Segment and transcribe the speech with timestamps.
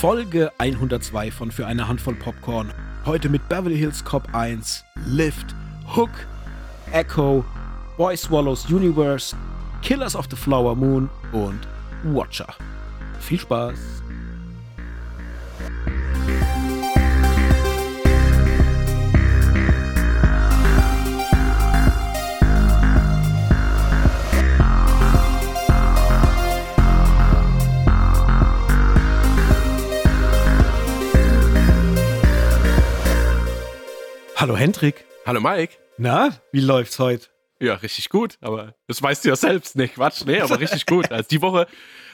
[0.00, 2.72] Folge 102 von Für eine Handvoll Popcorn.
[3.04, 5.54] Heute mit Beverly Hills Cop 1, Lift,
[5.94, 6.08] Hook,
[6.90, 7.44] Echo,
[7.98, 9.36] Boy Swallows Universe,
[9.82, 11.68] Killers of the Flower Moon und
[12.02, 12.48] Watcher.
[13.18, 13.99] Viel Spaß!
[34.50, 35.04] Hallo Hendrik.
[35.24, 35.74] Hallo Mike.
[35.96, 37.28] Na, wie läuft's heute?
[37.60, 39.76] Ja, richtig gut, aber das weißt du ja selbst.
[39.76, 41.12] Nee, Quatsch, nee, aber richtig gut.
[41.12, 41.68] Also die Woche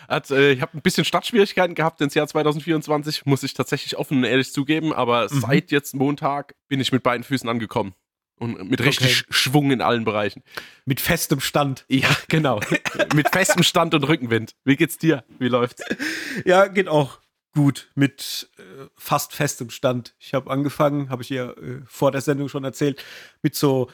[0.07, 4.19] hat, äh, ich habe ein bisschen Startschwierigkeiten gehabt ins Jahr 2024, muss ich tatsächlich offen
[4.19, 5.41] und ehrlich zugeben, aber mhm.
[5.41, 7.95] seit jetzt Montag bin ich mit beiden Füßen angekommen.
[8.39, 9.27] Und mit richtig okay.
[9.31, 10.43] Schwung in allen Bereichen.
[10.85, 11.87] Mit festem Stand.
[11.89, 12.61] Ja, genau.
[13.15, 14.53] mit festem Stand und Rückenwind.
[14.63, 15.25] Wie geht's dir?
[15.39, 15.83] Wie läuft's?
[16.45, 17.19] Ja, geht auch
[17.57, 20.15] gut mit äh, fast festem Stand.
[20.19, 23.03] Ich habe angefangen, habe ich ihr äh, vor der Sendung schon erzählt,
[23.41, 23.91] mit so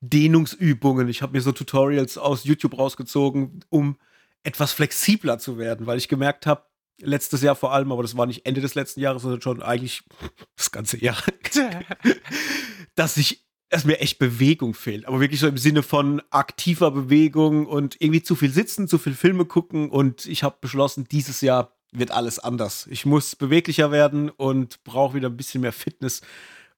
[0.00, 1.08] Dehnungsübungen.
[1.08, 3.96] Ich habe mir so Tutorials aus YouTube rausgezogen, um
[4.42, 6.64] etwas flexibler zu werden, weil ich gemerkt habe,
[7.00, 10.02] letztes Jahr vor allem, aber das war nicht Ende des letzten Jahres, sondern schon eigentlich
[10.56, 11.22] das ganze Jahr,
[12.96, 15.06] dass ich dass mir echt Bewegung fehlt.
[15.06, 19.14] Aber wirklich so im Sinne von aktiver Bewegung und irgendwie zu viel sitzen, zu viel
[19.14, 19.90] Filme gucken.
[19.90, 22.86] Und ich habe beschlossen, dieses Jahr wird alles anders.
[22.90, 26.22] Ich muss beweglicher werden und brauche wieder ein bisschen mehr Fitness.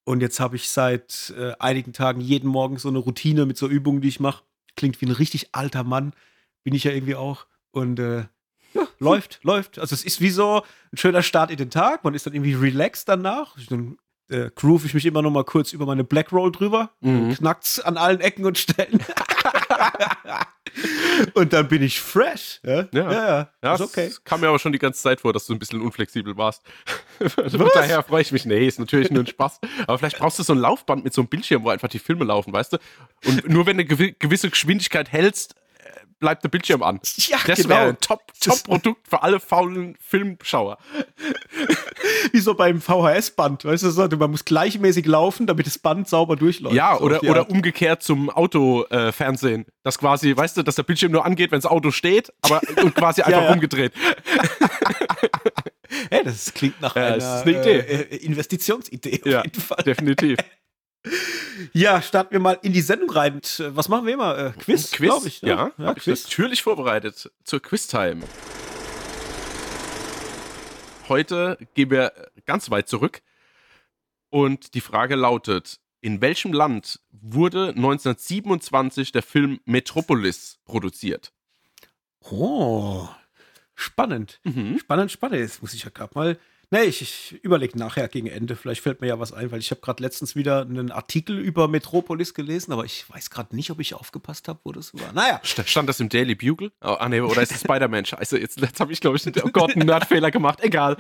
[0.04, 3.68] Und jetzt habe ich seit äh, einigen Tagen jeden Morgen so eine Routine mit so
[3.68, 4.42] Übungen, die ich mache.
[4.76, 6.14] Klingt wie ein richtig alter Mann.
[6.64, 7.46] Bin ich ja irgendwie auch.
[7.72, 8.24] Und äh,
[8.74, 9.78] ja, läuft, läuft.
[9.78, 12.04] Also es ist wie so ein schöner Start in den Tag.
[12.04, 13.56] Man ist dann irgendwie relaxed danach.
[13.68, 13.98] Dann
[14.28, 16.90] äh, groove ich mich immer noch mal kurz über meine Black Roll drüber.
[17.00, 17.34] Mhm.
[17.34, 18.98] Knackt's an allen Ecken und Stellen.
[21.34, 22.60] und dann bin ich fresh.
[22.64, 24.12] Ja, ja, ja, ja ist okay.
[24.24, 26.62] kam mir aber schon die ganze Zeit vor, dass du ein bisschen unflexibel warst.
[27.18, 28.44] Von daher freue ich mich.
[28.44, 29.60] Nee, ist natürlich nur ein Spaß.
[29.86, 32.24] Aber vielleicht brauchst du so ein Laufband mit so einem Bildschirm, wo einfach die Filme
[32.24, 32.78] laufen, weißt du?
[33.26, 35.54] Und nur wenn du eine gewisse Geschwindigkeit hältst,
[36.18, 37.00] bleibt der Bildschirm an.
[37.16, 37.70] Ja, das genau.
[37.70, 40.78] wäre ein Top-Produkt Top für alle faulen Filmschauer.
[42.32, 46.36] Wie so beim VHS-Band, weißt du, so, man muss gleichmäßig laufen, damit das Band sauber
[46.36, 46.74] durchläuft.
[46.74, 49.62] Ja, so oder, oder umgekehrt zum Autofernsehen.
[49.62, 52.60] Äh, dass quasi, weißt du, dass der Bildschirm nur angeht, wenn das Auto steht, aber
[52.82, 53.52] und quasi einfach ja, ja.
[53.52, 53.92] umgedreht.
[56.10, 59.82] hey, das klingt nach ja, einer eine äh, Investitionsidee auf ja, jeden Fall.
[59.84, 60.38] Definitiv.
[61.72, 63.38] Ja, starten wir mal in die Sendung rein.
[63.58, 64.38] Äh, was machen wir immer?
[64.38, 65.42] Äh, Quiz, Quiz ich.
[65.42, 65.50] Ne?
[65.50, 66.24] Ja, ja Quiz.
[66.24, 68.24] Ich natürlich vorbereitet zur Quiz-Time.
[71.08, 72.12] Heute gehen wir
[72.44, 73.22] ganz weit zurück
[74.30, 81.32] und die Frage lautet: In welchem Land wurde 1927 der Film Metropolis produziert?
[82.20, 83.08] Oh,
[83.74, 84.40] spannend.
[84.44, 84.78] Mhm.
[84.78, 85.40] Spannend, spannend.
[85.40, 86.38] Jetzt muss ich ja gerade mal
[86.70, 88.54] Nee, ich, ich überlege nachher gegen Ende.
[88.54, 91.66] Vielleicht fällt mir ja was ein, weil ich habe gerade letztens wieder einen Artikel über
[91.66, 95.12] Metropolis gelesen, aber ich weiß gerade nicht, ob ich aufgepasst habe, wo das war.
[95.14, 95.40] Naja.
[95.42, 96.70] Stand das im Daily Bugle?
[96.82, 98.04] Oh, ah, nee, oder ist es Spider-Man?
[98.04, 100.60] Scheiße, jetzt, jetzt habe ich, glaube ich, oh Gott, einen Nerdfehler gemacht.
[100.62, 100.98] Egal.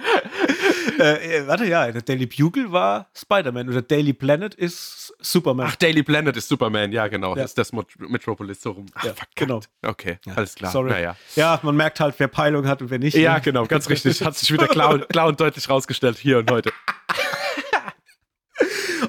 [0.98, 5.66] Äh, äh, warte, ja, der Daily Bugle war Spider-Man oder Daily Planet ist Superman.
[5.70, 7.36] Ach, Daily Planet ist Superman, ja, genau.
[7.36, 7.42] Ja.
[7.42, 8.86] Das ist das Metropolis so rum.
[8.94, 9.60] Ach, ja, genau.
[9.82, 10.34] Okay, ja.
[10.34, 10.72] alles klar.
[10.72, 10.90] Sorry.
[10.90, 11.16] Naja.
[11.36, 13.16] Ja, man merkt halt, wer Peilung hat und wer nicht.
[13.16, 13.40] Ja, ne?
[13.40, 14.24] genau, ganz richtig.
[14.24, 16.72] Hat sich wieder klar, klar und deutlich rausgestellt, hier und heute.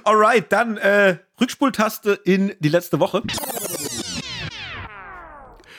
[0.03, 3.23] Alright, dann äh, Rückspultaste in die letzte Woche.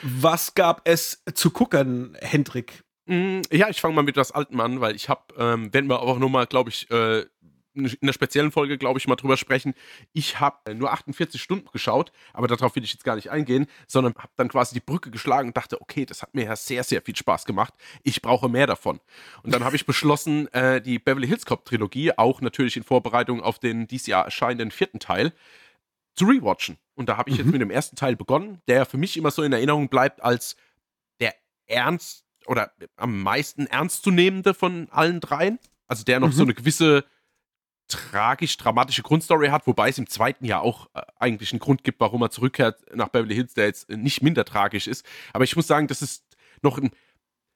[0.03, 2.83] Was gab es zu gucken, Hendrik?
[3.05, 6.01] Mm, ja, ich fange mal mit was Alten an, weil ich habe, ähm, werden wir
[6.01, 7.25] auch nochmal, glaube ich, äh,
[7.73, 9.73] in einer speziellen Folge, glaube ich, mal drüber sprechen.
[10.13, 14.13] Ich habe nur 48 Stunden geschaut, aber darauf will ich jetzt gar nicht eingehen, sondern
[14.15, 17.01] habe dann quasi die Brücke geschlagen und dachte, okay, das hat mir ja sehr, sehr
[17.01, 17.73] viel Spaß gemacht.
[18.03, 18.99] Ich brauche mehr davon.
[19.43, 23.41] Und dann habe ich beschlossen, äh, die Beverly Hills Cop Trilogie, auch natürlich in Vorbereitung
[23.41, 25.33] auf den dieses Jahr erscheinenden vierten Teil,
[26.13, 26.77] zu rewatchen.
[26.95, 27.45] Und da habe ich mhm.
[27.45, 30.55] jetzt mit dem ersten Teil begonnen, der für mich immer so in Erinnerung bleibt als
[31.19, 31.33] der
[31.67, 35.59] ernst oder am meisten ernstzunehmende von allen dreien.
[35.87, 36.33] Also der noch mhm.
[36.33, 37.05] so eine gewisse
[37.91, 42.21] tragisch-dramatische Grundstory hat, wobei es im zweiten Jahr auch äh, eigentlich einen Grund gibt, warum
[42.21, 45.05] er zurückkehrt nach Beverly Hills, der jetzt nicht minder tragisch ist.
[45.33, 46.23] Aber ich muss sagen, das ist
[46.61, 46.91] noch ein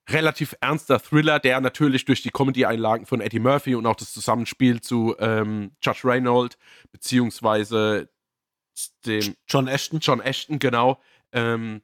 [0.10, 4.82] relativ ernster Thriller, der natürlich durch die Comedy-Einlagen von Eddie Murphy und auch das Zusammenspiel
[4.82, 6.58] zu ähm, Judge Reynold
[6.92, 8.10] beziehungsweise
[9.06, 11.81] dem John Ashton, John Ashton genau, ähm,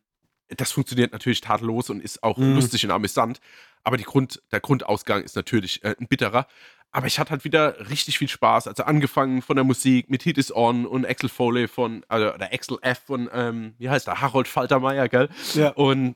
[0.50, 2.56] das funktioniert natürlich tadellos und ist auch mhm.
[2.56, 3.40] lustig und amüsant.
[3.84, 6.48] Aber Grund, der Grundausgang ist natürlich äh, ein bitterer.
[6.92, 8.68] Aber ich hatte halt wieder richtig viel Spaß.
[8.68, 12.52] Also angefangen von der Musik mit Hit Is On und Axel Foley von, also oder
[12.54, 15.30] Axel F von, ähm, wie heißt der, Harold Faltermeier, gell?
[15.54, 15.70] Ja.
[15.70, 16.16] Und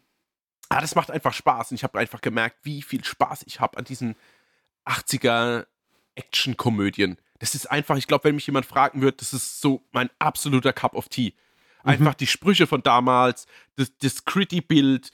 [0.70, 1.72] ah, das macht einfach Spaß.
[1.72, 4.16] Und ich habe einfach gemerkt, wie viel Spaß ich habe an diesen
[4.86, 5.66] 80er
[6.16, 7.18] Actionkomödien.
[7.40, 10.74] Das ist einfach, ich glaube, wenn mich jemand fragen wird, das ist so mein absoluter
[10.74, 11.34] Cup of Tea.
[11.84, 12.18] Einfach mhm.
[12.18, 13.46] die Sprüche von damals,
[13.76, 15.12] das, das Gritty-Bild,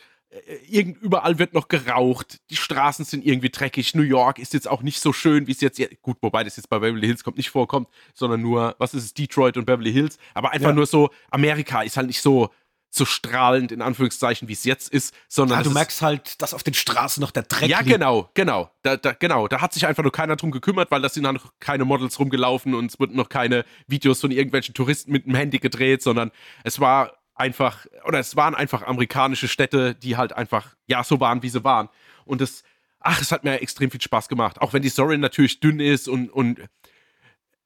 [0.70, 4.82] irgend, überall wird noch geraucht, die Straßen sind irgendwie dreckig, New York ist jetzt auch
[4.82, 7.50] nicht so schön, wie es jetzt, gut, wobei das jetzt bei Beverly Hills kommt, nicht
[7.50, 10.76] vorkommt, sondern nur, was ist es, Detroit und Beverly Hills, aber einfach ja.
[10.76, 12.50] nur so, Amerika ist halt nicht so,
[12.94, 15.60] so strahlend, in Anführungszeichen, wie es jetzt ist, sondern.
[15.60, 17.90] Ja, du merkst halt, dass auf den Straßen noch der Dreck Ja, liegt.
[17.90, 18.70] genau, genau.
[18.84, 19.48] Da, da, genau.
[19.48, 22.76] Da hat sich einfach nur keiner drum gekümmert, weil da sind noch keine Models rumgelaufen
[22.76, 26.32] und es wurden noch keine Videos von irgendwelchen Touristen mit dem Handy gedreht, sondern
[26.66, 31.44] es war einfach, oder es waren einfach amerikanische Städte, die halt einfach, ja, so waren,
[31.44, 31.90] wie sie waren.
[32.26, 32.64] Und es,
[33.00, 34.62] ach, es hat mir extrem viel Spaß gemacht.
[34.62, 36.60] Auch wenn die Story natürlich dünn ist und, und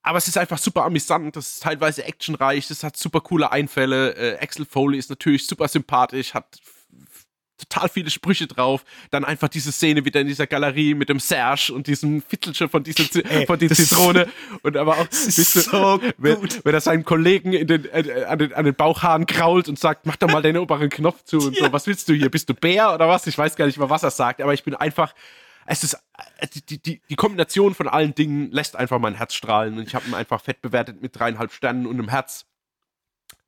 [0.01, 4.12] aber es ist einfach super amüsant, das ist teilweise actionreich, das hat super coole Einfälle.
[4.12, 6.59] Äh, Axel Foley ist natürlich super sympathisch, hat
[7.57, 8.84] total viele Sprüche drauf.
[9.12, 12.84] Dann einfach diese Szene wieder in dieser Galerie mit dem Serge und diesem Fitzelchen von
[12.84, 14.28] dieser Ey, von der Zitrone.
[14.63, 18.66] Und aber auch, so wenn, wenn, er seinen Kollegen in den, äh, an, den, an
[18.66, 21.66] den Bauchhaaren krault und sagt, mach doch mal deinen oberen Knopf zu und ja.
[21.66, 22.30] so, was willst du hier?
[22.30, 23.28] Bist du Bär oder was?
[23.28, 25.13] Ich weiß gar nicht mal, was er sagt, aber ich bin einfach,
[25.66, 25.94] es ist,
[26.38, 29.96] äh, die, die, die Kombination von allen Dingen lässt einfach mein Herz strahlen und ich
[29.96, 32.46] habe ihn einfach fett bewertet mit dreieinhalb Sternen und einem Herz.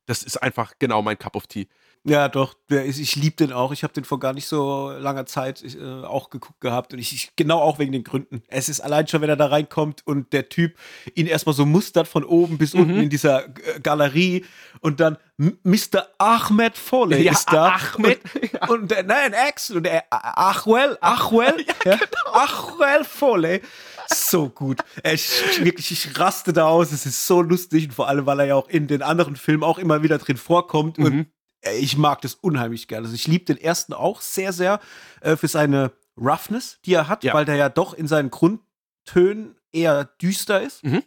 [0.06, 1.68] Das ist einfach genau mein Cup of Tea.
[2.04, 3.72] Ja, doch, der ist, ich liebe den auch.
[3.72, 7.12] Ich habe den vor gar nicht so langer Zeit äh, auch geguckt gehabt und ich,
[7.12, 8.42] ich, genau auch wegen den Gründen.
[8.48, 10.76] Es ist allein schon, wenn er da reinkommt und der Typ
[11.14, 12.80] ihn erstmal so mustert von oben bis mhm.
[12.80, 14.44] unten in dieser äh, Galerie
[14.80, 16.08] und dann Mr.
[16.18, 17.76] Ahmed Foley ja, ist da.
[17.94, 18.20] Ahmed.
[18.34, 18.68] Und, ja.
[18.68, 22.32] und der, nein, Axel und der Achwell, Achwell, ja, genau.
[22.32, 23.60] Achwell Foley.
[24.08, 24.80] So gut.
[25.04, 25.30] Ich,
[25.60, 26.92] wirklich, ich raste da aus.
[26.92, 29.62] Es ist so lustig und vor allem, weil er ja auch in den anderen Filmen
[29.62, 31.04] auch immer wieder drin vorkommt mhm.
[31.04, 31.26] und
[31.62, 33.06] ich mag das unheimlich gerne.
[33.06, 34.80] Also ich liebe den ersten auch sehr, sehr
[35.20, 37.34] äh, für seine Roughness, die er hat, ja.
[37.34, 40.84] weil der ja doch in seinen Grundtönen eher düster ist.
[40.84, 41.02] Mhm.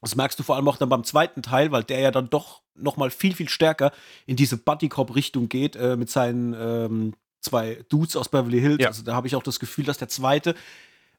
[0.00, 2.62] Das merkst du vor allem auch dann beim zweiten Teil, weil der ja dann doch
[2.74, 3.92] noch mal viel, viel stärker
[4.26, 8.80] in diese Buddy-Cop-Richtung geht äh, mit seinen ähm, zwei Dudes aus Beverly Hills.
[8.80, 8.88] Ja.
[8.88, 10.54] Also da habe ich auch das Gefühl, dass der zweite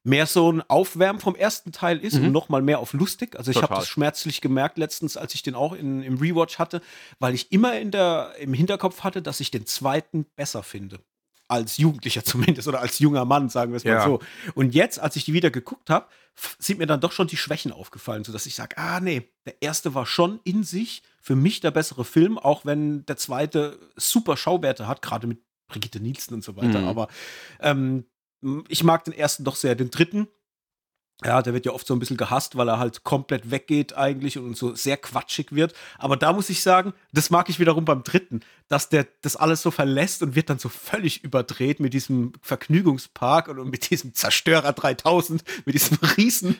[0.04, 2.26] mehr so ein Aufwärmen vom ersten Teil ist mhm.
[2.26, 3.38] und noch mal mehr auf lustig.
[3.38, 6.82] Also ich habe das schmerzlich gemerkt letztens, als ich den auch in, im Rewatch hatte,
[7.20, 11.00] weil ich immer in der, im Hinterkopf hatte, dass ich den zweiten besser finde.
[11.48, 14.06] Als Jugendlicher zumindest oder als junger Mann, sagen wir es mal ja.
[14.06, 14.20] so.
[14.56, 16.08] Und jetzt, als ich die wieder geguckt habe,
[16.58, 19.94] sind mir dann doch schon die Schwächen aufgefallen, sodass ich sage, ah nee, der erste
[19.94, 24.88] war schon in sich für mich der bessere Film, auch wenn der zweite super Schauwerte
[24.88, 26.82] hat, gerade mit Brigitte Nielsen und so weiter.
[26.82, 26.88] Mhm.
[26.88, 27.08] Aber
[27.62, 28.06] ähm,
[28.68, 29.76] ich mag den ersten doch sehr.
[29.76, 30.28] Den dritten,
[31.24, 34.40] ja, der wird ja oft so ein bisschen gehasst, weil er halt komplett weggeht eigentlich
[34.40, 35.74] und so sehr quatschig wird.
[36.00, 39.62] Aber da muss ich sagen, das mag ich wiederum beim dritten, dass der das alles
[39.62, 44.74] so verlässt und wird dann so völlig überdreht mit diesem Vergnügungspark und mit diesem Zerstörer
[44.74, 46.58] 3000, mit diesem riesen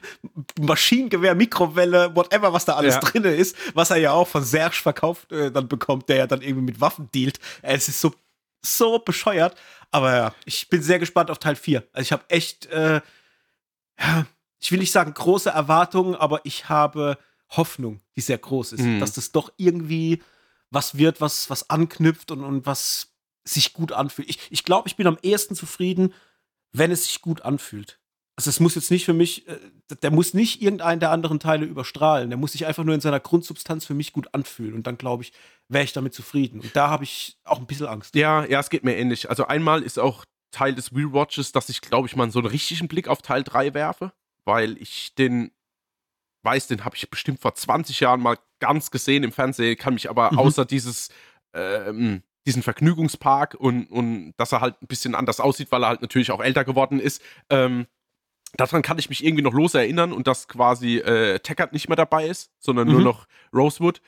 [0.60, 3.00] Maschinengewehr, Mikrowelle, whatever, was da alles ja.
[3.00, 6.44] drin ist, was er ja auch von Serge verkauft äh, dann bekommt, der ja dann
[6.44, 7.40] irgendwie mit Waffen dealt.
[7.64, 8.14] Es ist so
[8.62, 9.56] so bescheuert.
[9.92, 11.84] Aber ja, ich bin sehr gespannt auf Teil 4.
[11.94, 13.02] Also ich habe echt, äh,
[14.60, 17.18] ich will nicht sagen große Erwartungen, aber ich habe
[17.50, 19.00] Hoffnung, die sehr groß ist, mhm.
[19.00, 20.22] dass das doch irgendwie
[20.70, 23.12] was wird, was, was anknüpft und, und was
[23.44, 24.30] sich gut anfühlt.
[24.30, 26.14] Ich, ich glaube, ich bin am ehesten zufrieden,
[26.72, 28.00] wenn es sich gut anfühlt.
[28.42, 29.60] Also es muss jetzt nicht für mich, äh,
[30.02, 32.32] der muss nicht irgendeinen der anderen Teile überstrahlen.
[32.32, 34.74] Der muss sich einfach nur in seiner Grundsubstanz für mich gut anfühlen.
[34.74, 35.32] Und dann, glaube ich,
[35.68, 36.60] wäre ich damit zufrieden.
[36.60, 38.16] Und da habe ich auch ein bisschen Angst.
[38.16, 39.30] Ja, ja, es geht mir ähnlich.
[39.30, 42.88] Also einmal ist auch Teil des Rewatches, dass ich, glaube ich, mal so einen richtigen
[42.88, 44.12] Blick auf Teil 3 werfe,
[44.44, 45.52] weil ich den
[46.44, 50.10] weiß, den habe ich bestimmt vor 20 Jahren mal ganz gesehen im Fernsehen, kann mich
[50.10, 50.40] aber mhm.
[50.40, 51.10] außer dieses
[51.54, 56.02] ähm, diesen Vergnügungspark und, und dass er halt ein bisschen anders aussieht, weil er halt
[56.02, 57.22] natürlich auch älter geworden ist,
[57.52, 57.86] ähm,
[58.58, 61.96] daran kann ich mich irgendwie noch los erinnern und dass quasi äh, Taggart nicht mehr
[61.96, 62.94] dabei ist, sondern mhm.
[62.94, 64.02] nur noch Rosewood.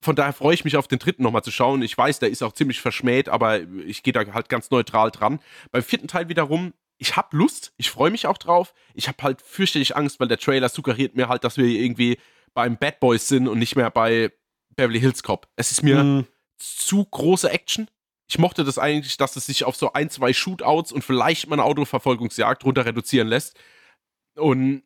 [0.00, 1.80] Von daher freue ich mich auf den dritten nochmal zu schauen.
[1.82, 5.38] Ich weiß, der ist auch ziemlich verschmäht, aber ich gehe da halt ganz neutral dran.
[5.70, 8.74] Beim vierten Teil wiederum, ich habe Lust, ich freue mich auch drauf.
[8.94, 12.18] Ich habe halt fürchterlich Angst, weil der Trailer suggeriert mir halt, dass wir irgendwie
[12.54, 14.32] beim Bad Boys sind und nicht mehr bei
[14.76, 15.48] Beverly Hills Cop.
[15.56, 16.26] Es ist mir mhm.
[16.58, 17.88] zu große Action
[18.32, 21.56] ich mochte das eigentlich, dass es sich auf so ein, zwei Shootouts und vielleicht mal
[21.56, 23.58] eine Autoverfolgungsjagd runter reduzieren lässt.
[24.36, 24.84] Und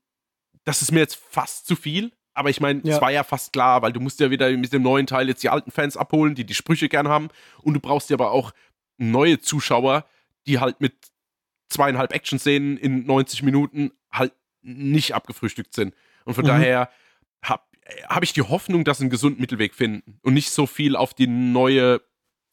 [0.64, 2.10] das ist mir jetzt fast zu viel.
[2.34, 4.82] Aber ich meine, es war ja fast klar, weil du musst ja wieder mit dem
[4.82, 7.28] neuen Teil jetzt die alten Fans abholen, die die Sprüche gern haben.
[7.62, 8.50] Und du brauchst ja aber auch
[8.98, 10.06] neue Zuschauer,
[10.48, 10.94] die halt mit
[11.68, 15.94] zweieinhalb Action-Szenen in 90 Minuten halt nicht abgefrühstückt sind.
[16.24, 16.48] Und von mhm.
[16.48, 16.90] daher
[17.44, 17.62] habe
[18.08, 21.14] hab ich die Hoffnung, dass sie einen gesunden Mittelweg finden und nicht so viel auf
[21.14, 22.00] die neue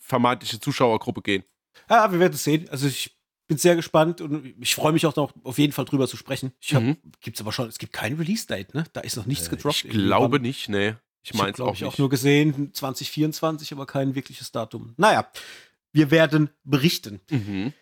[0.04, 1.44] vermeintliche Zuschauergruppe gehen.
[1.90, 2.70] Ja, wir werden es sehen.
[2.70, 3.18] Also ich
[3.48, 6.54] bin sehr gespannt und ich freue mich auch noch auf jeden Fall drüber zu sprechen.
[6.60, 6.98] Ich hab, mhm.
[7.22, 8.86] gibt's aber schon, es gibt kein Release-Date, ne?
[8.94, 9.86] Da ist noch nichts äh, gedroppt.
[9.86, 11.00] Ich glaube nicht, ne.
[11.24, 14.94] Ich meine es auch ich auch nur gesehen 2024, aber kein wirkliches Datum.
[14.98, 15.30] Naja,
[15.94, 17.22] wir werden berichten.
[17.30, 17.74] Mhm.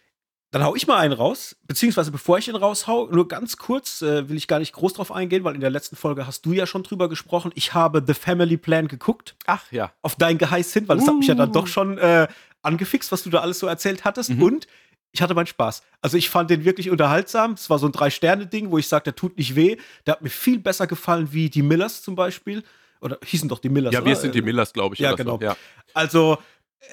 [0.51, 4.27] Dann hau ich mal einen raus, beziehungsweise bevor ich ihn raushau, nur ganz kurz, äh,
[4.27, 6.67] will ich gar nicht groß drauf eingehen, weil in der letzten Folge hast du ja
[6.67, 7.51] schon drüber gesprochen.
[7.55, 9.35] Ich habe The Family Plan geguckt.
[9.45, 9.93] Ach ja.
[10.01, 11.11] Auf dein Geheiß hin, weil das uh.
[11.11, 11.67] hat mich ja dann doch uh.
[11.67, 12.27] schon äh,
[12.63, 14.31] angefixt, was du da alles so erzählt hattest.
[14.31, 14.43] Mhm.
[14.43, 14.67] Und
[15.13, 15.83] ich hatte meinen Spaß.
[16.01, 17.53] Also ich fand den wirklich unterhaltsam.
[17.53, 19.77] Es war so ein Drei-Sterne-Ding, wo ich sage, der tut nicht weh.
[20.05, 22.63] Der hat mir viel besser gefallen wie die Millers zum Beispiel.
[23.01, 23.93] Oder hießen doch die Millers.
[23.93, 24.99] Ja, wir sind die Millers, glaube ich.
[24.99, 25.37] Ja, genau.
[25.37, 25.45] So.
[25.45, 25.57] Ja.
[25.93, 26.37] Also,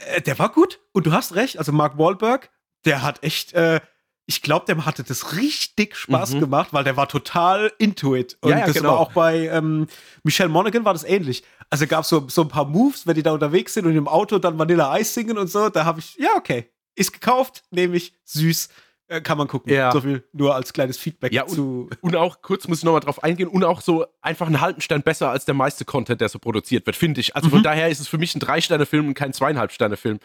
[0.07, 0.81] äh, der war gut.
[0.93, 1.59] Und du hast recht.
[1.59, 2.51] Also Mark Wahlberg,
[2.85, 3.81] der hat echt, äh,
[4.27, 6.41] ich glaube, dem hatte das richtig Spaß mhm.
[6.41, 8.37] gemacht, weil der war total into it.
[8.41, 8.91] Und ja, ja, das genau.
[8.91, 9.87] war auch bei ähm,
[10.23, 11.43] Michelle Monaghan war das ähnlich.
[11.71, 14.09] Also gab es so, so ein paar Moves, wenn die da unterwegs sind und im
[14.09, 15.69] Auto dann Vanilla Eis singen und so.
[15.69, 18.69] Da habe ich, ja, okay, ist gekauft, nehme ich, süß.
[19.09, 19.73] Äh, kann man gucken.
[19.73, 19.91] Ja.
[19.91, 21.89] So viel nur als kleines Feedback ja, zu.
[22.03, 24.83] Und, und auch kurz muss ich nochmal drauf eingehen und auch so einfach einen halben
[24.83, 27.35] Stern besser als der meiste Content, der so produziert wird, finde ich.
[27.35, 27.53] Also mhm.
[27.53, 30.21] von daher ist es für mich ein Drei-Sterne-Film und kein Zweieinhalb-Sterne-Film.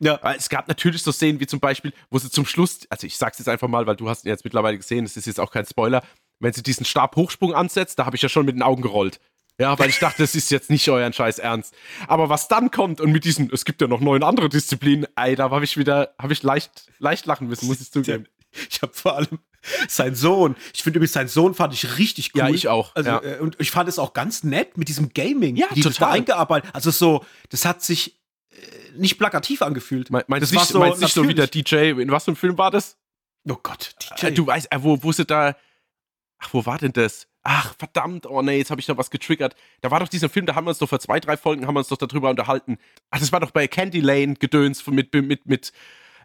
[0.00, 0.18] Ja.
[0.22, 3.16] Weil es gab natürlich so Szenen wie zum Beispiel, wo sie zum Schluss, also ich
[3.16, 5.50] sag's jetzt einfach mal, weil du hast ihn jetzt mittlerweile gesehen, es ist jetzt auch
[5.50, 6.02] kein Spoiler,
[6.40, 9.20] wenn sie diesen Stabhochsprung ansetzt, da habe ich ja schon mit den Augen gerollt.
[9.58, 11.74] Ja, weil ich dachte, das ist jetzt nicht euer Scheiß Ernst.
[12.08, 15.36] Aber was dann kommt und mit diesem, es gibt ja noch neun andere Disziplinen, ey,
[15.36, 18.26] da habe ich wieder, habe ich leicht, leicht lachen müssen, muss ich zugeben.
[18.70, 19.40] Ich habe vor allem
[19.88, 20.54] sein Sohn.
[20.72, 22.40] Ich finde übrigens, sein Sohn fand ich richtig cool.
[22.40, 22.94] Ja, ich auch.
[22.94, 23.22] Also, ja.
[23.22, 25.56] Äh, und ich fand es auch ganz nett mit diesem Gaming.
[25.56, 26.12] Ja, die total.
[26.12, 26.70] eingearbeitet.
[26.72, 28.20] Also so, das hat sich
[28.96, 30.10] nicht plakativ angefühlt.
[30.10, 32.36] Me meinst du nicht, so, meinst nicht so wie der DJ, in was für einem
[32.36, 32.96] Film war das?
[33.48, 34.26] Oh Gott, DJ.
[34.26, 35.56] Äh, du weißt, äh, wo, wo sie da,
[36.38, 37.28] ach, wo war denn das?
[37.42, 39.54] Ach, verdammt, oh nee, jetzt habe ich da was getriggert.
[39.82, 41.74] Da war doch dieser Film, da haben wir uns doch vor zwei, drei Folgen haben
[41.74, 42.78] wir uns doch darüber unterhalten.
[43.10, 45.72] Ach, das war doch bei Candy Lane Gedöns mit, mit, mit,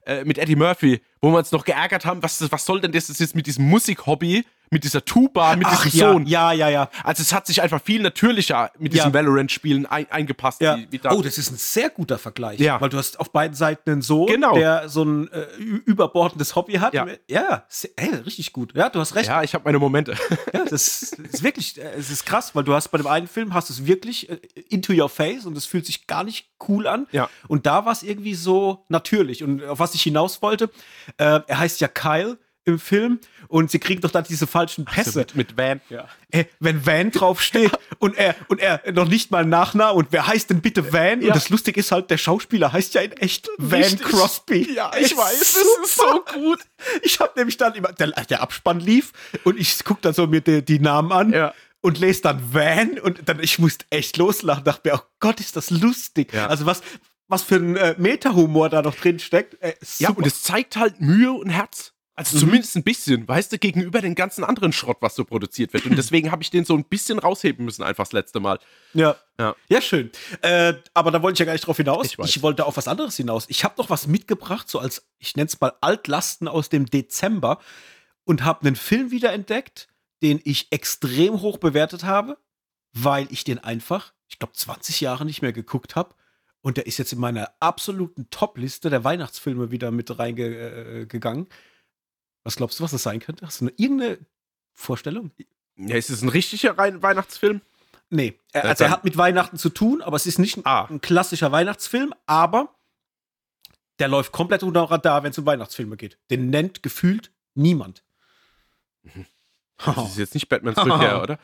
[0.06, 3.08] äh, mit Eddie Murphy, wo wir uns noch geärgert haben, was, was soll denn das
[3.18, 4.46] jetzt mit diesem Musikhobby?
[4.72, 6.26] mit dieser Tuba, mit Ach, diesem ja, Sohn.
[6.28, 6.90] Ja, ja, ja.
[7.04, 9.14] Also es hat sich einfach viel natürlicher mit diesen ja.
[9.14, 10.62] Valorant-Spielen ein, eingepasst.
[10.62, 10.78] Ja.
[10.78, 12.60] Wie, wie oh, das ist ein sehr guter Vergleich.
[12.60, 12.80] Ja.
[12.80, 14.54] Weil du hast auf beiden Seiten einen Sohn, genau.
[14.56, 15.46] der so ein äh,
[15.86, 16.94] überbordendes Hobby hat.
[16.94, 17.64] Ja, ja
[17.96, 18.74] ey, richtig gut.
[18.76, 19.28] Ja, du hast recht.
[19.28, 20.16] Ja, ich habe meine Momente.
[20.54, 23.54] ja, das, ist wirklich, äh, es ist krass, weil du hast bei dem einen Film
[23.54, 27.08] hast es wirklich äh, into your face und es fühlt sich gar nicht cool an.
[27.12, 27.30] Ja.
[27.48, 29.44] Und da war es irgendwie so natürlich.
[29.44, 30.70] Und auf was ich hinaus wollte,
[31.18, 35.12] äh, er heißt ja Kyle im Film und sie kriegen doch dann diese falschen Pässe.
[35.12, 35.82] So, mit, mit, Van.
[35.90, 36.08] Ja.
[36.30, 40.50] Äh, wenn Van draufsteht und er und er noch nicht mal Nachname und wer heißt
[40.50, 41.22] denn bitte Van?
[41.22, 41.28] Ja.
[41.28, 44.08] Und das Lustige ist halt, der Schauspieler heißt ja in echt Van Richtig.
[44.08, 44.74] Crosby.
[44.74, 46.60] Ja, ich weiß, das ist so gut.
[47.02, 49.12] Ich habe nämlich dann immer, der, der, Abspann lief
[49.44, 51.34] und ich gucke dann so mir die, die Namen an.
[51.34, 55.40] Ja und lese dann Van und dann ich musste echt loslachen, dachte mir, oh Gott,
[55.40, 56.34] ist das lustig.
[56.34, 56.48] Ja.
[56.48, 56.82] Also was
[57.30, 59.62] was für ein äh, Meta-Humor da noch drin steckt.
[59.62, 61.94] Äh, ja, und es zeigt halt Mühe und Herz.
[62.20, 62.40] Also mhm.
[62.42, 65.86] zumindest ein bisschen, weißt du, gegenüber den ganzen anderen Schrott, was so produziert wird.
[65.86, 68.60] Und deswegen habe ich den so ein bisschen rausheben müssen, einfach das letzte Mal.
[68.94, 69.16] Ja.
[69.40, 70.12] Ja, ja schön.
[70.42, 72.08] Äh, aber da wollte ich ja gar nicht drauf hinaus.
[72.08, 73.46] Ich, ich wollte auf was anderes hinaus.
[73.48, 77.60] Ich habe noch was mitgebracht, so als, ich nenne es mal Altlasten aus dem Dezember
[78.26, 79.88] und habe einen Film wiederentdeckt,
[80.22, 82.38] den ich extrem hoch bewertet habe,
[82.92, 86.16] weil ich den einfach, ich glaube, 20 Jahre nicht mehr geguckt habe.
[86.62, 91.46] Und der ist jetzt in meiner absoluten Top-Liste der Weihnachtsfilme wieder mit reingegangen.
[91.46, 91.54] Äh,
[92.44, 93.46] was glaubst du, was das sein könnte?
[93.46, 94.20] Hast du eine, irgendeine
[94.74, 95.32] Vorstellung?
[95.78, 97.62] Ja, ist es ein richtiger Rein Weihnachtsfilm?
[98.10, 100.86] Nee, er, also er hat mit Weihnachten zu tun, aber es ist nicht ein, ah.
[100.86, 102.74] ein klassischer Weihnachtsfilm, aber
[104.00, 106.18] der läuft komplett unter Radar, wenn es um Weihnachtsfilme geht.
[106.30, 108.04] Den nennt gefühlt niemand.
[109.04, 109.26] Mhm.
[109.86, 111.40] Das ist jetzt nicht Batmans Rückkehr, oder?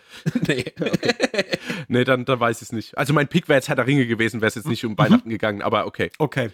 [0.47, 0.65] nee.
[0.79, 1.57] Okay.
[1.87, 2.97] nee, dann, dann weiß ich es nicht.
[2.97, 5.29] Also mein Pick wäre jetzt Herr der Ringe gewesen, wäre es jetzt nicht um Weihnachten
[5.29, 5.33] mhm.
[5.33, 6.11] gegangen, aber okay.
[6.17, 6.51] Okay.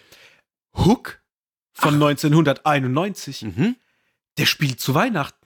[0.77, 1.21] Hook
[1.73, 2.09] von Ach.
[2.09, 3.41] 1991.
[3.43, 3.75] Mhm
[4.38, 5.38] der spielt zu Weihnachten.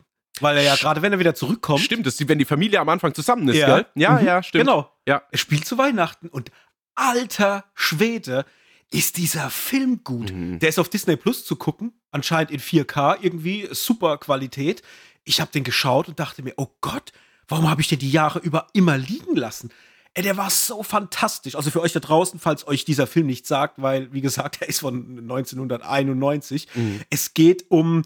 [0.42, 1.82] Weil er ja gerade, wenn er wieder zurückkommt.
[1.82, 3.68] Stimmt, das ist, wenn die Familie am Anfang zusammen ist, ja.
[3.68, 3.86] gell?
[3.96, 4.26] Ja, mhm.
[4.26, 4.66] ja, stimmt.
[4.66, 4.92] Genau.
[5.08, 5.22] Ja.
[5.32, 6.52] Er spielt zu Weihnachten und
[6.94, 8.46] alter Schwede
[8.92, 10.34] ist dieser Film gut.
[10.34, 10.60] Mhm.
[10.60, 14.82] Der ist auf Disney Plus zu gucken, anscheinend in 4K, irgendwie super Qualität.
[15.26, 17.12] Ich habe den geschaut und dachte mir, oh Gott,
[17.48, 19.70] warum habe ich den die Jahre über immer liegen lassen?
[20.14, 21.56] Ey, der war so fantastisch.
[21.56, 24.70] Also für euch da draußen, falls euch dieser Film nicht sagt, weil, wie gesagt, er
[24.70, 26.68] ist von 1991.
[26.74, 27.02] Mhm.
[27.10, 28.04] Es geht um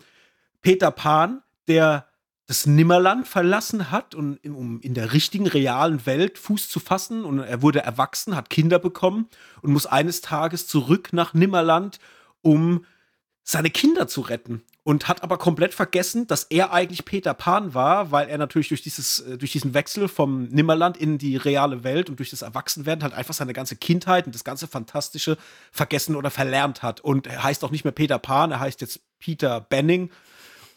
[0.61, 2.07] Peter Pan, der
[2.47, 7.23] das Nimmerland verlassen hat, und, um in der richtigen, realen Welt Fuß zu fassen.
[7.23, 9.27] Und er wurde erwachsen, hat Kinder bekommen
[9.61, 11.99] und muss eines Tages zurück nach Nimmerland,
[12.41, 12.85] um
[13.43, 14.63] seine Kinder zu retten.
[14.89, 18.81] Und hat aber komplett vergessen, dass er eigentlich Peter Pan war, weil er natürlich durch,
[18.81, 23.03] dieses, äh, durch diesen Wechsel vom Nimmerland in die reale Welt und durch das Erwachsenwerden
[23.03, 25.37] halt einfach seine ganze Kindheit und das ganze Fantastische
[25.71, 27.01] vergessen oder verlernt hat.
[27.01, 30.09] Und er heißt auch nicht mehr Peter Pan, er heißt jetzt Peter Benning.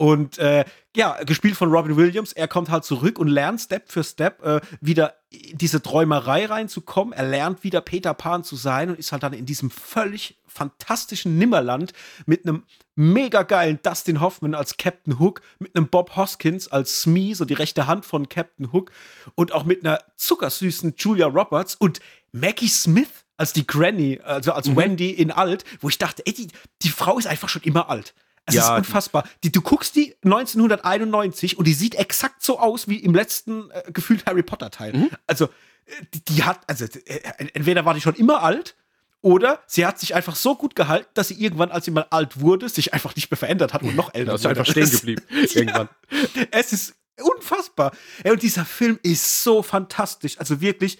[0.03, 0.65] Und äh,
[0.97, 2.33] ja, gespielt von Robin Williams.
[2.33, 7.13] Er kommt halt zurück und lernt Step für Step äh, wieder in diese Träumerei reinzukommen.
[7.13, 11.39] Er lernt wieder Peter Pan zu sein und ist halt dann in diesem völlig fantastischen
[11.39, 11.93] Nimmerland
[12.27, 12.65] mit einem
[12.97, 17.55] mega geilen Dustin Hoffman als Captain Hook, mit einem Bob Hoskins als Smee, so die
[17.55, 18.91] rechte Hand von Captain Hook
[19.37, 22.01] und auch mit einer zuckersüßen Julia Roberts und
[22.33, 24.77] Maggie Smith als die Granny, also als mhm.
[24.77, 26.49] Wendy in alt, wo ich dachte, ey, die,
[26.83, 28.15] die Frau ist einfach schon immer alt.
[28.47, 29.25] Es ja, ist unfassbar.
[29.45, 33.93] Die, du guckst die 1991 und die sieht exakt so aus wie im letzten äh,
[33.93, 34.93] gefühlt Harry Potter Teil.
[34.93, 35.11] Mhm.
[35.27, 37.21] Also äh, die, die, hat, also äh,
[37.55, 38.75] entweder war die schon immer alt
[39.21, 42.41] oder sie hat sich einfach so gut gehalten, dass sie irgendwann, als sie mal alt
[42.41, 44.45] wurde, sich einfach nicht mehr verändert hat und noch älter ist.
[44.45, 45.23] einfach stehen geblieben.
[45.31, 45.89] irgendwann.
[46.35, 47.93] Ja, es ist unfassbar.
[48.25, 50.39] Und dieser Film ist so fantastisch.
[50.41, 50.99] Also wirklich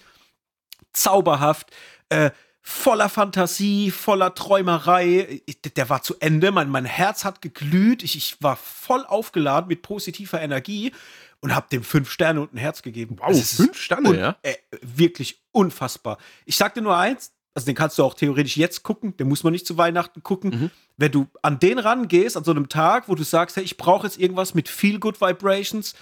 [0.93, 1.71] zauberhaft.
[2.07, 2.31] Äh,
[2.65, 5.41] voller Fantasie, voller Träumerei.
[5.75, 6.51] Der war zu Ende.
[6.51, 8.03] Mein, mein Herz hat geglüht.
[8.03, 10.93] Ich, ich war voll aufgeladen mit positiver Energie
[11.41, 13.17] und habe dem fünf Sterne und ein Herz gegeben.
[13.19, 14.37] Wow, fünf Sterne, ja?
[14.43, 16.17] Äh, wirklich unfassbar.
[16.45, 19.43] Ich sag dir nur eins, also den kannst du auch theoretisch jetzt gucken, den muss
[19.43, 20.49] man nicht zu Weihnachten gucken.
[20.49, 20.71] Mhm.
[20.95, 24.07] Wenn du an den rangehst, an so einem Tag, wo du sagst, hey, ich brauche
[24.07, 25.95] jetzt irgendwas mit Feel Good Vibrations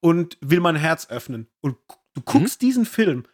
[0.00, 1.76] und will mein Herz öffnen und
[2.14, 2.66] du guckst mhm.
[2.66, 3.24] diesen Film,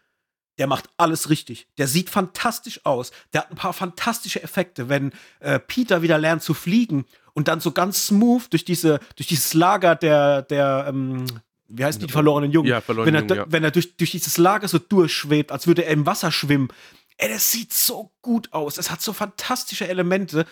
[0.58, 1.66] der macht alles richtig.
[1.78, 3.10] Der sieht fantastisch aus.
[3.32, 7.60] Der hat ein paar fantastische Effekte, wenn äh, Peter wieder lernt zu fliegen und dann
[7.60, 11.26] so ganz smooth durch diese durch dieses Lager der der ähm,
[11.68, 12.68] wie heißt die, die verlorenen Jungen?
[12.68, 13.52] Ja, verlorenen wenn er, Jungen, ja.
[13.52, 16.68] wenn er durch, durch dieses Lager so durchschwebt, als würde er im Wasser schwimmen.
[17.16, 18.76] Ey, das sieht so gut aus.
[18.78, 20.46] Es hat so fantastische Elemente.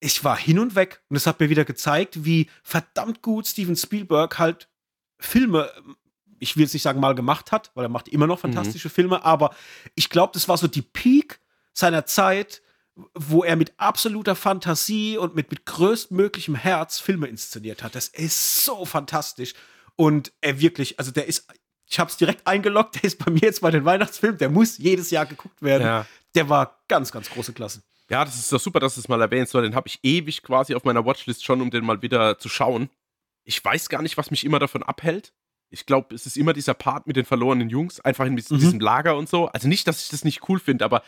[0.00, 3.76] Ich war hin und weg und es hat mir wieder gezeigt, wie verdammt gut Steven
[3.76, 4.68] Spielberg halt
[5.18, 5.70] Filme
[6.38, 8.52] ich will es nicht sagen, mal gemacht hat, weil er macht immer noch mhm.
[8.52, 8.92] fantastische mhm.
[8.92, 9.54] Filme, aber
[9.94, 11.40] ich glaube, das war so die Peak
[11.72, 12.62] seiner Zeit,
[13.14, 17.94] wo er mit absoluter Fantasie und mit, mit größtmöglichem Herz Filme inszeniert hat.
[17.94, 19.54] Das ist so fantastisch.
[19.96, 21.46] Und er wirklich, also der ist,
[21.86, 24.78] ich habe es direkt eingeloggt, der ist bei mir jetzt bei den Weihnachtsfilmen, der muss
[24.78, 25.82] jedes Jahr geguckt werden.
[25.82, 26.06] Ja.
[26.34, 27.82] Der war ganz, ganz große Klasse.
[28.10, 30.42] Ja, das ist doch super, dass du es mal erwähnst, weil den habe ich ewig
[30.42, 32.90] quasi auf meiner Watchlist schon, um den mal wieder zu schauen.
[33.44, 35.32] Ich weiß gar nicht, was mich immer davon abhält
[35.74, 38.80] ich glaube, es ist immer dieser Part mit den verlorenen Jungs, einfach in diesem, mhm.
[38.80, 39.46] Lager und so.
[39.48, 41.02] Also nicht, dass ich das nicht cool finde, aber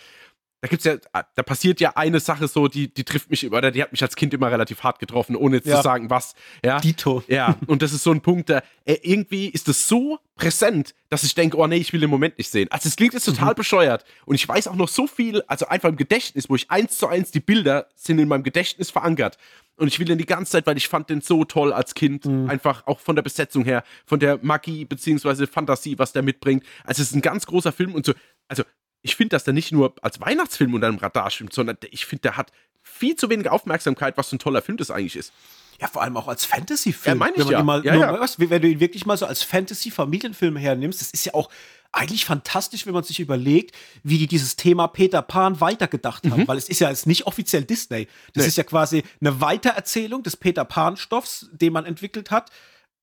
[0.62, 3.82] da gibt's ja, da passiert ja eine Sache so, die, die trifft mich oder die
[3.82, 5.76] hat mich als Kind immer relativ hart getroffen, ohne jetzt ja.
[5.76, 6.34] zu sagen, was.
[6.64, 6.80] Ja.
[6.80, 7.22] Dito.
[7.28, 11.24] Ja, und das ist so ein Punkt, da, äh, irgendwie ist das so präsent, dass
[11.24, 12.68] ich denke, oh nee, ich will den Moment nicht sehen.
[12.70, 13.56] Also es klingt jetzt total mhm.
[13.56, 14.04] bescheuert.
[14.24, 17.06] Und ich weiß auch noch so viel, also einfach im Gedächtnis, wo ich eins zu
[17.06, 19.38] eins die Bilder sind in meinem Gedächtnis verankert.
[19.76, 22.24] Und ich will den die ganze Zeit, weil ich fand den so toll als Kind.
[22.24, 22.48] Mhm.
[22.48, 26.64] Einfach auch von der Besetzung her, von der Magie beziehungsweise Fantasie, was der mitbringt.
[26.84, 28.14] Also es ist ein ganz großer Film und so.
[28.48, 28.62] Also
[29.06, 32.22] ich finde, dass der nicht nur als Weihnachtsfilm unter dem Radar schwimmt, sondern ich finde,
[32.22, 32.50] der hat
[32.82, 35.32] viel zu wenig Aufmerksamkeit, was so ein toller Film das eigentlich ist.
[35.80, 37.18] Ja, vor allem auch als Fantasy-Film.
[37.18, 37.62] Ja, meine ich ja.
[37.62, 38.20] Mal, ja, ja.
[38.20, 41.50] Was, wenn du ihn wirklich mal so als Fantasy-Familienfilm hernimmst, das ist ja auch
[41.92, 46.48] eigentlich fantastisch, wenn man sich überlegt, wie die dieses Thema Peter Pan weitergedacht haben, mhm.
[46.48, 48.08] weil es ist ja jetzt nicht offiziell Disney.
[48.34, 48.48] Das nee.
[48.48, 52.50] ist ja quasi eine Weitererzählung des Peter Pan-Stoffs, den man entwickelt hat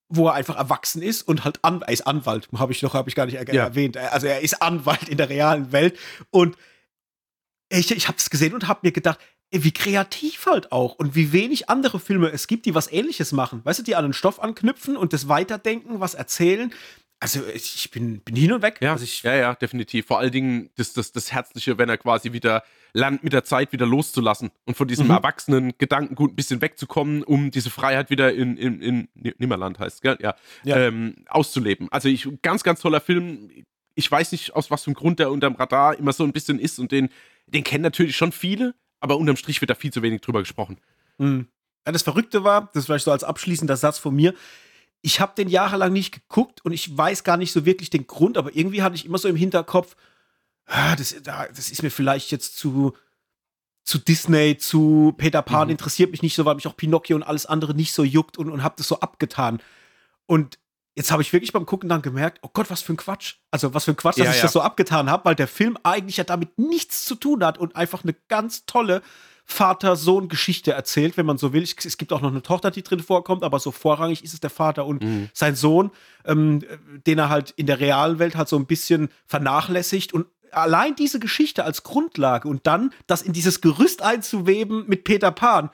[0.09, 3.09] wo er einfach erwachsen ist und halt an, er ist Anwalt, habe ich noch, habe
[3.09, 3.63] ich gar nicht ja.
[3.63, 3.97] erwähnt.
[3.97, 5.97] Also er ist Anwalt in der realen Welt
[6.29, 6.55] und
[7.69, 9.19] ich, ich habe es gesehen und habe mir gedacht,
[9.51, 13.61] wie kreativ halt auch und wie wenig andere Filme es gibt, die was ähnliches machen.
[13.63, 16.73] Weißt du, die an den Stoff anknüpfen und das weiterdenken, was erzählen.
[17.23, 18.79] Also ich bin, bin hin und weg.
[18.81, 20.07] Ja, also ich, ja, ja, definitiv.
[20.07, 23.71] Vor allen Dingen das, das, das Herzliche, wenn er quasi wieder lernt, mit der Zeit
[23.71, 25.11] wieder loszulassen und von diesem mhm.
[25.11, 29.07] erwachsenen Gedankengut ein bisschen wegzukommen, um diese Freiheit wieder in, in, in
[29.37, 30.17] Nimmerland heißt, gell?
[30.19, 30.35] Ja.
[30.65, 30.75] ja.
[30.75, 31.87] Ähm, auszuleben.
[31.93, 33.49] Also ich, ganz, ganz toller Film.
[33.95, 36.59] Ich weiß nicht, aus was für einem Grund der unterm Radar immer so ein bisschen
[36.59, 37.07] ist und den,
[37.47, 40.77] den kennen natürlich schon viele, aber unterm Strich wird da viel zu wenig drüber gesprochen.
[41.19, 41.47] Mhm.
[41.85, 44.33] Ja, das Verrückte war, das vielleicht so als abschließender Satz von mir,
[45.03, 48.37] ich habe den jahrelang nicht geguckt und ich weiß gar nicht so wirklich den Grund,
[48.37, 49.95] aber irgendwie hatte ich immer so im Hinterkopf,
[50.65, 52.93] ah, das, das ist mir vielleicht jetzt zu,
[53.83, 55.73] zu Disney, zu Peter Pan, mhm.
[55.73, 58.49] interessiert mich nicht so, weil mich auch Pinocchio und alles andere nicht so juckt und,
[58.49, 59.61] und habe das so abgetan.
[60.25, 60.57] Und
[60.95, 63.35] jetzt habe ich wirklich beim Gucken dann gemerkt, oh Gott, was für ein Quatsch.
[63.51, 64.43] Also was für ein Quatsch, dass ja, ich ja.
[64.43, 67.75] das so abgetan habe, weil der Film eigentlich ja damit nichts zu tun hat und
[67.75, 69.01] einfach eine ganz tolle
[69.45, 71.63] Vater-Sohn-Geschichte erzählt, wenn man so will.
[71.63, 74.49] Es gibt auch noch eine Tochter, die drin vorkommt, aber so vorrangig ist es der
[74.49, 75.29] Vater und mhm.
[75.33, 75.91] sein Sohn,
[76.25, 76.63] ähm,
[77.05, 81.19] den er halt in der realen Welt halt so ein bisschen vernachlässigt und allein diese
[81.19, 85.69] Geschichte als Grundlage und dann das in dieses Gerüst einzuweben mit Peter Pan,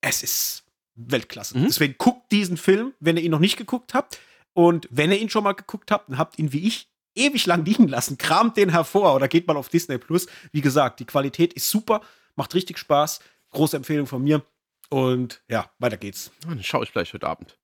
[0.00, 1.58] es ist Weltklasse.
[1.58, 1.66] Mhm.
[1.66, 4.18] Deswegen guckt diesen Film, wenn ihr ihn noch nicht geguckt habt.
[4.52, 7.64] Und wenn ihr ihn schon mal geguckt habt und habt ihn wie ich ewig lang
[7.64, 10.26] liegen lassen, kramt den hervor oder geht mal auf Disney Plus.
[10.52, 12.00] Wie gesagt, die Qualität ist super.
[12.38, 13.18] Macht richtig Spaß.
[13.50, 14.42] Große Empfehlung von mir.
[14.90, 16.30] Und ja, weiter geht's.
[16.46, 17.58] Dann schaue ich vielleicht heute Abend.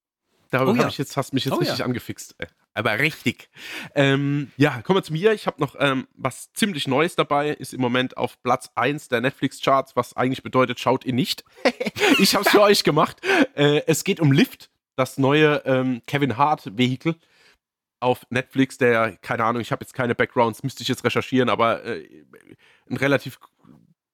[0.51, 0.81] Darüber Oh ja.
[0.81, 1.85] habe ich jetzt, hast mich jetzt Oh richtig ja.
[1.85, 2.35] angefixt.
[2.39, 3.49] Äh, Aber richtig.
[3.95, 5.33] Ähm, ja, kommen wir zu mir.
[5.33, 7.51] Ich habe noch ähm, was ziemlich Neues dabei.
[7.51, 11.45] Ist im Moment auf Platz 1 der Netflix-Charts, was eigentlich bedeutet, schaut ihr nicht.
[12.19, 13.21] ich habe es für euch gemacht.
[13.55, 17.15] Äh, es geht um Lift, das neue ähm, Kevin Hart-Vehikel
[18.01, 21.85] auf Netflix, der, keine Ahnung, ich habe jetzt keine Backgrounds, müsste ich jetzt recherchieren, aber
[21.85, 22.07] äh,
[22.91, 23.39] ein relativ,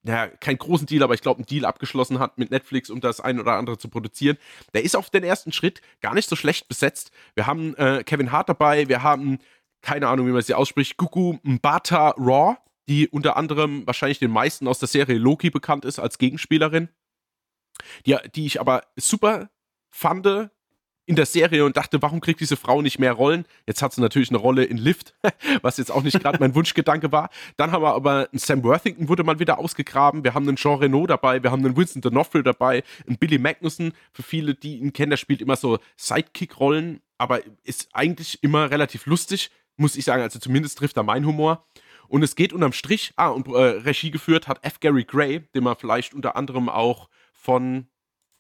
[0.02, 3.20] naja, keinen großen Deal, aber ich glaube, einen Deal abgeschlossen hat mit Netflix, um das
[3.20, 4.38] ein oder andere zu produzieren.
[4.72, 7.10] Der ist auf den ersten Schritt gar nicht so schlecht besetzt.
[7.34, 9.38] Wir haben äh, Kevin Hart dabei, wir haben,
[9.82, 12.56] keine Ahnung, wie man sie ausspricht, Gugu Mbata Raw,
[12.88, 16.88] die unter anderem wahrscheinlich den meisten aus der Serie Loki bekannt ist als Gegenspielerin,
[18.06, 19.50] die, die ich aber super
[19.90, 20.50] fand
[21.11, 23.44] in der Serie und dachte, warum kriegt diese Frau nicht mehr Rollen?
[23.66, 25.12] Jetzt hat sie natürlich eine Rolle in Lift,
[25.61, 27.31] was jetzt auch nicht gerade mein Wunschgedanke war.
[27.57, 30.23] Dann haben wir aber einen Sam Worthington wurde mal wieder ausgegraben.
[30.23, 33.92] Wir haben einen Jean Reno dabei, wir haben einen Winston D'Onofrio dabei, einen Billy Magnussen.
[34.12, 39.07] Für viele, die ihn kennen, der spielt immer so Sidekick-Rollen, aber ist eigentlich immer relativ
[39.07, 40.23] lustig, muss ich sagen.
[40.23, 41.66] Also zumindest trifft er meinen Humor.
[42.07, 44.79] Und es geht unterm Strich, ah, und äh, Regie geführt hat F.
[44.79, 47.88] Gary Gray, den man vielleicht unter anderem auch von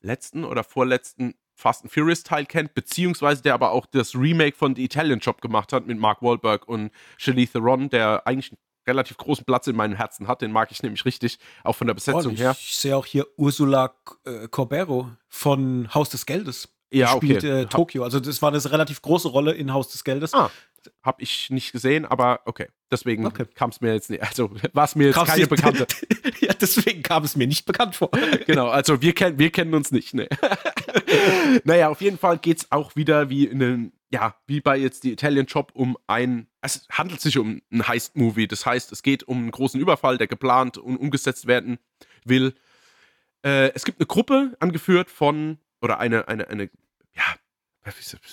[0.02, 4.74] letzten oder vorletzten Fast and Furious Teil kennt, beziehungsweise der aber auch das Remake von
[4.74, 9.18] The Italian Job gemacht hat mit Mark Wahlberg und Charlize Theron, der eigentlich einen relativ
[9.18, 10.40] großen Platz in meinem Herzen hat.
[10.42, 12.56] Den mag ich nämlich richtig, auch von der Besetzung Oh, her.
[12.58, 13.94] ich sehe auch hier Ursula
[14.24, 16.68] äh, Corbero von Haus des Geldes.
[16.92, 17.26] Ja, Die okay.
[17.26, 18.02] spielt äh, Tokio.
[18.02, 20.34] Also das war eine relativ große Rolle in Haus des Geldes.
[20.34, 20.50] Ah,
[21.02, 22.68] Hab ich nicht gesehen, aber okay.
[22.90, 23.44] Deswegen Okay.
[23.54, 24.22] kam es mir jetzt nicht.
[24.22, 25.86] Also war es mir jetzt Kam's keine nicht- Bekannte.
[26.40, 28.10] ja, deswegen kam es mir nicht bekannt vor.
[28.46, 30.28] genau, also wir, kennen wir kennen uns nicht, ne.
[31.64, 35.04] naja, auf jeden Fall geht es auch wieder wie in einem, ja, wie bei jetzt
[35.04, 38.48] die Italian Job um ein, es handelt sich um ein Heist-Movie.
[38.48, 41.78] Das heißt, es geht um einen großen Überfall, der geplant und umgesetzt werden
[42.24, 42.54] will.
[43.44, 46.64] Äh, es gibt eine Gruppe, angeführt von, oder eine, eine, eine,
[47.14, 47.22] ja,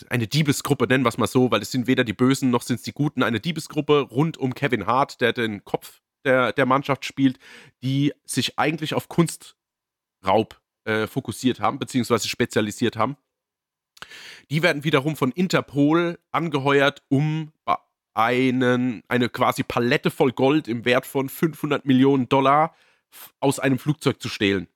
[0.10, 2.78] eine Diebesgruppe, nennen wir es mal so, weil es sind weder die Bösen noch sind
[2.78, 7.06] es die Guten, eine Diebesgruppe rund um Kevin Hart, der den Kopf der, der Mannschaft
[7.06, 7.40] spielt,
[7.82, 13.16] die sich eigentlich auf Kunstraub äh, fokussiert haben, beziehungsweise spezialisiert haben.
[14.50, 17.52] Die werden wiederum von Interpol angeheuert, um
[18.14, 22.76] einen, eine quasi Palette voll Gold im Wert von 500 Millionen Dollar
[23.40, 24.68] aus einem Flugzeug zu stehlen.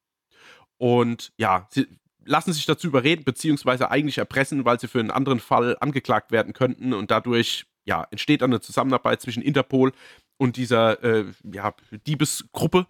[0.77, 1.88] Und ja, sie
[2.23, 6.53] lassen sich dazu überreden, beziehungsweise eigentlich erpressen, weil sie für einen anderen Fall angeklagt werden
[6.53, 6.93] könnten.
[6.93, 9.91] Und dadurch ja, entsteht dann eine Zusammenarbeit zwischen Interpol
[10.38, 11.73] und dieser äh, ja,
[12.07, 12.88] Diebesgruppe.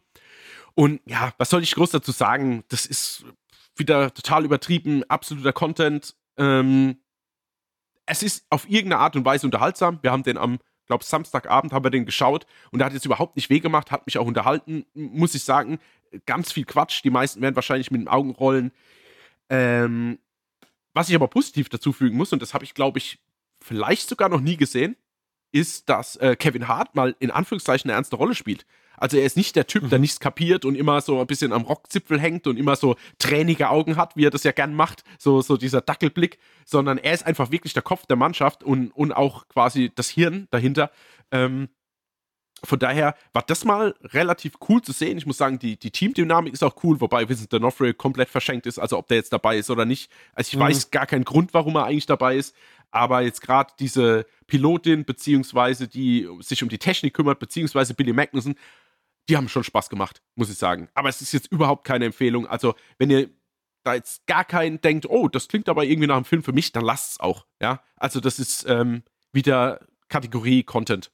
[0.73, 2.63] Und ja, was soll ich groß dazu sagen?
[2.69, 3.25] Das ist
[3.75, 6.15] wieder total übertrieben, absoluter Content.
[6.37, 6.97] Ähm,
[8.05, 9.99] es ist auf irgendeine Art und Weise unterhaltsam.
[10.01, 13.35] Wir haben den am, glaube Samstagabend haben wir den geschaut und der hat jetzt überhaupt
[13.35, 15.79] nicht wehgemacht, hat mich auch unterhalten, muss ich sagen.
[16.25, 17.03] Ganz viel Quatsch.
[17.03, 18.71] Die meisten werden wahrscheinlich mit den Augen rollen.
[19.51, 20.17] Ähm,
[20.93, 23.19] was ich aber positiv dazu fügen muss, und das habe ich, glaube ich,
[23.61, 24.95] vielleicht sogar noch nie gesehen,
[25.51, 28.65] ist, dass äh, Kevin Hart mal in Anführungszeichen eine ernste Rolle spielt.
[28.95, 31.63] Also er ist nicht der Typ, der nichts kapiert und immer so ein bisschen am
[31.63, 35.41] Rockzipfel hängt und immer so tränige Augen hat, wie er das ja gern macht, so,
[35.41, 39.47] so dieser Dackelblick, sondern er ist einfach wirklich der Kopf der Mannschaft und, und auch
[39.49, 40.91] quasi das Hirn dahinter.
[41.31, 41.67] Ähm,
[42.63, 45.17] von daher war das mal relativ cool zu sehen.
[45.17, 48.77] Ich muss sagen, die, die Teamdynamik ist auch cool, wobei Vincent D'Onofrio komplett verschenkt ist,
[48.77, 50.11] also ob der jetzt dabei ist oder nicht.
[50.33, 50.61] Also ich Mhm.
[50.61, 52.55] weiß gar keinen Grund, warum er eigentlich dabei ist,
[52.91, 58.55] aber jetzt gerade diese Pilotin, beziehungsweise die sich um die Technik kümmert, beziehungsweise Billy Magnussen,
[59.29, 60.89] die haben schon Spaß gemacht, muss ich sagen.
[60.93, 62.47] Aber es ist jetzt überhaupt keine Empfehlung.
[62.47, 63.29] Also, wenn ihr
[63.83, 66.71] da jetzt gar keinen denkt, oh, das klingt aber irgendwie nach einem Film für mich,
[66.71, 67.45] dann lasst es auch.
[67.61, 71.11] Ja, also das ist ähm, wieder Kategorie Content.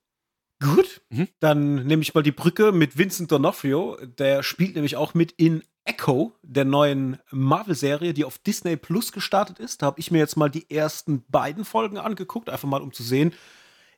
[0.60, 1.28] Gut, Mhm.
[1.40, 4.04] dann nehme ich mal die Brücke mit Vincent D'Onofrio.
[4.06, 9.60] Der spielt nämlich auch mit in Echo, der neuen Marvel-Serie, die auf Disney Plus gestartet
[9.60, 9.82] ist.
[9.82, 13.04] Da habe ich mir jetzt mal die ersten beiden Folgen angeguckt, einfach mal um zu
[13.04, 13.34] sehen,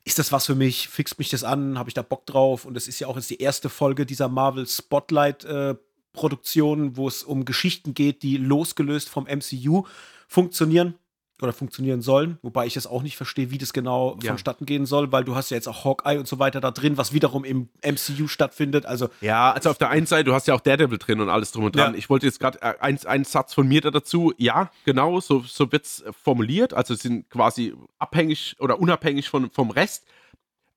[0.04, 0.88] ist das was für mich?
[0.88, 1.78] Fixt mich das an?
[1.78, 2.64] Habe ich da Bock drauf?
[2.64, 7.44] Und es ist ja auch jetzt die erste Folge dieser Marvel Spotlight-Produktion, wo es um
[7.44, 9.84] Geschichten geht, die losgelöst vom MCU
[10.26, 10.94] funktionieren
[11.42, 14.30] oder funktionieren sollen, wobei ich es auch nicht verstehe, wie das genau Ja.
[14.32, 16.96] vonstatten gehen soll, weil du hast ja jetzt auch Hawkeye und so weiter da drin,
[16.96, 18.86] was wiederum im MCU stattfindet.
[18.86, 21.52] Also Ja, also auf der einen Seite, du hast ja auch Daredevil drin und alles
[21.52, 21.92] drum und dran.
[21.92, 21.98] Ja.
[21.98, 24.32] Ich wollte jetzt gerade äh, ein, einen Satz von mir da dazu.
[24.36, 26.74] Ja, genau, so, so wird es formuliert.
[26.74, 30.04] Also sie sind quasi abhängig oder unabhängig von, vom Rest.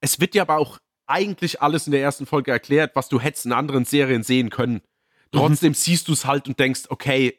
[0.02, 3.46] Es wird ja aber auch eigentlich alles in der ersten Folge erklärt, was du hättest
[3.46, 4.82] in anderen Serien sehen können.
[5.32, 7.38] Trotzdem siehst du es halt und denkst, okay,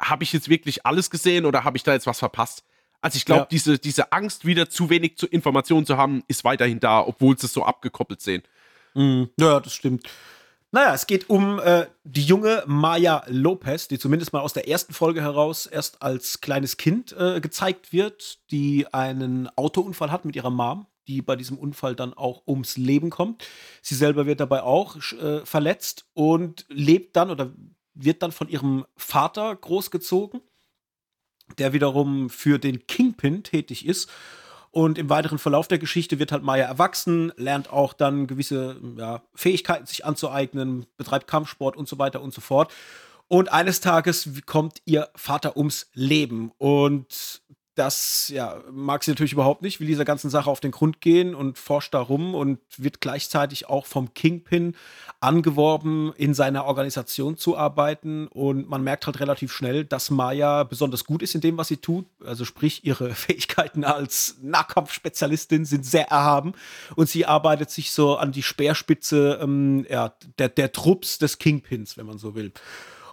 [0.00, 2.64] habe ich jetzt wirklich alles gesehen oder habe ich da jetzt was verpasst?
[3.00, 3.48] Also ich glaube, Ja.
[3.50, 7.46] diese, diese Angst, wieder zu wenig zu Informationen zu haben, ist weiterhin da, obwohl sie
[7.46, 8.42] es so abgekoppelt sehen.
[8.94, 9.28] Mhm.
[9.38, 10.08] Ja, das stimmt.
[10.72, 14.92] Naja, es geht um äh, die junge Maya Lopez, die zumindest mal aus der ersten
[14.92, 20.50] Folge heraus erst als kleines Kind äh, gezeigt wird, die einen Autounfall hat mit ihrer
[20.50, 23.46] Mom, die bei diesem Unfall dann auch ums Leben kommt.
[23.82, 27.52] Sie selber wird dabei auch äh, verletzt und lebt dann oder
[27.94, 30.40] wird dann von ihrem Vater großgezogen,
[31.58, 34.10] der wiederum für den Kingpin tätig ist
[34.74, 39.22] und im weiteren Verlauf der Geschichte wird halt Maya erwachsen, lernt auch dann gewisse ja,
[39.32, 42.72] Fähigkeiten sich anzueignen, betreibt Kampfsport und so weiter und so fort.
[43.28, 46.50] Und eines Tages kommt ihr Vater ums Leben.
[46.58, 47.42] Und
[47.74, 51.34] das ja, mag sie natürlich überhaupt nicht, will dieser ganzen Sache auf den Grund gehen
[51.34, 54.76] und forscht darum und wird gleichzeitig auch vom Kingpin
[55.18, 58.28] angeworben, in seiner Organisation zu arbeiten.
[58.28, 61.78] Und man merkt halt relativ schnell, dass Maya besonders gut ist in dem, was sie
[61.78, 62.06] tut.
[62.24, 66.52] Also sprich, ihre Fähigkeiten als Nahkampfspezialistin sind sehr erhaben.
[66.94, 71.96] Und sie arbeitet sich so an die Speerspitze ähm, ja, der, der Trupps des Kingpins,
[71.96, 72.52] wenn man so will.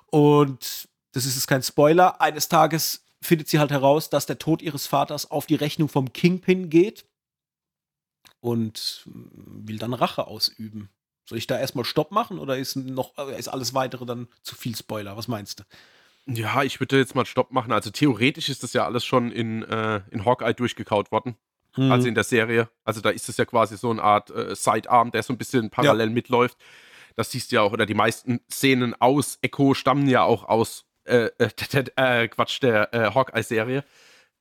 [0.08, 2.22] Und das ist jetzt kein Spoiler.
[2.22, 6.12] Eines Tages findet sie halt heraus, dass der Tod ihres Vaters auf die Rechnung vom
[6.12, 7.06] Kingpin geht
[8.40, 10.90] und will dann Rache ausüben.
[11.26, 14.76] Soll ich da erstmal Stopp machen oder ist noch ist alles weitere dann zu viel
[14.76, 15.16] Spoiler?
[15.16, 15.64] Was meinst du?
[16.26, 17.72] Ja, ich würde jetzt mal Stopp machen.
[17.72, 21.36] Also theoretisch ist das ja alles schon in, äh, in Hawkeye durchgekaut worden.
[21.76, 21.92] Mhm.
[21.92, 22.70] Also in der Serie.
[22.84, 25.70] Also da ist es ja quasi so eine Art äh, Sidearm, der so ein bisschen
[25.70, 26.14] parallel ja.
[26.14, 26.58] mitläuft.
[27.16, 30.86] Das siehst du ja auch, oder die meisten Szenen aus Echo stammen ja auch aus
[31.06, 31.50] äh, äh,
[31.96, 33.84] äh, Quatsch, der äh, Hawkeye-Serie.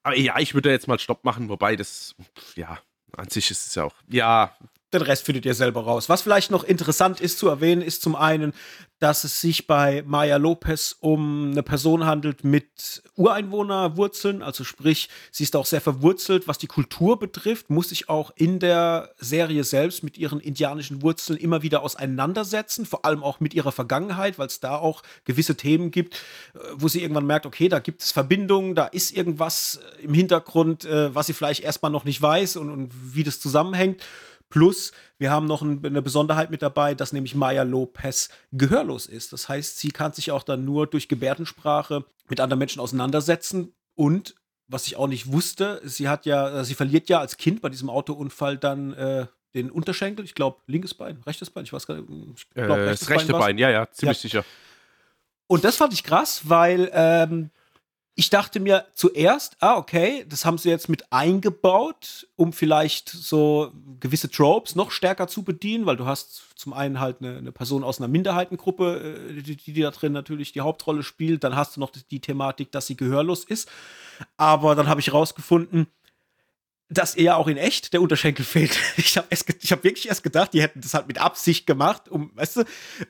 [0.03, 2.15] Aber ja, ich würde jetzt mal Stopp machen, wobei das,
[2.57, 2.79] ja,
[3.17, 4.57] an sich ist es ja auch, ja,
[4.93, 6.09] den Rest findet ihr selber raus.
[6.09, 8.53] Was vielleicht noch interessant ist zu erwähnen, ist zum einen,
[9.01, 14.43] dass es sich bei Maya Lopez um eine Person handelt mit Ureinwohnerwurzeln.
[14.43, 18.59] Also sprich, sie ist auch sehr verwurzelt, was die Kultur betrifft, muss sich auch in
[18.59, 23.73] der Serie selbst mit ihren indianischen Wurzeln immer wieder auseinandersetzen, vor allem auch mit ihrer
[23.73, 26.17] Vergangenheit, weil es da auch gewisse Themen gibt,
[26.55, 30.85] äh, wo sie irgendwann merkt, okay, da gibt es Verbindungen, da ist irgendwas im Hintergrund,
[30.85, 34.03] äh, was sie vielleicht erstmal noch nicht weiß und, und wie das zusammenhängt.
[34.51, 39.33] Plus, wir haben noch eine Besonderheit mit dabei, dass nämlich Maya Lopez gehörlos ist.
[39.33, 43.73] Das heißt, sie kann sich auch dann nur durch Gebärdensprache mit anderen Menschen auseinandersetzen.
[43.95, 44.35] Und
[44.67, 47.89] was ich auch nicht wusste, sie hat ja, sie verliert ja als Kind bei diesem
[47.89, 50.25] Autounfall dann äh, den Unterschenkel.
[50.25, 52.09] Ich glaube, linkes Bein, rechtes Bein, ich weiß gar nicht.
[52.37, 54.23] Ich glaub, äh, das rechte Bein, Bein, ja, ja, ziemlich ja.
[54.23, 54.45] sicher.
[55.47, 57.51] Und das fand ich krass, weil ähm,
[58.15, 63.73] ich dachte mir zuerst, ah, okay, das haben sie jetzt mit eingebaut, um vielleicht so
[64.01, 67.85] gewisse Tropes noch stärker zu bedienen, weil du hast zum einen halt eine, eine Person
[67.85, 71.81] aus einer Minderheitengruppe, äh, die, die, da drin natürlich die Hauptrolle spielt, dann hast du
[71.81, 73.71] noch die, die Thematik, dass sie gehörlos ist.
[74.37, 75.87] Aber dann habe ich rausgefunden,
[76.91, 78.77] dass ihr auch in echt der Unterschenkel fehlt.
[78.97, 82.57] Ich habe hab wirklich erst gedacht, die hätten das halt mit Absicht gemacht, um, weißt
[82.57, 82.65] du,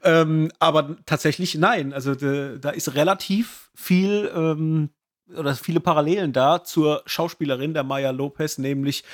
[0.05, 1.93] ähm, aber tatsächlich nein.
[1.93, 4.91] Also de, da ist relativ viel ähm,
[5.37, 9.05] oder viele Parallelen da zur Schauspielerin der Maya Lopez, nämlich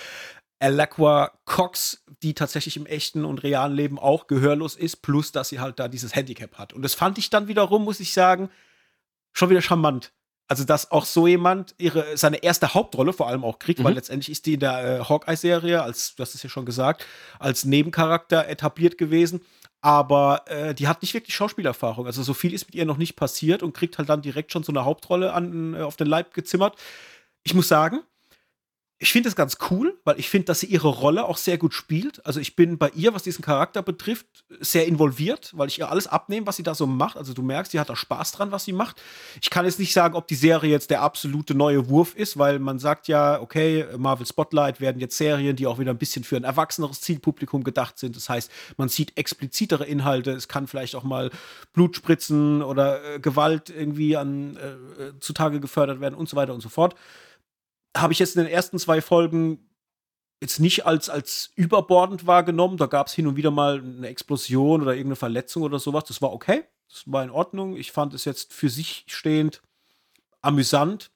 [0.59, 5.61] Alakwa Cox, die tatsächlich im echten und realen Leben auch gehörlos ist, plus dass sie
[5.61, 6.73] halt da dieses Handicap hat.
[6.73, 8.49] Und das fand ich dann wiederum, muss ich sagen,
[9.33, 10.13] schon wieder charmant.
[10.49, 13.85] Also, dass auch so jemand ihre, seine erste Hauptrolle vor allem auch kriegt, mhm.
[13.85, 17.05] weil letztendlich ist die in der äh, Hawkeye-Serie, als du hast es ja schon gesagt,
[17.39, 19.41] als Nebencharakter etabliert gewesen
[19.87, 22.07] aber äh, die hat nicht wirklich Schauspielerfahrung.
[22.07, 24.65] Also so viel ist mit ihr noch nicht passiert und kriegt halt dann direkt schon
[24.65, 26.77] so eine Hauptrolle an, äh, auf den Leib gezimmert.
[27.45, 28.01] Ich muss sagen,
[28.99, 31.75] ich finde das ganz cool, weil ich finde, dass sie ihre Rolle auch sehr gut
[31.75, 32.25] spielt.
[32.25, 34.27] Also ich bin bei ihr, was diesen Charakter betrifft,
[34.61, 37.19] sehr involviert, weil ich ihr alles abnehme, was sie da so macht.
[37.19, 39.03] Also du merkst, sie hat da Spaß dran, was sie macht.
[39.43, 42.59] Ich kann jetzt nicht sagen, ob die Serie jetzt der absolute neue Wurf ist, weil
[42.59, 46.37] man sagt ja, okay, Marvel Spotlight werden jetzt Serien, die auch wieder ein bisschen für
[46.37, 48.17] ein erwachseneres Zielpublikum gedacht sind.
[48.17, 50.31] Das heißt, man sieht explizitere Inhalte.
[50.31, 51.31] Es kann vielleicht auch mal
[51.75, 56.63] Blutspritzen oder äh, Gewalt irgendwie an äh, äh zutage gefördert werden und so weiter und
[56.63, 56.95] so fort
[58.01, 59.67] habe ich jetzt in den ersten zwei Folgen
[60.41, 62.77] jetzt nicht als, als überbordend wahrgenommen.
[62.77, 66.05] Da gab es hin und wieder mal eine Explosion oder irgendeine Verletzung oder sowas.
[66.05, 66.65] Das war okay.
[66.89, 67.77] Das war in Ordnung.
[67.77, 69.63] Ich fand es jetzt für sich stehend
[70.43, 71.11] amüsant.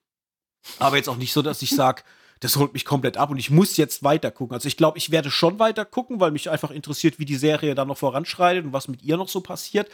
[0.78, 2.02] Aber jetzt auch nicht so, dass ich sage,
[2.40, 4.54] das holt mich komplett ab und ich muss jetzt weiter gucken.
[4.54, 7.74] Also ich glaube, ich werde schon weiter gucken, weil mich einfach interessiert, wie die Serie
[7.74, 9.90] da noch voranschreitet und was mit ihr noch so passiert.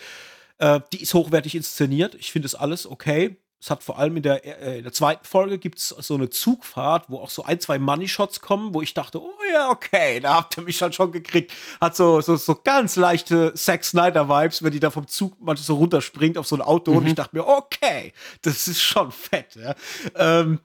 [0.58, 2.14] Äh, die ist hochwertig inszeniert.
[2.14, 5.24] Ich finde es alles okay es hat vor allem in der, äh, in der zweiten
[5.24, 8.94] Folge gibt es so eine Zugfahrt, wo auch so ein, zwei Money-Shots kommen, wo ich
[8.94, 11.52] dachte, oh ja, okay, da habt ihr mich halt schon gekriegt.
[11.80, 15.76] Hat so, so, so ganz leichte Zack Snyder-Vibes, wenn die da vom Zug manchmal so
[15.76, 16.98] runterspringt auf so ein Auto mhm.
[16.98, 19.56] und ich dachte mir, okay, das ist schon fett.
[19.56, 19.74] Ja.
[20.14, 20.60] Ähm,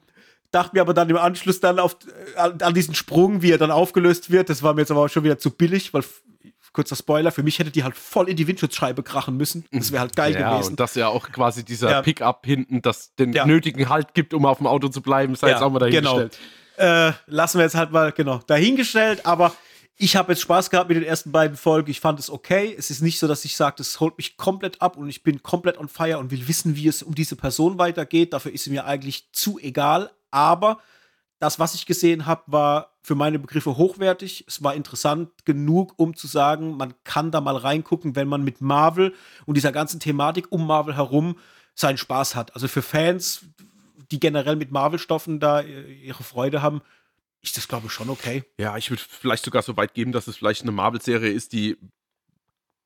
[0.50, 1.96] dachte mir aber dann im Anschluss dann auf,
[2.36, 5.08] an, an diesen Sprung, wie er dann aufgelöst wird, das war mir jetzt aber auch
[5.08, 6.04] schon wieder zu billig, weil
[6.72, 9.64] kurzer Spoiler, für mich hätte die halt voll in die Windschutzscheibe krachen müssen.
[9.72, 10.70] Das wäre halt geil ja, gewesen.
[10.70, 12.02] Und dass ja auch quasi dieser Ja.
[12.02, 13.46] Pickup hinten, das den Ja.
[13.46, 16.38] nötigen Halt gibt, um auf dem Auto zu bleiben, sei jetzt auch mal dahingestellt.
[16.76, 17.08] Genau.
[17.08, 19.54] Äh, lassen wir jetzt halt mal, genau, dahingestellt, aber
[19.96, 21.90] ich habe jetzt Spaß gehabt mit den ersten beiden Folgen.
[21.90, 22.74] Ich fand es okay.
[22.76, 25.42] Es ist nicht so, dass ich sage, das holt mich komplett ab und ich bin
[25.42, 28.32] komplett on fire und will wissen, wie es um diese Person weitergeht.
[28.32, 30.10] Dafür ist sie mir eigentlich zu egal.
[30.30, 30.78] Aber
[31.42, 34.44] das, was ich gesehen habe, war für meine Begriffe hochwertig.
[34.46, 38.60] Es war interessant genug, um zu sagen, man kann da mal reingucken, wenn man mit
[38.60, 39.12] Marvel
[39.44, 41.36] und dieser ganzen Thematik um Marvel herum
[41.74, 42.54] seinen Spaß hat.
[42.54, 43.44] Also für Fans,
[44.12, 46.80] die generell mit Marvel-Stoffen da äh, ihre Freude haben,
[47.40, 48.44] ist das, glaube ich, schon okay.
[48.58, 51.76] Ja, ich würde vielleicht sogar so weit geben, dass es vielleicht eine Marvel-Serie ist, die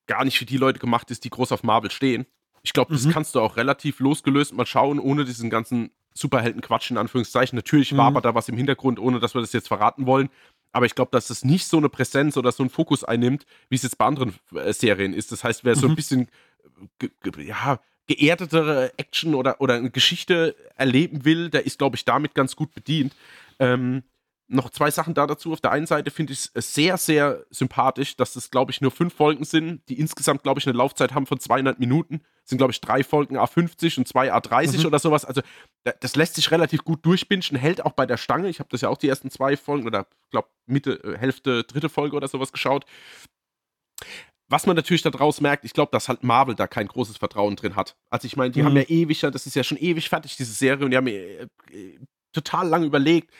[0.06, 2.24] gar nicht für die Leute gemacht ist, die groß auf Marvel stehen.
[2.62, 3.10] Ich glaube, das Mhm.
[3.10, 7.56] kannst du auch relativ losgelöst mal schauen, ohne diesen ganzen Superhelden-Quatsch in Anführungszeichen.
[7.56, 7.96] Natürlich Mhm.
[7.98, 10.28] war aber da was im Hintergrund, ohne dass wir das jetzt verraten wollen.
[10.72, 13.76] Aber ich glaube, dass es nicht so eine Präsenz oder so einen Fokus einnimmt, wie
[13.76, 15.32] es jetzt bei anderen äh, Serien ist.
[15.32, 15.96] Das heißt, wer so ein Mhm.
[15.96, 16.28] bisschen
[17.38, 22.56] ja, geerdetere Action oder, oder eine Geschichte erleben will, der ist, glaube ich, damit ganz
[22.56, 23.14] gut bedient.
[23.58, 24.02] Ähm,
[24.48, 25.52] noch zwei Sachen da dazu.
[25.52, 28.90] Auf der einen Seite finde ich es sehr, sehr sympathisch, dass das, glaube ich, nur
[28.92, 32.20] fünf Folgen sind, die insgesamt, glaube ich, eine Laufzeit haben von 200 Minuten.
[32.44, 34.86] Es sind, glaube ich, drei Folgen A50 und zwei A30 Mhm.
[34.86, 35.24] oder sowas.
[35.24, 35.40] Also,
[35.84, 38.48] da- das lässt sich relativ gut durchbingen, hält auch bei der Stange.
[38.48, 41.88] Ich habe das ja auch die ersten zwei Folgen oder, glaube Mitte, äh, Hälfte, dritte
[41.88, 42.84] Folge oder sowas geschaut.
[44.48, 47.74] Was man natürlich daraus merkt, ich glaube, dass halt Marvel da kein großes Vertrauen drin
[47.74, 47.96] hat.
[48.10, 48.66] Also ich meine, die Mhm.
[48.66, 51.42] haben ja ewig, das ist ja schon ewig fertig, diese Serie, und die haben äh,
[51.72, 51.98] äh,
[52.32, 53.32] total lange überlegt,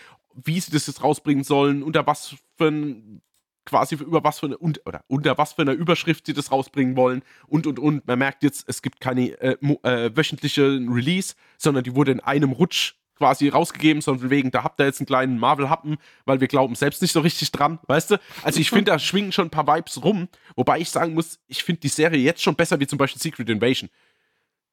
[0.44, 3.22] wie sie das jetzt rausbringen sollen, unter was für ein,
[3.64, 6.96] quasi über was für eine, und, oder unter was für eine Überschrift sie das rausbringen
[6.96, 8.06] wollen und und und.
[8.06, 12.52] Man merkt jetzt, es gibt keine äh, äh, wöchentliche Release, sondern die wurde in einem
[12.52, 15.96] Rutsch quasi rausgegeben, sondern wegen, da habt ihr jetzt einen kleinen Marvel-Happen,
[16.26, 18.20] weil wir glauben selbst nicht so richtig dran, weißt du?
[18.42, 21.64] Also ich finde, da schwingen schon ein paar Vibes rum, wobei ich sagen muss, ich
[21.64, 23.88] finde die Serie jetzt schon besser wie zum Beispiel Secret Invasion.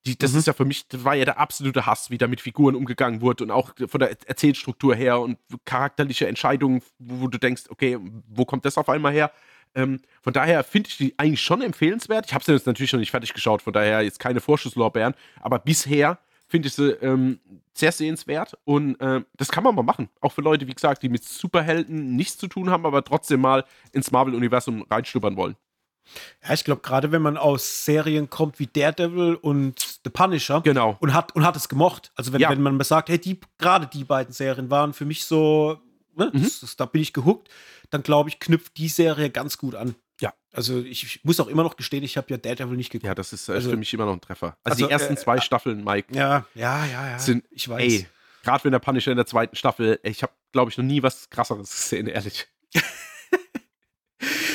[0.06, 0.40] Die, das Mhm.
[0.40, 3.22] ist ja für mich, das war ja der absolute Hass, wie da mit Figuren umgegangen
[3.22, 7.64] wurde und auch von der Er- Erzählstruktur her und charakterliche Entscheidungen, wo, wo du denkst,
[7.70, 9.32] okay, wo kommt das auf einmal her?
[9.76, 12.26] Ähm, von daher finde ich die eigentlich schon empfehlenswert.
[12.28, 15.58] Ich habe sie jetzt natürlich noch nicht fertig geschaut, von daher jetzt keine Vorschusslorbeeren, aber
[15.60, 17.40] bisher finde ich sie ähm,
[17.74, 20.10] sehr sehenswert und ähm, das kann man mal machen.
[20.22, 23.64] Auch für Leute, wie gesagt, die mit Superhelden nichts zu tun haben, aber trotzdem mal
[23.94, 25.56] ins Marvel-Universum reinschnuppern wollen.
[26.46, 30.98] Ja, ich glaube, gerade wenn man aus Serien kommt wie Daredevil und The Punisher Genau.
[31.00, 32.12] und hat, und hat es gemocht.
[32.16, 32.50] Also wenn, Ja.
[32.50, 35.80] wenn man mal sagt, hey, die, gerade die beiden Serien waren für mich so,
[36.16, 36.44] ne, Mhm.
[36.44, 37.50] das, das, da bin ich gehuckt,
[37.90, 39.96] dann glaube ich, knüpft die Serie ganz gut an.
[40.22, 40.34] Ja.
[40.52, 43.08] Also ich, ich muss auch immer noch gestehen, ich habe ja Daredevil nicht geguckt.
[43.08, 44.58] Ja, das ist äh, Also- für mich immer noch ein Treffer.
[44.64, 47.20] Also, Also, die ersten äh, zwei Staffeln, Mike, Ja, ja, ja, ja.
[47.20, 47.82] sind, ich weiß.
[47.82, 48.08] ey,
[48.44, 51.30] gerade wenn der Punisher in der zweiten Staffel, ich habe, glaube ich, noch nie was
[51.30, 52.48] krasseres gesehen, ehrlich.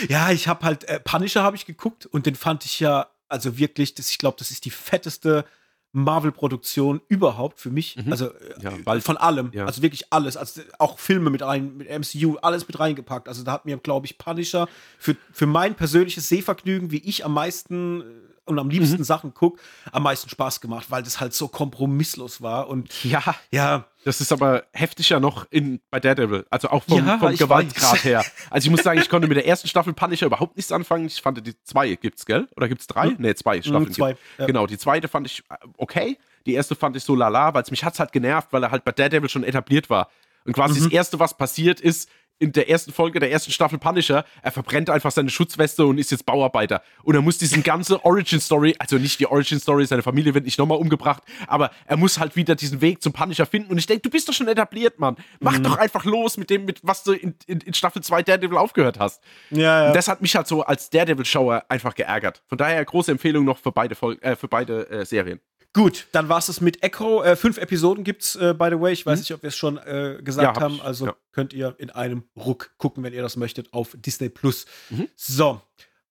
[0.08, 3.58] Ja, ich habe halt äh, Punisher habe ich geguckt und den fand ich ja also
[3.58, 5.44] wirklich, das, ich glaube, das ist die fetteste
[5.92, 7.96] Marvel-Produktion überhaupt für mich.
[7.96, 8.12] Mhm.
[8.12, 9.64] Also äh, Ja, von allem, ja.
[9.66, 13.28] also wirklich alles, also auch Filme mit rein, mit MCU, alles mit reingepackt.
[13.28, 17.32] Also da hat mir, glaube ich, Punisher für, für mein persönliches Sehvergnügen, wie ich am
[17.34, 18.04] meisten äh,
[18.44, 19.04] und am liebsten Mhm.
[19.04, 19.60] Sachen gucke,
[19.92, 24.32] am meisten Spaß gemacht, weil das halt so kompromisslos war und Ja, ja, das ist
[24.32, 26.46] aber heftiger noch in, bei Daredevil.
[26.50, 28.04] Also auch vom, Ja, vom Gewaltgrad weiß.
[28.04, 28.24] her.
[28.50, 31.06] Also ich muss sagen, ich konnte mit der ersten Staffel Punisher überhaupt nichts anfangen.
[31.06, 32.48] Ich fand die zwei gibt's, gell?
[32.56, 33.08] Oder gibt's drei?
[33.10, 33.16] Hm.
[33.18, 33.92] Nee, zwei Staffeln.
[33.92, 34.24] zwei, gibt's.
[34.38, 34.46] ja.
[34.46, 36.18] Genau, die zweite fand ich äh, okay.
[36.46, 38.84] Die erste fand ich so lala, weil es mich hat's halt genervt, weil er halt
[38.84, 40.08] bei Daredevil schon etabliert war.
[40.46, 40.84] Und quasi Mhm.
[40.84, 44.90] das erste, was passiert ist, in der ersten Folge der ersten Staffel Punisher, er verbrennt
[44.90, 46.82] einfach seine Schutzweste und ist jetzt Bauarbeiter.
[47.02, 50.78] Und er muss diesen ganze Origin-Story, also nicht die Origin-Story, seine Familie wird nicht nochmal
[50.78, 53.70] umgebracht, aber er muss halt wieder diesen Weg zum Punisher finden.
[53.72, 55.16] Und ich denke, du bist doch schon etabliert, Mann.
[55.40, 55.64] Mach Mhm.
[55.64, 58.98] doch einfach los mit dem, mit was du in, in, in Staffel 2 Daredevil aufgehört
[58.98, 59.22] hast.
[59.50, 59.86] ja, ja.
[59.88, 62.42] Und das hat mich halt so als Daredevil-Schauer einfach geärgert.
[62.48, 65.40] Von daher große Empfehlung noch für beide, Fol äh, für beide äh, Serien.
[65.74, 67.22] Gut, dann war es das mit Echo.
[67.22, 68.92] Äh, fünf Episoden gibt's äh, by the way.
[68.92, 70.74] Ich weiß nicht, ob wir es schon äh, gesagt Ja, hab haben.
[70.76, 71.16] ich, Also ja.
[71.32, 74.66] könnt ihr in einem Ruck gucken, wenn ihr das möchtet, auf Disney Plus.
[74.90, 75.08] Mhm.
[75.14, 75.60] So.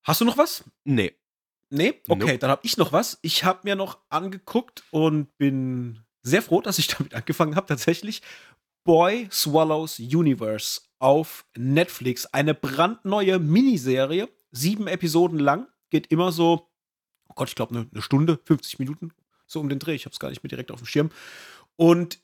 [0.03, 0.63] Hast du noch was?
[0.85, 1.13] Nee.
[1.69, 2.01] Nee?
[2.07, 2.37] Okay, Nope.
[2.37, 3.17] dann habe ich noch was.
[3.23, 8.21] Ich habe mir noch angeguckt und bin sehr froh, dass ich damit angefangen habe, tatsächlich.
[8.85, 12.25] Boy Swallows Universe auf Netflix.
[12.27, 16.69] Eine brandneue Miniserie, sieben Episoden lang, geht immer so,
[17.27, 19.11] oh Gott, ich glaube eine, eine Stunde, 50 Minuten,
[19.47, 19.95] so um den Dreh.
[19.95, 21.09] Ich habe es gar nicht mehr direkt auf dem Schirm.
[21.75, 22.19] Und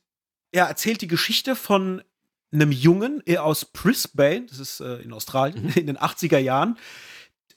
[0.52, 2.04] er erzählt die Geschichte von
[2.52, 5.70] einem Jungen äh, aus Brisbane, das ist äh, in Australien, Mhm.
[5.76, 6.78] in den 80er Jahren,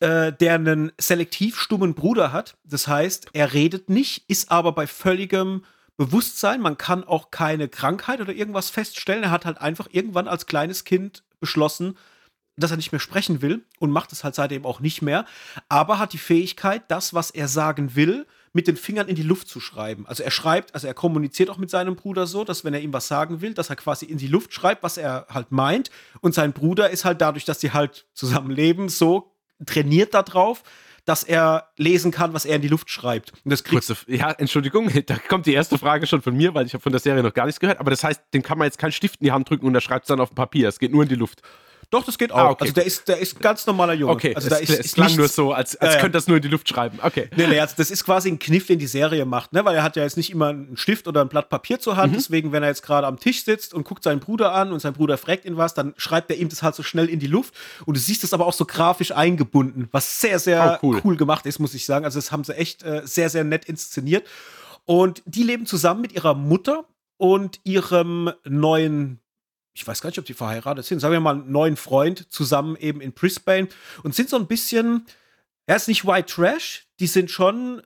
[0.01, 2.57] äh, der einen selektiv stummen Bruder hat.
[2.65, 5.65] Das heißt, er redet nicht, ist aber bei völligem
[5.97, 6.61] Bewusstsein.
[6.61, 9.25] Man kann auch keine Krankheit oder irgendwas feststellen.
[9.25, 11.97] Er hat halt einfach irgendwann als kleines Kind beschlossen,
[12.57, 15.27] dass er nicht mehr sprechen will und macht es halt seitdem auch nicht mehr,
[15.69, 18.27] aber hat die Fähigkeit, das, was er sagen will,
[18.57, 20.07] mit den Fingern in die Luft zu schreiben.
[20.07, 22.93] Also er schreibt, also er kommuniziert auch mit seinem Bruder so, dass wenn er ihm
[22.95, 25.91] was sagen will, dass er quasi in die Luft schreibt, was er halt meint.
[26.23, 29.31] Und sein Bruder ist halt dadurch, dass sie halt zusammen leben, so
[29.67, 30.63] trainiert darauf,
[31.05, 33.33] dass er lesen kann, was er in die Luft schreibt.
[33.45, 36.73] Und das Kurze, ja, Entschuldigung, da kommt die erste Frage schon von mir, weil ich
[36.73, 37.79] habe von der Serie noch gar nichts gehört.
[37.79, 39.83] Aber das heißt, dem kann man jetzt keinen Stift in die Hand drücken und er
[39.83, 40.67] schreibt es dann auf dem Papier.
[40.67, 41.43] Es geht nur in die Luft.
[41.91, 42.39] Doch, das geht ah, auch.
[42.39, 42.63] Ah, okay.
[42.63, 44.13] Also der ist, der ist ganz normaler Junge.
[44.13, 46.43] Okay, also da ist, es klang nur so, als, als äh, könnte das nur in
[46.43, 46.99] die Luft schreiben.
[47.01, 47.29] Okay.
[47.37, 49.65] Nee, nee, also das ist quasi ein Kniff, den die Serie macht, ne?
[49.65, 52.13] Weil er hat ja jetzt nicht immer einen Stift oder ein Blatt Papier zur Hand.
[52.13, 52.17] Mhm.
[52.17, 54.95] Deswegen, wenn er jetzt gerade am Tisch sitzt und guckt seinen Bruder an und sein
[54.95, 57.55] Bruder fragt ihn was, dann schreibt er ihm das halt so schnell in die Luft.
[57.85, 61.01] Und du siehst es aber auch so grafisch eingebunden, was sehr, sehr oh, cool.
[61.05, 61.17] cool.
[61.17, 62.05] gemacht ist, muss ich sagen.
[62.05, 64.27] Also das haben sie echt äh, sehr, sehr nett inszeniert.
[64.85, 66.85] Und die leben zusammen mit ihrer Mutter
[67.17, 69.21] und ihrem neuen
[69.77, 72.77] ich weiß gar nicht, ob die verheiratet sind, sagen wir mal, einen neuen Freund zusammen
[72.77, 73.69] eben in Brisbane
[74.03, 75.05] und sind so ein bisschen,
[75.67, 77.83] er ist nicht White Trash, die sind schon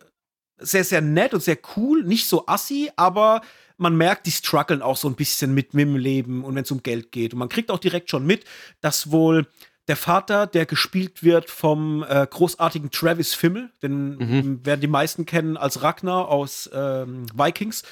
[0.59, 3.41] sehr, sehr nett und sehr cool, nicht so assi, aber
[3.76, 6.70] man merkt, die strugglen auch so ein bisschen mit, mit dem Leben und wenn es
[6.70, 7.32] um Geld geht.
[7.32, 8.45] Und man kriegt auch direkt schon mit,
[8.80, 9.47] dass wohl
[9.88, 14.66] der Vater, der gespielt wird vom äh, großartigen Travis Fimmel, den mhm.
[14.66, 17.82] werden die meisten kennen als Ragnar aus ähm, Vikings,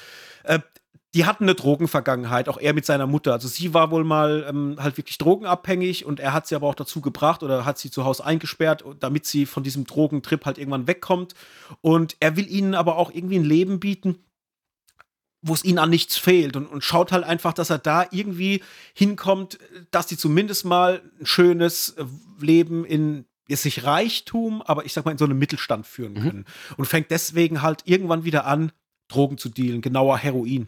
[0.43, 0.59] äh,
[1.15, 3.33] die hatten eine Drogenvergangenheit, auch er mit seiner Mutter.
[3.33, 6.75] Also sie war wohl mal ähm, halt wirklich drogenabhängig und er hat sie aber auch
[6.75, 10.87] dazu gebracht oder hat sie zu Hause eingesperrt, damit sie von diesem Drogentrip halt irgendwann
[10.87, 11.33] wegkommt.
[11.81, 14.19] Und er will ihnen aber auch irgendwie ein Leben bieten,
[15.41, 18.61] wo es ihnen an nichts fehlt und, und schaut halt einfach, dass er da irgendwie
[18.93, 19.57] hinkommt,
[19.89, 22.05] dass sie zumindest mal ein schönes äh,
[22.39, 26.21] Leben in jetzt nicht Reichtum, aber ich sag mal in so einem Mittelstand führen mhm.
[26.21, 26.37] können.
[26.39, 26.75] Mhm.
[26.77, 28.71] Und fängt deswegen halt irgendwann wieder an,
[29.07, 30.67] Drogen zu dealen, genauer Heroin.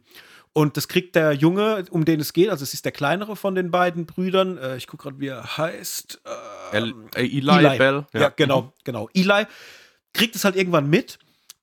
[0.53, 3.55] Und das kriegt der Junge, um den es geht, also es ist der kleinere von
[3.55, 4.57] den beiden Brüdern.
[4.57, 6.21] Äh, ich gucke gerade, wie er heißt.
[6.71, 8.05] Äh, El, äh, Eli, Eli, Bell.
[8.13, 8.21] Ja.
[8.21, 8.71] ja, genau, mhm.
[8.83, 9.09] genau.
[9.13, 9.45] Eli
[10.13, 11.19] kriegt es halt irgendwann mit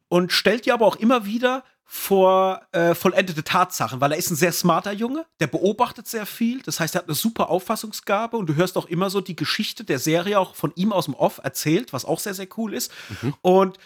[0.08, 4.36] und stellt dir aber auch immer wieder vor äh, vollendete Tatsachen, weil er ist ein
[4.36, 8.46] sehr smarter Junge, der beobachtet sehr viel, das heißt, er hat eine super Auffassungsgabe und
[8.46, 11.40] du hörst auch immer so die Geschichte der Serie auch von ihm aus dem Off
[11.42, 12.92] erzählt, was auch sehr, sehr cool ist.
[13.22, 13.34] Mhm.
[13.40, 13.78] Und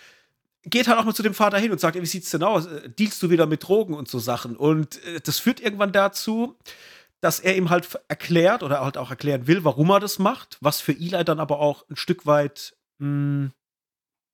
[0.65, 2.67] geht halt auch mal zu dem Vater hin und sagt, wie sieht's denn aus?
[2.67, 4.57] Äh, dealst du wieder mit Drogen und so Sachen?
[4.57, 6.57] Und äh, das führt irgendwann dazu,
[7.21, 10.81] dass er ihm halt erklärt oder halt auch erklären will, warum er das macht, was
[10.81, 13.53] für Eli dann aber auch ein Stück weit mh, hm,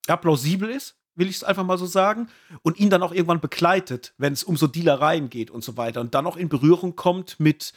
[0.08, 2.28] ja, plausibel ist, will ich es einfach mal so sagen,
[2.62, 6.00] und ihn dann auch irgendwann begleitet, wenn es um so Dealereien geht und so weiter
[6.00, 7.72] und dann auch in Berührung kommt mit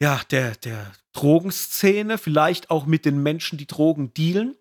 [0.00, 4.56] ja, der, der Drogenszene, vielleicht auch mit den Menschen, die Drogen dealen.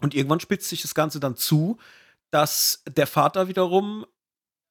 [0.00, 1.78] Und irgendwann spitzt sich das Ganze dann zu,
[2.32, 4.06] dass der Vater wiederum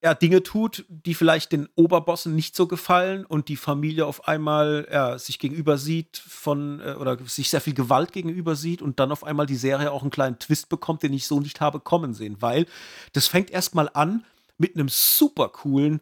[0.02, 4.88] ja, Dinge tut, die vielleicht den Oberbossen nicht so gefallen und die Familie auf einmal
[4.90, 9.12] ja, sich gegenüber sieht von äh, oder sich sehr viel Gewalt gegenüber sieht und dann
[9.12, 12.14] auf einmal die Serie auch einen kleinen Twist bekommt, den ich so nicht habe kommen
[12.14, 12.66] sehen, weil
[13.12, 14.24] das fängt erstmal an
[14.58, 16.00] mit einem super coolen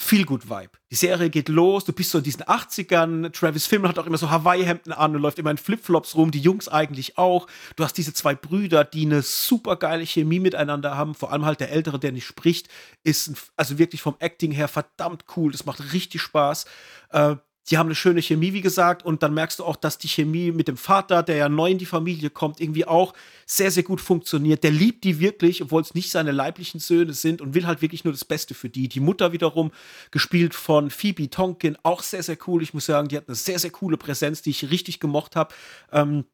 [0.00, 0.70] viel gut Vibe.
[0.90, 4.16] Die Serie geht los, du bist so in diesen 80ern, Travis Fimmel hat auch immer
[4.16, 7.46] so Hawaii-Hemden an und läuft immer in Flipflops rum, die Jungs eigentlich auch.
[7.76, 11.60] Du hast diese zwei Brüder, die eine super geile Chemie miteinander haben, vor allem halt
[11.60, 12.68] der Ältere, der nicht spricht,
[13.04, 16.64] ist also wirklich vom Acting her verdammt cool, das macht richtig Spaß.
[17.10, 17.36] Äh,
[17.68, 20.50] die haben eine schöne Chemie, wie gesagt, und dann merkst du auch, dass die Chemie
[20.50, 23.12] mit dem Vater, der ja neu in die Familie kommt, irgendwie auch
[23.46, 24.64] sehr, sehr gut funktioniert.
[24.64, 28.04] Der liebt die wirklich, obwohl es nicht seine leiblichen Söhne sind und will halt wirklich
[28.04, 28.88] nur das Beste für die.
[28.88, 29.72] Die Mutter wiederum,
[30.10, 32.62] gespielt von Phoebe Tonkin, auch sehr, sehr cool.
[32.62, 35.54] Ich muss sagen, die hat eine sehr, sehr coole Präsenz, die ich richtig gemocht habe.
[35.92, 36.24] Ähm,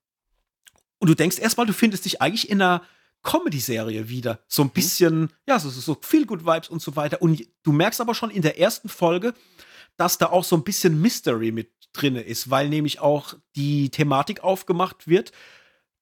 [0.98, 2.82] und du denkst erstmal, du findest dich eigentlich in einer
[3.22, 4.38] Comedy-Serie wieder.
[4.48, 4.72] So ein mhm.
[4.72, 7.20] bisschen, ja, so, so viel Good Vibes und so weiter.
[7.20, 9.34] Und du merkst aber schon in der ersten Folge,
[9.96, 14.44] dass da auch so ein bisschen Mystery mit drin ist, weil nämlich auch die Thematik
[14.44, 15.32] aufgemacht wird,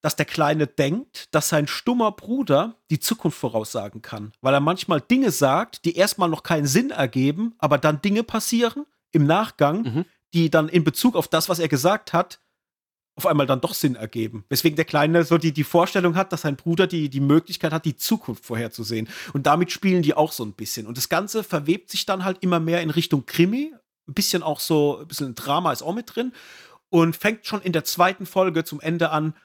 [0.01, 4.33] dass der Kleine denkt, dass sein stummer Bruder die Zukunft voraussagen kann.
[4.41, 8.85] Weil er manchmal Dinge sagt, die erstmal noch keinen Sinn ergeben, aber dann Dinge passieren
[9.11, 10.05] im Nachgang, mhm.
[10.33, 12.39] die dann in Bezug auf das, was er gesagt hat,
[13.15, 14.43] auf einmal dann doch Sinn ergeben.
[14.49, 17.85] Weswegen der Kleine so die, die Vorstellung hat, dass sein Bruder die, die Möglichkeit hat,
[17.85, 19.07] die Zukunft vorherzusehen.
[19.33, 20.85] Und damit spielen die auch so ein bisschen.
[20.85, 23.73] Und das Ganze verwebt sich dann halt immer mehr in Richtung Krimi,
[24.07, 26.33] ein bisschen auch so, ein bisschen Drama ist auch mit drin
[26.89, 29.35] und fängt schon in der zweiten Folge zum Ende an,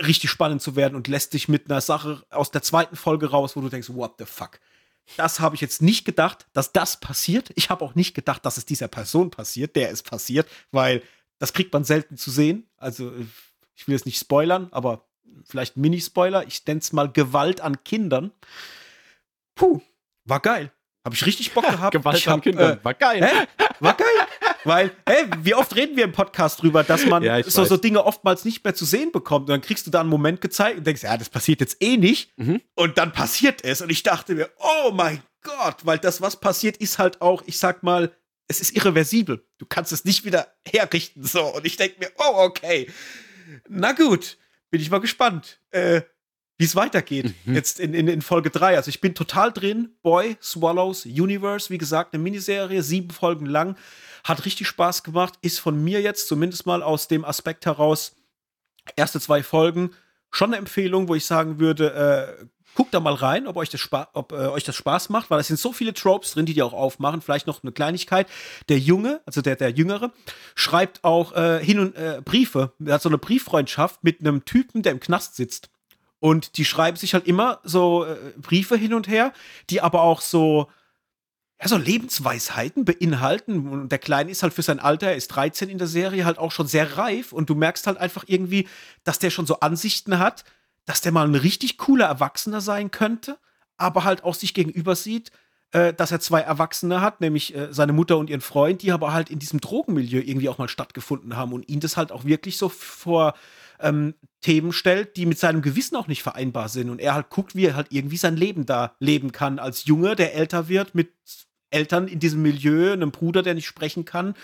[0.00, 3.56] richtig spannend zu werden und lässt dich mit einer Sache aus der zweiten Folge raus,
[3.56, 4.60] wo du denkst, what the fuck?
[5.16, 7.50] Das habe ich jetzt nicht gedacht, dass das passiert.
[7.54, 11.02] Ich habe auch nicht gedacht, dass es dieser Person passiert, der es passiert, weil
[11.38, 12.68] das kriegt man selten zu sehen.
[12.76, 13.12] Also,
[13.74, 15.06] ich will jetzt nicht spoilern, aber
[15.44, 16.46] vielleicht Mini-Spoiler.
[16.46, 18.32] Ich nenne es mal Gewalt an Kindern.
[19.54, 19.80] Puh,
[20.24, 20.72] war geil.
[21.06, 21.92] Habe ich richtig Bock gehabt.
[21.92, 22.78] Gewalt ich an Kindern.
[22.78, 23.24] Äh, war geil.
[23.24, 23.46] Hä?
[23.78, 24.08] War geil.
[24.64, 28.04] Weil, hey, wie oft reden wir im Podcast drüber, dass man Ja, so, so Dinge
[28.04, 29.42] oftmals nicht mehr zu sehen bekommt.
[29.42, 31.96] Und dann kriegst du da einen Moment gezeigt und denkst, ja, das passiert jetzt eh
[31.96, 32.36] nicht.
[32.36, 32.60] Mhm.
[32.74, 33.82] Und dann passiert es.
[33.82, 37.56] Und ich dachte mir, oh mein Gott, weil das, was passiert, ist halt auch, ich
[37.56, 38.10] sag mal,
[38.48, 39.46] es ist irreversibel.
[39.58, 41.22] Du kannst es nicht wieder herrichten.
[41.22, 41.54] So.
[41.54, 42.90] Und ich denke mir, oh, okay.
[43.68, 44.38] Na gut,
[44.72, 46.02] bin ich mal gespannt, äh,
[46.58, 47.34] wie es weitergeht.
[47.44, 47.54] Mhm.
[47.54, 48.76] Jetzt in, in, in Folge 3.
[48.76, 49.90] Also ich bin total drin.
[50.02, 53.76] Boy, Swallows, Universe, wie gesagt, eine Miniserie, sieben Folgen lang.
[54.24, 55.34] Hat richtig Spaß gemacht.
[55.42, 58.16] Ist von mir jetzt, zumindest mal aus dem Aspekt heraus,
[58.96, 59.90] erste zwei Folgen
[60.30, 63.80] schon eine Empfehlung, wo ich sagen würde, äh, guckt da mal rein, ob euch das,
[63.80, 66.52] Spa ob, äh, euch das Spaß macht, weil es sind so viele Tropes drin, die
[66.52, 67.22] die auch aufmachen.
[67.22, 68.28] Vielleicht noch eine Kleinigkeit.
[68.68, 70.12] Der Junge, also der, der Jüngere,
[70.54, 72.72] schreibt auch äh, hin und äh, Briefe.
[72.84, 75.70] Er hat so eine Brieffreundschaft mit einem Typen, der im Knast sitzt.
[76.18, 79.32] Und die schreiben sich halt immer so äh, Briefe hin und her,
[79.70, 80.70] die aber auch so,
[81.60, 83.68] ja, so Lebensweisheiten beinhalten.
[83.68, 86.38] Und der Kleine ist halt für sein Alter, er ist 13 in der Serie, halt
[86.38, 87.32] auch schon sehr reif.
[87.32, 88.68] Und du merkst halt einfach irgendwie,
[89.04, 90.44] dass der schon so Ansichten hat,
[90.86, 93.38] dass der mal ein richtig cooler Erwachsener sein könnte,
[93.76, 95.32] aber halt auch sich gegenüber sieht,
[95.72, 99.12] äh, dass er zwei Erwachsene hat, nämlich äh, seine Mutter und ihren Freund, die aber
[99.12, 102.56] halt in diesem Drogenmilieu irgendwie auch mal stattgefunden haben und ihn das halt auch wirklich
[102.56, 103.34] so vor
[103.80, 106.90] ähm, Themen stellt, die mit seinem Gewissen auch nicht vereinbar sind.
[106.90, 110.14] Und er halt guckt, wie er halt irgendwie sein Leben da leben kann als Junge,
[110.16, 111.12] der älter wird, mit
[111.70, 114.34] Eltern in diesem Milieu, einem Bruder, der nicht sprechen kann,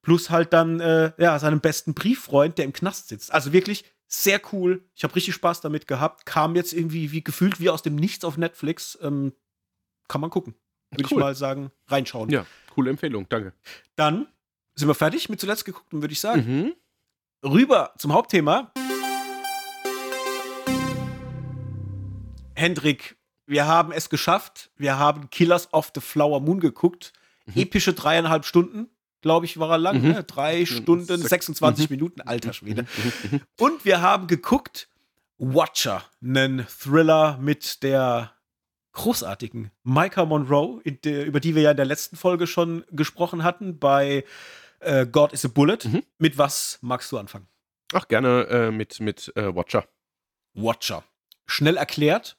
[0.00, 3.32] plus halt dann äh, ja, seinem besten Brieffreund, der im Knast sitzt.
[3.32, 4.82] Also wirklich sehr cool.
[4.94, 6.26] Ich habe richtig Spaß damit gehabt.
[6.26, 8.98] Kam jetzt irgendwie wie gefühlt wie aus dem Nichts auf Netflix.
[9.02, 9.32] Ähm,
[10.08, 10.54] kann man gucken.
[10.90, 11.20] Würde ich Cool.
[11.20, 12.28] mal sagen, reinschauen.
[12.30, 13.54] Ja, coole Empfehlung, danke.
[13.96, 14.26] Dann
[14.74, 16.72] sind wir fertig mit zuletzt geguckt und würde ich sagen, Mhm.
[17.44, 18.72] Rüber zum Hauptthema.
[22.54, 23.16] Hendrik,
[23.46, 24.70] wir haben es geschafft.
[24.76, 27.12] Wir haben Killers of the Flower Moon geguckt.
[27.54, 28.88] Epische dreieinhalb Stunden,
[29.20, 30.00] glaube ich, war er lang.
[30.02, 30.08] Mhm.
[30.12, 30.24] Ne?
[30.24, 31.96] Drei Stunden, Sech- 26 Mhm.
[31.96, 32.86] Minuten, alter Schwede.
[33.58, 34.88] Und wir haben geguckt
[35.38, 38.32] Watcher, einen Thriller mit der
[38.92, 43.78] großartigen Micah Monroe, der, über die wir ja in der letzten Folge schon gesprochen hatten,
[43.80, 44.24] bei
[44.82, 45.78] äh, God is a Bullet.
[45.84, 46.02] Mhm.
[46.18, 47.48] Mit was magst du anfangen?
[47.92, 49.86] Ach, gerne äh, mit, mit äh, Watcher.
[50.54, 51.04] Watcher.
[51.46, 52.36] Schnell erklärt,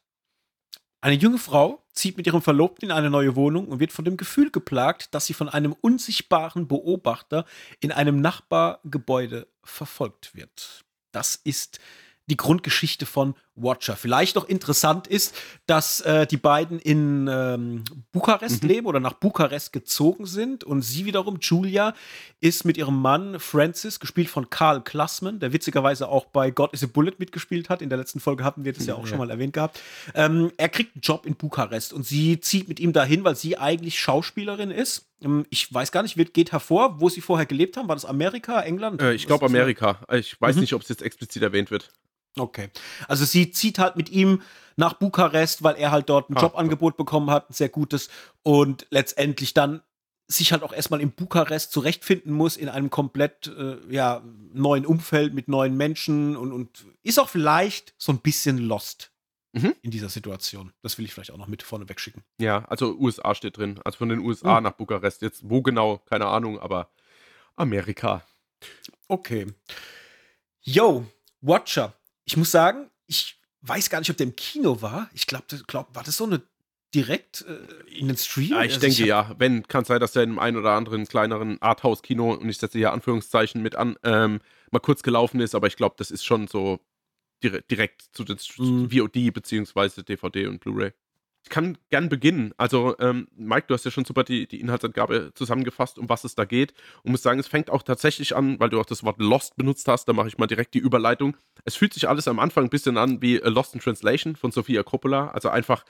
[1.01, 4.17] eine junge Frau zieht mit ihrem Verlobten in eine neue Wohnung und wird von dem
[4.17, 7.45] Gefühl geplagt, dass sie von einem unsichtbaren Beobachter
[7.81, 10.85] in einem Nachbargebäude verfolgt wird.
[11.11, 11.79] Das ist
[12.27, 13.95] die Grundgeschichte von Watcher.
[13.95, 15.35] Vielleicht noch interessant ist,
[15.67, 18.69] dass äh, die beiden in ähm, Bukarest Mhm.
[18.69, 21.93] leben oder nach Bukarest gezogen sind und sie wiederum, Julia,
[22.41, 26.83] ist mit ihrem Mann Francis, gespielt von Karl Klassmann, der witzigerweise auch bei God is
[26.83, 27.81] a Bullet mitgespielt hat.
[27.81, 29.07] In der letzten Folge hatten wir das ja auch Ja.
[29.07, 29.79] schon mal erwähnt gehabt.
[30.15, 33.57] Ähm, er kriegt einen Job in Bukarest und sie zieht mit ihm dahin, weil sie
[33.57, 35.05] eigentlich Schauspielerin ist.
[35.21, 37.87] Ähm, ich weiß gar nicht, wird, geht hervor, wo sie vorher gelebt haben.
[37.87, 39.01] War das Amerika, England?
[39.01, 39.45] Äh, ich glaube?
[39.45, 39.99] Amerika.
[40.11, 40.61] Ich weiß Mhm.
[40.61, 41.91] nicht, ob es jetzt explizit erwähnt wird.
[42.37, 42.69] Okay.
[43.07, 44.41] Also sie zieht halt mit ihm
[44.75, 48.09] nach Bukarest, weil er halt dort ein Ah, Jobangebot bekommen hat, ein sehr gutes.
[48.41, 49.81] Und letztendlich dann
[50.27, 54.23] sich halt auch erstmal in Bukarest zurechtfinden muss, in einem komplett äh, ja,
[54.53, 59.11] neuen Umfeld mit neuen Menschen und, und ist auch vielleicht so ein bisschen lost
[59.55, 59.75] Mhm.
[59.83, 60.73] in dieser Situation.
[60.81, 62.23] Das will ich vielleicht auch noch mit vorne wegschicken.
[62.39, 63.79] Ja, also USA steht drin.
[63.85, 64.63] Also von den USA Mhm.
[64.63, 65.21] nach Bukarest.
[65.21, 66.89] Jetzt wo genau, keine Ahnung, aber
[67.55, 68.23] Amerika.
[69.07, 69.45] Okay.
[70.61, 71.05] Yo,
[71.41, 71.93] Watcher.
[72.25, 75.09] Ich muss sagen, ich weiß gar nicht, ob der im Kino war.
[75.13, 76.41] Ich glaube, glaub, war das so eine
[76.93, 78.51] direkt äh, in den Stream?
[78.51, 79.35] Ja, ich Also denke hab- ja.
[79.39, 82.77] Wenn, kann sein, dass der in einem einen oder anderen kleineren Arthouse-Kino, und ich setze
[82.77, 84.39] hier Anführungszeichen mit an, ähm,
[84.71, 86.79] mal kurz gelaufen ist, aber ich glaube, das ist schon so
[87.43, 88.89] direkt, direkt zu den Mhm.
[88.91, 90.91] VOD beziehungsweise DVD und Blu-ray.
[91.43, 92.53] Ich kann gern beginnen.
[92.57, 96.35] Also, ähm, Mike, du hast ja schon super die, die Inhaltsangabe zusammengefasst, um was es
[96.35, 96.73] da geht.
[97.03, 99.87] Und muss sagen, es fängt auch tatsächlich an, weil du auch das Wort Lost benutzt
[99.89, 101.35] hast, da mache ich mal direkt die Überleitung.
[101.65, 104.83] Es fühlt sich alles am Anfang ein bisschen an wie Lost in Translation von Sofia
[104.83, 105.29] Coppola.
[105.31, 105.83] Also einfach,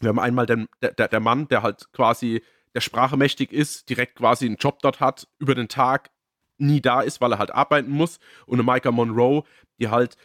[0.00, 2.42] wir haben einmal den, der, der, der Mann, der halt quasi
[2.74, 6.10] der Sprache mächtig ist, direkt quasi einen Job dort hat, über den Tag
[6.58, 8.20] nie da ist, weil er halt arbeiten muss.
[8.46, 9.42] Und eine Micah Monroe,
[9.80, 10.16] die halt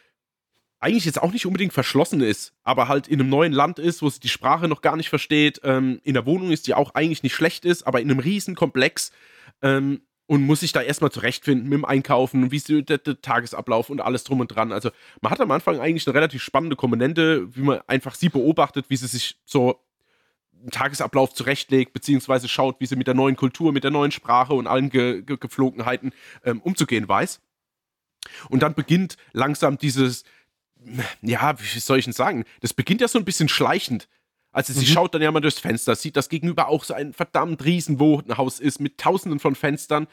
[0.80, 4.10] eigentlich jetzt auch nicht unbedingt verschlossen ist, aber halt in einem neuen Land ist, wo
[4.10, 7.24] sie die Sprache noch gar nicht versteht, ähm, in der Wohnung ist, die auch eigentlich
[7.24, 9.12] nicht schlecht ist, aber in einem riesen Komplex
[9.62, 13.90] ähm, und muss sich da erstmal zurechtfinden mit dem Einkaufen, wie ist der, der Tagesablauf
[13.90, 14.72] und alles drum und dran.
[14.72, 18.90] Also man hat am Anfang eigentlich eine relativ spannende Komponente, wie man einfach sie beobachtet,
[18.90, 19.82] wie sie sich so
[20.60, 24.54] einen Tagesablauf zurechtlegt, beziehungsweise schaut, wie sie mit der neuen Kultur, mit der neuen Sprache
[24.54, 26.12] und allen Ge Ge Geflogenheiten
[26.44, 27.42] ähm, umzugehen weiß.
[28.50, 30.24] Und dann beginnt langsam dieses,
[31.22, 32.46] ja, wie soll ich denn sagen?
[32.62, 34.08] Das beginnt ja so ein bisschen schleichend.
[34.52, 34.94] Also sie mhm.
[34.94, 38.60] schaut dann ja mal durchs Fenster, sieht, dass gegenüber auch so ein verdammt riesen Wohnhaus
[38.60, 40.08] ist mit tausenden von Fenstern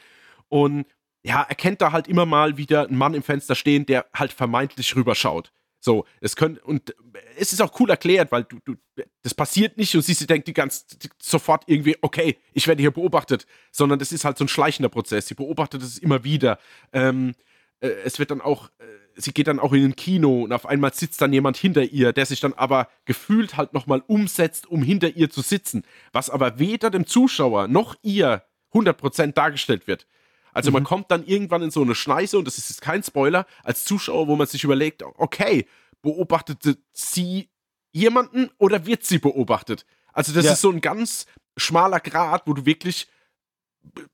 [0.49, 0.87] und
[1.23, 4.95] ja, erkennt da halt immer mal wieder einen Mann im Fenster stehen, der halt vermeintlich
[4.95, 5.51] rüberschaut.
[5.81, 6.95] So, es können, und
[7.37, 8.75] es ist auch cool erklärt, weil du, du,
[9.23, 12.81] das passiert nicht und sie, sie denkt die ganz die, sofort irgendwie, okay, ich werde
[12.81, 15.27] hier beobachtet, sondern das ist halt so ein schleichender Prozess.
[15.27, 16.59] Sie beobachtet es immer wieder.
[16.93, 17.35] Ähm,
[17.81, 18.85] äh, es wird dann auch, äh,
[19.17, 22.13] sie geht dann auch in ein Kino und auf einmal sitzt dann jemand hinter ihr,
[22.13, 26.59] der sich dann aber gefühlt halt nochmal umsetzt, um hinter ihr zu sitzen, was aber
[26.59, 28.43] weder dem Zuschauer noch ihr
[28.73, 30.07] 100% dargestellt wird.
[30.53, 30.75] Also mhm.
[30.75, 33.85] man kommt dann irgendwann in so eine Schneise, und das ist jetzt kein Spoiler, als
[33.85, 35.67] Zuschauer, wo man sich überlegt, okay,
[36.03, 37.51] beobachtete sie
[37.93, 39.87] jemanden oder wird sie beobachtet?
[40.13, 40.53] Also das ja.
[40.53, 43.09] ist so ein ganz schmaler Grad, wo du wirklich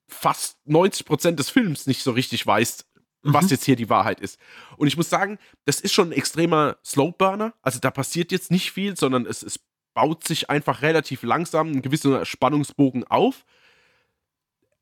[0.08, 2.86] fast 90 Prozent des Films nicht so richtig weißt,
[3.22, 3.34] mhm.
[3.34, 4.38] was jetzt hier die Wahrheit ist.
[4.76, 7.54] Und ich muss sagen, das ist schon ein extremer Slowburner.
[7.62, 9.60] Also da passiert jetzt nicht viel, sondern es, es
[9.94, 13.44] baut sich einfach relativ langsam ein gewisser Spannungsbogen auf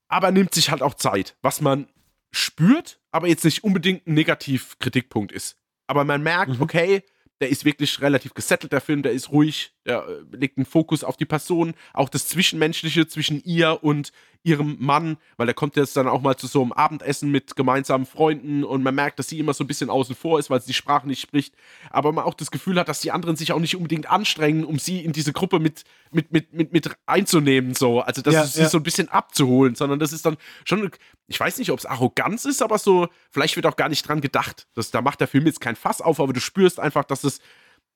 [0.09, 1.87] aber nimmt sich halt auch Zeit, was man
[2.33, 5.57] spürt, aber jetzt nicht unbedingt ein Negativ-Kritikpunkt ist.
[5.87, 6.63] Aber man merkt, mhm.
[6.63, 7.03] okay,
[7.41, 11.03] der ist wirklich relativ gesettelt, der Film, der ist ruhig, der äh, legt einen Fokus
[11.03, 14.13] auf die Person, auch das Zwischenmenschliche zwischen ihr und
[14.45, 18.07] ihrem Mann, weil der kommt jetzt dann auch mal zu so einem Abendessen mit gemeinsamen
[18.07, 20.69] Freunden und man merkt, dass sie immer so ein bisschen außen vor ist, weil sie
[20.69, 21.55] die Sprache nicht spricht,
[21.91, 24.79] aber man auch das Gefühl hat, dass die anderen sich auch nicht unbedingt anstrengen, um
[24.79, 28.01] sie in diese Gruppe mit, mit, mit, mit, mit einzunehmen, so.
[28.01, 28.69] Also das ja, ist ja.
[28.69, 30.89] so ein bisschen abzuholen, sondern das ist dann schon,
[31.27, 34.21] ich weiß nicht, ob es Arroganz ist, aber so, vielleicht wird auch gar nicht dran
[34.21, 34.69] gedacht.
[34.75, 37.41] Das, da macht der Film jetzt kein Fass auf, aber du spürst einfach, dass es,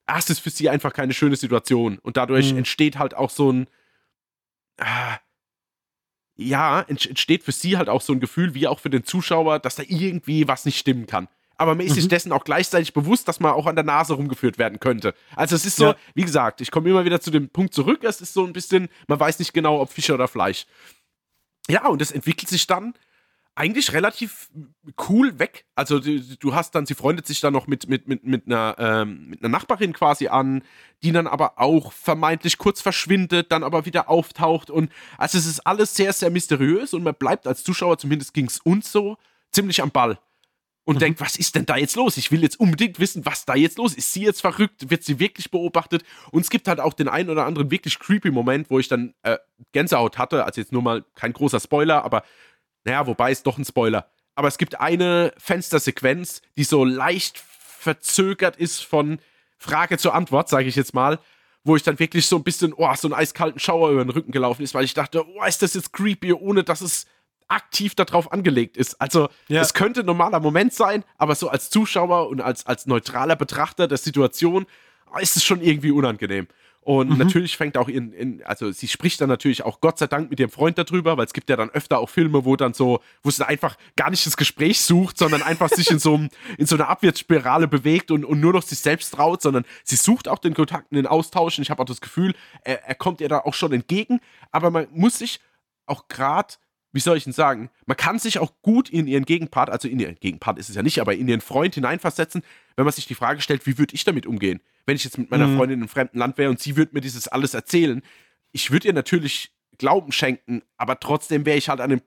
[0.07, 2.59] ah, es ist für sie einfach keine schöne Situation und dadurch mhm.
[2.59, 3.67] entsteht halt auch so ein,
[4.79, 5.19] ah,
[6.37, 9.77] ja, entsteht für sie halt auch so ein Gefühl, wie auch für den Zuschauer, dass
[9.77, 11.29] da irgendwie was nicht stimmen kann.
[11.57, 12.09] Aber man ist sich mhm.
[12.09, 15.15] dessen auch gleichzeitig bewusst, dass man auch an der Nase rumgeführt werden könnte.
[15.37, 15.97] Also es ist so, ja.
[16.15, 18.89] wie gesagt, ich komme immer wieder zu dem Punkt zurück, es ist so ein bisschen,
[19.07, 20.67] man weiß nicht genau, ob Fische oder Fleisch.
[21.69, 22.95] Ja, und es entwickelt sich dann
[23.55, 24.51] eigentlich relativ
[25.09, 25.67] cool weg.
[25.75, 28.77] Also du, du, hast dann, sie freundet sich dann noch mit, mit, mit, mit, einer,
[28.79, 30.63] ähm, mit einer Nachbarin quasi an,
[31.03, 34.71] die dann aber auch vermeintlich kurz verschwindet, dann aber wieder auftaucht.
[34.71, 38.47] Und also es ist alles sehr, sehr mysteriös und man bleibt als Zuschauer, zumindest ging
[38.47, 39.19] es uns so,
[39.51, 40.19] ziemlich am Ball.
[40.85, 41.01] Und mhm.
[41.01, 42.17] denkt, was ist denn da jetzt los?
[42.17, 43.99] Ich will jetzt unbedingt wissen, was da jetzt los ist.
[43.99, 44.91] Ist sie jetzt verrückt?
[44.91, 46.03] Wird sie wirklich beobachtet?
[46.33, 49.15] Und es gibt halt auch den einen oder anderen wirklich creepy Moment, wo ich dann
[49.23, 49.39] äh,
[49.71, 50.45] Gänsehaut hatte.
[50.45, 52.25] Also jetzt nur mal kein großer Spoiler, aber
[52.85, 54.09] naja, wobei ist doch ein Spoiler.
[54.35, 59.19] Aber es gibt eine Fenstersequenz, die so leicht verzögert ist von
[59.59, 61.19] Frage zur Antwort, sage ich jetzt mal,
[61.65, 64.33] wo ich dann wirklich so ein bisschen, oh, so einen eiskalten Schauer über den Rücken
[64.33, 67.07] gelaufen ist, weil ich dachte, oh, ist das jetzt creepy, ohne dass es
[67.49, 69.01] aktiv darauf angelegt ist.
[69.01, 69.61] Also, ja.
[69.61, 73.87] es könnte ein normaler Moment sein, aber so als Zuschauer und als, als neutraler Betrachter
[73.87, 74.67] der Situation
[75.21, 76.49] ist es schon irgendwie unangenehm.
[76.85, 77.19] Und mhm.
[77.19, 80.41] natürlich fängt auch in, in, also sie spricht dann natürlich auch Gott sei Dank mit
[80.41, 83.31] ihrem Freund darüber, weil es gibt ja dann öfter auch Filme, wo dann so, wo
[83.31, 86.17] sie einfach gar nicht das Gespräch sucht, sondern einfach sich in so,
[86.59, 90.27] in so einer Abwärtsspirale bewegt und, und nur noch sich selbst traut, sondern sie sucht
[90.27, 93.21] auch den Kontakt in den Austausch und ich habe auch das Gefühl, er, er kommt
[93.21, 94.21] ihr da auch schon entgegen,
[94.51, 95.39] aber man muss sich
[95.87, 96.55] auch gerade
[96.93, 99.99] wie soll ich denn sagen, man kann sich auch gut in ihren Gegenpart, also in
[99.99, 102.43] ihren Gegenpart ist es ja nicht, aber in ihren Freund hineinversetzen,
[102.77, 104.61] wenn man sich die Frage stellt, wie würde ich damit umgehen?
[104.87, 105.57] Wenn ich jetzt mit meiner mhm.
[105.57, 108.03] Freundin in einem fremden Land wäre und sie würde mir dieses alles erzählen,
[108.53, 112.03] ich würde ihr natürlich Glauben schenken, aber trotzdem wäre ich halt an dem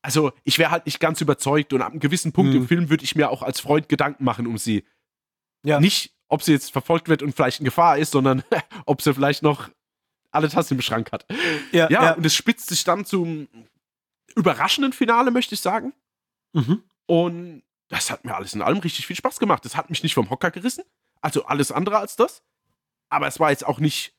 [0.00, 2.58] also ich wäre halt nicht ganz überzeugt und ab einem gewissen Punkt mhm.
[2.58, 4.84] im Film würde ich mir auch als Freund Gedanken machen um sie.
[5.64, 5.80] Ja.
[5.80, 8.44] Nicht, ob sie jetzt verfolgt wird und vielleicht in Gefahr ist, sondern
[8.86, 9.68] ob sie vielleicht noch
[10.38, 11.26] alle Tassen im Schrank hat.
[11.72, 13.48] Ja, ja, ja, und es spitzt sich dann zum
[14.34, 15.92] überraschenden Finale, möchte ich sagen.
[16.52, 16.82] Mhm.
[17.06, 19.64] Und das hat mir alles in allem richtig viel Spaß gemacht.
[19.64, 20.84] Das hat mich nicht vom Hocker gerissen.
[21.20, 22.42] Also alles andere als das.
[23.08, 24.14] Aber es war jetzt auch nicht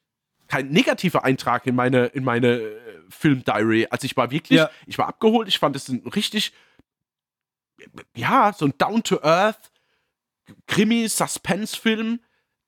[0.47, 3.87] kein negativer Eintrag in meine, in meine äh, Film-Diary.
[3.89, 4.69] Also ich war wirklich, ja.
[4.87, 5.47] ich war abgeholt.
[5.47, 6.53] Ich fand es ein richtig,
[8.15, 9.71] ja, so ein Down-to-Earth
[10.67, 12.19] Krimi-Suspense-Film,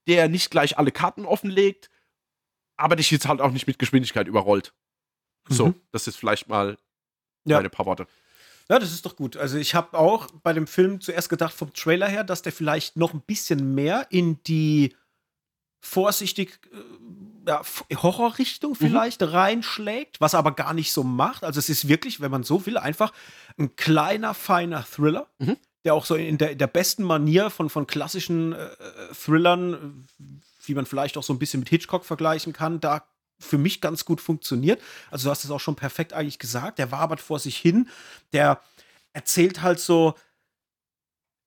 [0.06, 1.90] der nicht gleich alle Karten offenlegt,
[2.82, 4.74] aber dich jetzt halt auch nicht mit Geschwindigkeit überrollt.
[5.48, 5.74] So, mhm.
[5.90, 6.76] das ist vielleicht mal
[7.44, 7.56] ja.
[7.56, 8.06] meine paar Worte.
[8.68, 9.36] Ja, das ist doch gut.
[9.36, 12.96] Also ich habe auch bei dem Film zuerst gedacht vom Trailer her, dass der vielleicht
[12.96, 14.94] noch ein bisschen mehr in die
[15.80, 17.62] vorsichtig äh, ja,
[18.02, 18.76] Horrorrichtung mhm.
[18.76, 19.28] vielleicht mhm.
[19.28, 21.44] reinschlägt, was er aber gar nicht so macht.
[21.44, 23.12] Also es ist wirklich, wenn man so will, einfach
[23.58, 25.56] ein kleiner, feiner Thriller, mhm.
[25.84, 30.06] der auch so in der, in der besten Manier von, von klassischen äh, äh Thrillern,
[30.64, 33.04] wie man vielleicht auch so ein bisschen mit Hitchcock vergleichen kann, da
[33.38, 34.80] für mich ganz gut funktioniert.
[35.10, 36.78] Also du hast es auch schon perfekt eigentlich gesagt.
[36.78, 37.88] Der wabert vor sich hin.
[38.32, 38.60] Der
[39.12, 40.14] erzählt halt so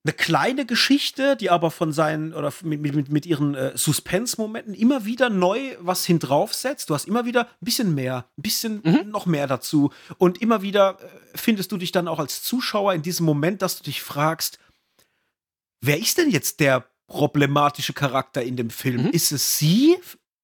[0.04, 5.04] eine kleine Geschichte, die aber von seinen oder mit, mit, mit ihren äh, Suspense-Momenten immer
[5.04, 6.88] wieder neu was hindraufsetzt.
[6.88, 9.10] Du hast immer wieder ein bisschen mehr, ein bisschen mhm.
[9.10, 9.92] noch mehr dazu.
[10.18, 13.78] Und immer wieder äh, findest du dich dann auch als Zuschauer in diesem Moment, dass
[13.78, 14.60] du dich fragst,
[15.80, 19.04] wer ist denn jetzt der problematische Charakter in dem Film?
[19.04, 19.10] Mhm.
[19.10, 19.96] Ist es sie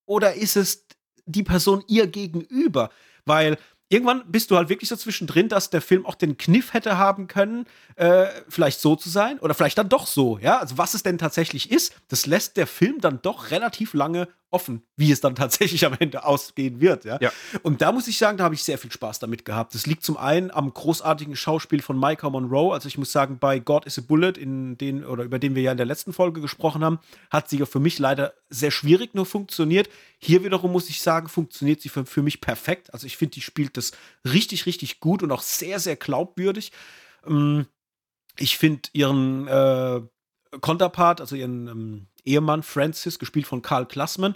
[0.06, 0.86] oder ist es
[1.26, 2.90] die Person ihr gegenüber?
[3.24, 3.58] Weil
[3.88, 7.28] irgendwann bist du halt wirklich so zwischendrin, dass der Film auch den Kniff hätte haben
[7.28, 10.58] können, äh, vielleicht so zu sein oder vielleicht dann doch so, ja.
[10.58, 14.82] Also was es denn tatsächlich ist, das lässt der Film dann doch relativ lange offen,
[14.96, 17.05] wie es dann tatsächlich am Ende ausgehen wird.
[17.05, 17.18] Ja?
[17.20, 17.32] ja.
[17.62, 19.74] Und da muss ich sagen, da habe ich sehr viel Spaß damit gehabt.
[19.74, 22.72] Das liegt zum einen am großartigen Schauspiel von Micah Monroe.
[22.72, 25.62] Also ich muss sagen, bei God is a Bullet, in den, oder über den wir
[25.62, 26.98] ja in der letzten Folge gesprochen haben,
[27.30, 29.88] hat sie ja für mich leider sehr schwierig nur funktioniert.
[30.18, 32.92] Hier wiederum muss ich sagen, funktioniert sie für, für mich perfekt.
[32.92, 33.92] Also ich finde, die spielt das
[34.24, 36.72] richtig, richtig gut und auch sehr, sehr glaubwürdig.
[37.26, 37.66] Ähm,
[38.38, 40.00] ich finde ihren äh,
[40.61, 44.34] Konterpart, also ihren ähm, Ehemann Francis, gespielt von Karl Klassmann,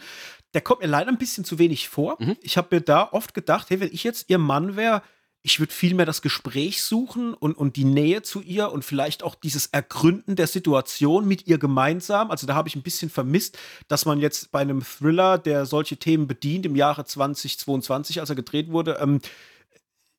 [0.54, 2.16] der kommt mir leider ein bisschen zu wenig vor.
[2.18, 2.36] Mhm.
[2.40, 5.02] Ich habe mir da oft gedacht, hey, wenn ich jetzt ihr Mann wäre,
[5.46, 9.22] ich würde viel mehr das Gespräch suchen und, und die Nähe zu ihr und vielleicht
[9.22, 12.32] auch dieses Ergründen der Situation mit ihr gemeinsam.
[12.32, 13.56] Also da habe ich ein bisschen vermisst,
[13.86, 18.34] dass man jetzt bei einem Thriller, der solche Themen bedient, im Jahre 2022, als er
[18.34, 19.20] gedreht wurde, ähm,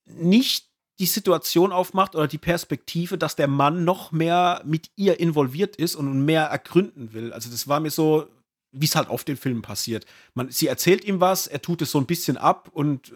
[0.05, 0.66] nicht
[0.99, 5.95] die Situation aufmacht oder die Perspektive, dass der Mann noch mehr mit ihr involviert ist
[5.95, 7.33] und mehr ergründen will.
[7.33, 8.27] Also das war mir so,
[8.71, 10.05] wie es halt auf den Filmen passiert.
[10.33, 13.13] Man, sie erzählt ihm was, er tut es so ein bisschen ab und äh,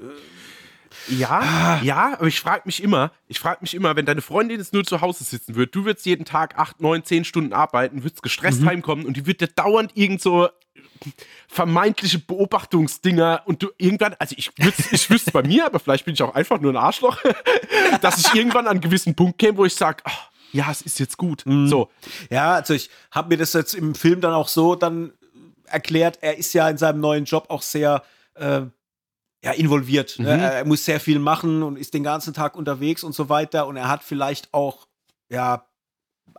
[1.07, 1.79] ja, ah.
[1.83, 4.83] ja, aber ich frage mich immer, ich frage mich immer, wenn deine Freundin jetzt nur
[4.83, 8.61] zu Hause sitzen würde, du würdest jeden Tag acht, neun, zehn Stunden arbeiten, würdest gestresst
[8.61, 8.67] mhm.
[8.67, 10.49] heimkommen und die würde dauernd irgend so
[11.47, 16.13] vermeintliche Beobachtungsdinger und du irgendwann, also ich, ich wüsste es bei mir, aber vielleicht bin
[16.13, 17.17] ich auch einfach nur ein Arschloch,
[18.01, 20.11] dass ich irgendwann an einen gewissen Punkt käme, wo ich sage, oh,
[20.53, 21.45] ja, es ist jetzt gut.
[21.45, 21.67] Mhm.
[21.67, 21.89] So.
[22.29, 25.13] Ja, also ich habe mir das jetzt im Film dann auch so dann
[25.65, 28.03] erklärt, er ist ja in seinem neuen Job auch sehr
[28.35, 28.61] äh,
[29.43, 30.19] ja, involviert.
[30.19, 30.35] Ne?
[30.35, 30.41] Mhm.
[30.41, 30.53] Ne?
[30.53, 33.67] Er muss sehr viel machen und ist den ganzen Tag unterwegs und so weiter.
[33.67, 34.87] Und er hat vielleicht auch,
[35.29, 35.65] ja,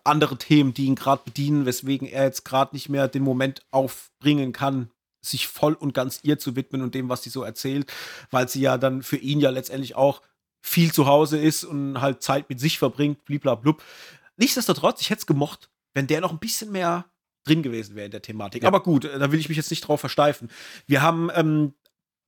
[0.04, 4.52] andere Themen, die ihn gerade bedienen, weswegen er jetzt gerade nicht mehr den Moment aufbringen
[4.52, 4.90] kann,
[5.20, 7.92] sich voll und ganz ihr zu widmen und dem, was sie so erzählt,
[8.30, 10.22] weil sie ja dann für ihn ja letztendlich auch
[10.60, 13.82] viel zu Hause ist und halt Zeit mit sich verbringt, bliblablub.
[14.36, 17.04] Nichtsdestotrotz, ich hätte es gemocht, wenn der noch ein bisschen mehr
[17.44, 18.62] drin gewesen wäre in der Thematik.
[18.62, 18.68] Ja.
[18.68, 20.50] Aber gut, da will ich mich jetzt nicht drauf versteifen.
[20.86, 21.74] Wir haben ähm,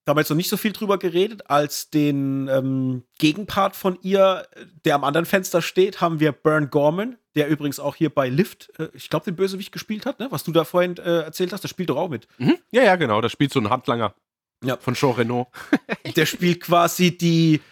[0.04, 3.98] da haben wir jetzt noch nicht so viel drüber geredet, als den ähm, Gegenpart von
[4.02, 4.46] ihr,
[4.84, 8.70] der am anderen Fenster steht, haben wir Bern Gorman, der übrigens auch hier bei Lift,
[8.78, 10.28] äh, ich glaube, den Bösewicht gespielt hat, ne?
[10.30, 12.28] was du da vorhin äh, erzählt hast, der spielt doch auch mit.
[12.36, 12.58] Mhm.
[12.70, 14.14] Ja, ja, genau, da spielt so ein Handlanger
[14.62, 14.76] ja.
[14.76, 15.48] von Jean Renault.
[16.16, 17.62] der spielt quasi die,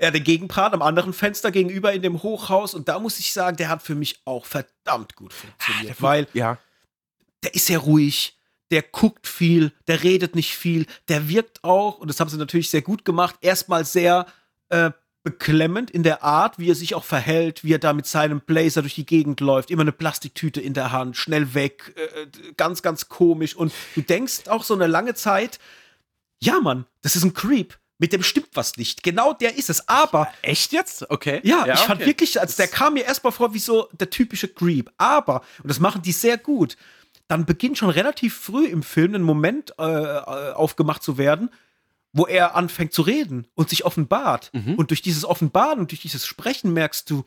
[0.00, 3.58] ja, den Gegenpart am anderen Fenster gegenüber in dem Hochhaus und da muss ich sagen,
[3.58, 6.56] der hat für mich auch verdammt gut funktioniert, ah, weil ja.
[7.44, 8.38] der ist sehr ruhig,
[8.72, 12.70] der guckt viel, der redet nicht viel, der wirkt auch, und das haben sie natürlich
[12.70, 14.26] sehr gut gemacht, erstmal sehr
[14.70, 14.90] äh,
[15.22, 18.80] beklemmend in der Art, wie er sich auch verhält, wie er da mit seinem Blazer
[18.80, 23.10] durch die Gegend läuft, immer eine Plastiktüte in der Hand, schnell weg, äh, ganz, ganz
[23.10, 23.54] komisch.
[23.54, 25.60] Und du denkst auch so eine lange Zeit,
[26.42, 27.78] ja, Mann, das ist ein Creep.
[27.98, 29.04] Mit dem stimmt was nicht.
[29.04, 29.88] Genau der ist es.
[29.88, 30.26] Aber.
[30.42, 31.08] Echt jetzt?
[31.08, 31.40] Okay.
[31.44, 34.48] Ja, ja ich fand wirklich, als der kam mir erstmal vor wie so der typische
[34.48, 34.90] Creep.
[34.96, 36.76] Aber, und das machen die sehr gut,
[37.28, 41.50] dann beginnt schon relativ früh im Film ein Moment äh, äh, aufgemacht zu werden,
[42.12, 44.50] wo er anfängt zu reden und sich offenbart.
[44.52, 44.74] Mhm.
[44.74, 47.24] Und durch dieses Offenbaren und durch dieses Sprechen merkst du,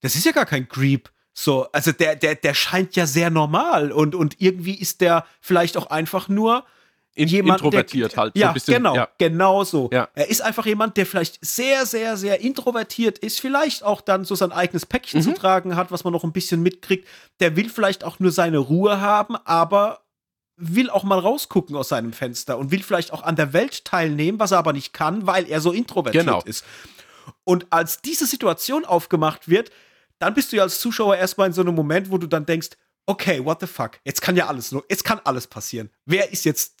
[0.00, 1.10] das ist ja gar kein Creep.
[1.34, 5.76] So, also der, der, der scheint ja sehr normal und, und irgendwie ist der vielleicht
[5.76, 6.66] auch einfach nur
[7.14, 8.36] in, jemand, introvertiert der, halt.
[8.36, 9.08] Ja, so bisschen, genau, ja.
[9.18, 9.90] genau so.
[9.92, 10.08] Ja.
[10.14, 14.34] Er ist einfach jemand, der vielleicht sehr, sehr, sehr introvertiert ist, vielleicht auch dann so
[14.34, 15.24] sein eigenes Päckchen mhm.
[15.24, 17.06] zu tragen hat, was man noch ein bisschen mitkriegt.
[17.40, 20.00] Der will vielleicht auch nur seine Ruhe haben, aber
[20.56, 24.38] will auch mal rausgucken aus seinem Fenster und will vielleicht auch an der Welt teilnehmen,
[24.38, 26.42] was er aber nicht kann, weil er so introvertiert genau.
[26.44, 26.64] ist.
[27.44, 29.70] Und als diese Situation aufgemacht wird,
[30.18, 32.70] dann bist du ja als Zuschauer erstmal in so einem Moment, wo du dann denkst,
[33.06, 33.98] okay, what the fuck?
[34.04, 35.90] Jetzt kann ja alles, jetzt kann alles passieren.
[36.06, 36.76] Wer ist jetzt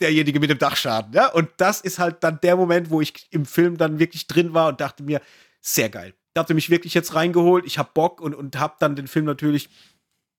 [0.00, 1.12] derjenige mit dem Dachschaden.
[1.12, 1.28] Ja?
[1.28, 4.68] Und das ist halt dann der Moment, wo ich im Film dann wirklich drin war
[4.68, 5.20] und dachte mir,
[5.60, 6.14] sehr geil.
[6.34, 7.64] Da habt ihr mich wirklich jetzt reingeholt.
[7.64, 9.68] Ich hab Bock und, und hab dann den Film natürlich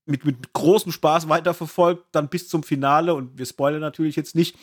[0.05, 3.14] mit, mit großem Spaß weiterverfolgt, dann bis zum Finale.
[3.14, 4.55] Und wir spoilern natürlich jetzt nicht.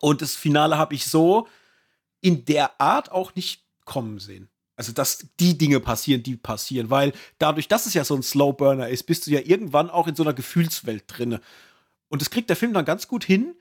[0.00, 1.48] Und das Finale habe ich so
[2.20, 4.48] in der Art auch nicht kommen sehen.
[4.76, 6.90] Also, dass die Dinge passieren, die passieren.
[6.90, 10.14] Weil dadurch, dass es ja so ein Slowburner ist, bist du ja irgendwann auch in
[10.14, 11.40] so einer Gefühlswelt drinne.
[12.08, 13.54] Und das kriegt der Film dann ganz gut hin,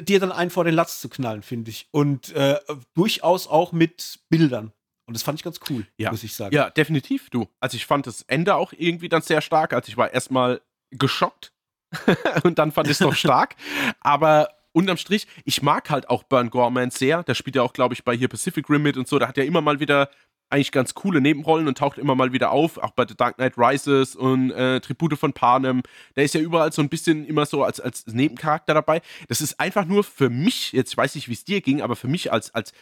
[0.00, 1.88] dir dann einen vor den Latz zu knallen, finde ich.
[1.90, 2.58] Und äh,
[2.94, 4.72] durchaus auch mit Bildern.
[5.06, 6.10] Und das fand ich ganz cool, ja.
[6.10, 6.54] muss ich sagen.
[6.54, 7.48] Ja, definitiv, du.
[7.60, 9.72] Also ich fand das Ende auch irgendwie dann sehr stark.
[9.72, 11.52] Also ich war erstmal geschockt
[12.42, 13.54] und dann fand ich es noch stark.
[14.00, 17.22] Aber unterm Strich, ich mag halt auch Burn Gorman sehr.
[17.22, 19.18] Der spielt ja auch, glaube ich, bei hier Pacific Rim mit und so.
[19.18, 20.10] Da hat er immer mal wieder
[20.50, 23.54] eigentlich ganz coole Nebenrollen und taucht immer mal wieder auf, auch bei The Dark Knight
[23.56, 25.82] Rises und äh, Tribute von Panem.
[26.14, 29.02] Der ist ja überall so ein bisschen immer so als, als Nebencharakter dabei.
[29.28, 31.96] Das ist einfach nur für mich, jetzt ich weiß nicht, wie es dir ging, aber
[31.96, 32.72] für mich als, als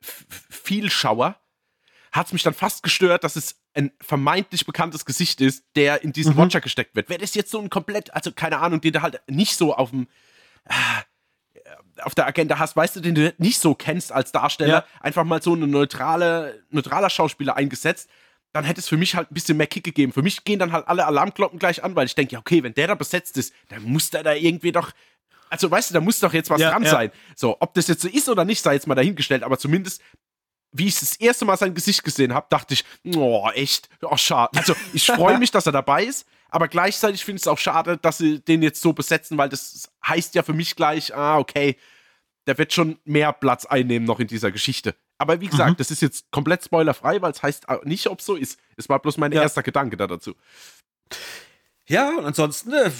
[0.00, 1.36] Vielschauer
[2.12, 6.12] hat es mich dann fast gestört, dass es ein vermeintlich bekanntes Gesicht ist, der in
[6.12, 6.38] diesen mhm.
[6.38, 7.08] Watcher gesteckt wird.
[7.08, 9.90] Wäre das jetzt so ein komplett, also keine Ahnung, den du halt nicht so auf
[9.90, 10.08] dem
[10.64, 10.74] äh,
[12.02, 14.84] auf der Agenda hast, weißt du, den du nicht so kennst als Darsteller, ja.
[15.00, 18.08] einfach mal so eine neutrale, neutraler Schauspieler eingesetzt,
[18.52, 20.12] dann hätte es für mich halt ein bisschen mehr Kick gegeben.
[20.12, 22.74] Für mich gehen dann halt alle Alarmglocken gleich an, weil ich denke, ja, okay, wenn
[22.74, 24.90] der da besetzt ist, dann muss der da irgendwie doch.
[25.48, 26.90] Also, weißt du, da muss doch jetzt was ja, dran ja.
[26.90, 27.10] sein.
[27.36, 30.02] So, ob das jetzt so ist oder nicht, sei jetzt mal dahingestellt, aber zumindest
[30.72, 32.84] wie ich das erste Mal sein Gesicht gesehen habe, dachte ich,
[33.16, 34.56] oh, echt, oh, schade.
[34.56, 37.96] Also, ich freue mich, dass er dabei ist, aber gleichzeitig finde ich es auch schade,
[37.96, 41.76] dass sie den jetzt so besetzen, weil das heißt ja für mich gleich, ah, okay,
[42.46, 44.94] der wird schon mehr Platz einnehmen noch in dieser Geschichte.
[45.18, 45.76] Aber wie gesagt, mhm.
[45.76, 48.58] das ist jetzt komplett spoilerfrei, weil es heißt nicht, ob es so ist.
[48.76, 49.42] Es war bloß mein ja.
[49.42, 50.34] erster Gedanke da dazu.
[51.86, 52.90] Ja, und ansonsten, äh,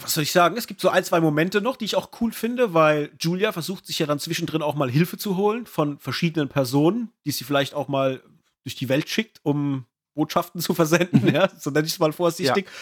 [0.00, 0.56] was soll ich sagen?
[0.56, 3.86] Es gibt so ein, zwei Momente noch, die ich auch cool finde, weil Julia versucht
[3.86, 7.74] sich ja dann zwischendrin auch mal Hilfe zu holen von verschiedenen Personen, die sie vielleicht
[7.74, 8.22] auch mal
[8.62, 11.34] durch die Welt schickt, um Botschaften zu versenden, mhm.
[11.34, 12.66] ja, so nenne ich es mal vorsichtig.
[12.66, 12.72] Ja.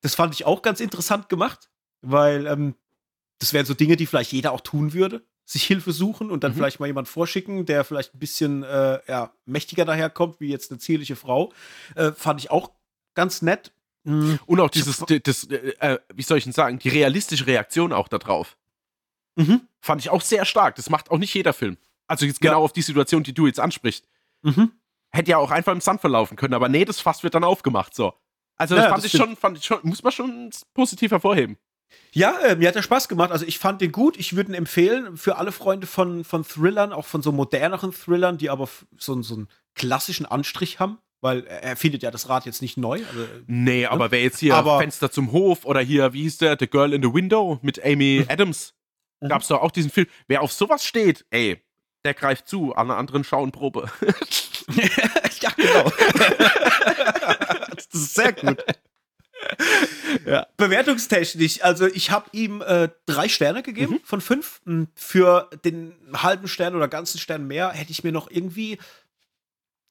[0.00, 1.68] Das fand ich auch ganz interessant gemacht,
[2.02, 2.74] weil ähm,
[3.38, 5.22] das wären so Dinge, die vielleicht jeder auch tun würde.
[5.44, 6.56] Sich Hilfe suchen und dann mhm.
[6.56, 10.78] vielleicht mal jemand vorschicken, der vielleicht ein bisschen äh, ja, mächtiger daherkommt, wie jetzt eine
[10.78, 11.52] zierliche Frau.
[11.94, 12.70] Äh, fand ich auch
[13.14, 13.72] ganz nett.
[14.04, 14.38] Mhm.
[14.44, 18.08] Und auch dieses, das, äh, äh, wie soll ich denn sagen, die realistische Reaktion auch
[18.08, 18.58] darauf.
[19.36, 19.62] Mhm.
[19.80, 20.76] Fand ich auch sehr stark.
[20.76, 21.78] Das macht auch nicht jeder Film.
[22.06, 22.64] Also jetzt genau ja.
[22.64, 24.06] auf die Situation, die du jetzt ansprichst.
[24.42, 24.72] Mhm.
[25.10, 27.94] Hätte ja auch einfach im Sand verlaufen können, aber nee, das Fass wird dann aufgemacht,
[27.94, 28.14] so.
[28.56, 31.56] Also das ja, fand das ich schon, fand ich schon, muss man schon positiv hervorheben.
[32.12, 33.30] Ja, äh, mir hat er Spaß gemacht.
[33.30, 34.16] Also ich fand den gut.
[34.16, 38.38] Ich würde ihn empfehlen für alle Freunde von, von Thrillern, auch von so moderneren Thrillern,
[38.38, 40.98] die aber so, so einen klassischen Anstrich haben.
[41.20, 43.00] Weil er findet ja das Rad jetzt nicht neu.
[43.04, 43.90] Also, nee, ne?
[43.90, 46.92] aber wer jetzt hier aber, Fenster zum Hof oder hier, wie hieß der, The Girl
[46.92, 48.30] in the Window mit Amy mhm.
[48.30, 48.74] Adams,
[49.20, 49.28] mhm.
[49.28, 50.06] gab es doch auch diesen Film.
[50.28, 51.60] Wer auf sowas steht, ey,
[52.04, 53.90] der greift zu einer anderen Schauenprobe.
[55.40, 55.90] ja, genau.
[57.74, 58.62] das ist sehr gut.
[60.26, 60.46] Ja.
[60.56, 64.00] Bewertungstechnisch, also ich habe ihm äh, drei Sterne gegeben mhm.
[64.04, 64.60] von fünf.
[64.64, 68.78] Hm, für den halben Stern oder ganzen Stern mehr hätte ich mir noch irgendwie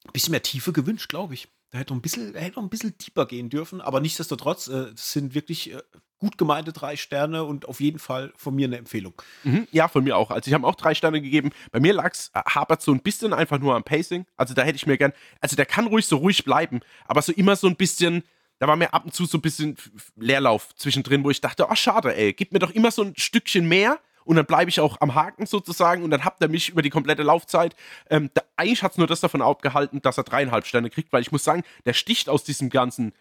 [0.04, 1.48] ein bisschen mehr Tiefe gewünscht, glaube ich.
[1.70, 4.90] Da hätte noch ein bisschen, hätte noch ein bisschen tiefer gehen dürfen, aber nichtsdestotrotz, äh,
[4.90, 5.82] das sind wirklich äh,
[6.18, 9.14] gut gemeinte drei Sterne und auf jeden Fall von mir eine Empfehlung.
[9.44, 10.30] Mhm, ja, von mir auch.
[10.30, 11.50] Also ich habe auch drei Sterne gegeben.
[11.70, 14.24] Bei mir lag es, äh, hapert so ein bisschen einfach nur am Pacing.
[14.36, 17.32] Also da hätte ich mir gern, also der kann ruhig so ruhig bleiben, aber so
[17.32, 18.22] immer so ein bisschen,
[18.58, 19.76] da war mir ab und zu so ein bisschen
[20.16, 23.68] Leerlauf zwischendrin, wo ich dachte, oh schade, ey, gib mir doch immer so ein Stückchen
[23.68, 26.82] mehr und dann bleibe ich auch am Haken sozusagen und dann habt ihr mich über
[26.82, 27.74] die komplette Laufzeit.
[28.10, 31.22] Ähm, da, eigentlich hat es nur das davon abgehalten, dass er dreieinhalb Sterne kriegt, weil
[31.22, 33.14] ich muss sagen, der sticht aus diesem ganzen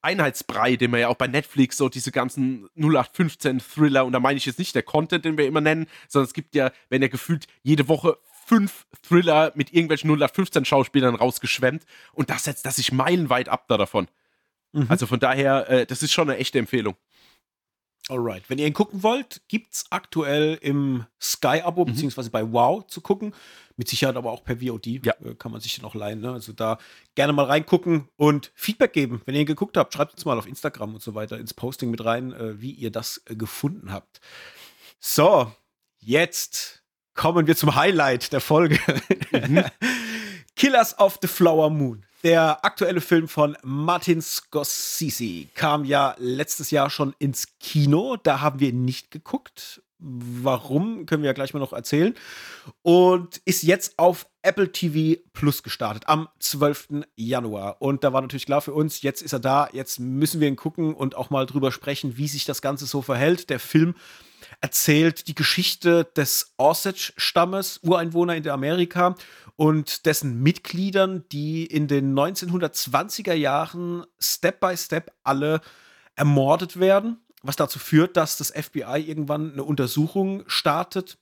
[0.00, 4.36] Einheitsbrei, den wir ja auch bei Netflix, so diese ganzen 0815 Thriller, und da meine
[4.36, 7.08] ich jetzt nicht der Content, den wir immer nennen, sondern es gibt ja, wenn er
[7.08, 11.84] gefühlt jede Woche fünf Thriller mit irgendwelchen 0815 Schauspielern rausgeschwemmt
[12.14, 14.08] und das setzt das sich meilenweit ab da davon.
[14.72, 14.86] Mhm.
[14.88, 16.96] Also von daher, äh, das ist schon eine echte Empfehlung.
[18.08, 18.48] Alright.
[18.48, 21.92] Wenn ihr ihn gucken wollt, gibt es aktuell im Sky-Abo, mhm.
[21.92, 23.34] beziehungsweise bei Wow zu gucken.
[23.76, 24.86] Mit Sicherheit aber auch per VOD.
[25.04, 25.14] Ja.
[25.24, 26.20] Äh, kann man sich den auch leihen.
[26.20, 26.32] Ne?
[26.32, 26.78] Also da
[27.14, 29.22] gerne mal reingucken und Feedback geben.
[29.24, 31.90] Wenn ihr ihn geguckt habt, schreibt uns mal auf Instagram und so weiter ins Posting
[31.90, 34.20] mit rein, äh, wie ihr das äh, gefunden habt.
[34.98, 35.52] So,
[36.00, 36.82] jetzt
[37.14, 38.78] kommen wir zum Highlight der Folge.
[39.30, 39.64] Mhm.
[40.56, 42.04] Killers of the Flower Moon.
[42.22, 48.16] Der aktuelle Film von Martin Scorsese kam ja letztes Jahr schon ins Kino.
[48.22, 49.82] Da haben wir nicht geguckt.
[49.98, 52.14] Warum, können wir ja gleich mal noch erzählen.
[52.82, 57.04] Und ist jetzt auf Apple TV Plus gestartet am 12.
[57.16, 57.82] Januar.
[57.82, 60.56] Und da war natürlich klar für uns, jetzt ist er da, jetzt müssen wir ihn
[60.56, 63.50] gucken und auch mal drüber sprechen, wie sich das Ganze so verhält.
[63.50, 63.94] Der Film
[64.62, 69.16] erzählt die Geschichte des Osage-Stammes, Ureinwohner in Amerika
[69.56, 75.60] und dessen Mitgliedern, die in den 1920er Jahren Step by Step alle
[76.14, 81.18] ermordet werden, was dazu führt, dass das FBI irgendwann eine Untersuchung startet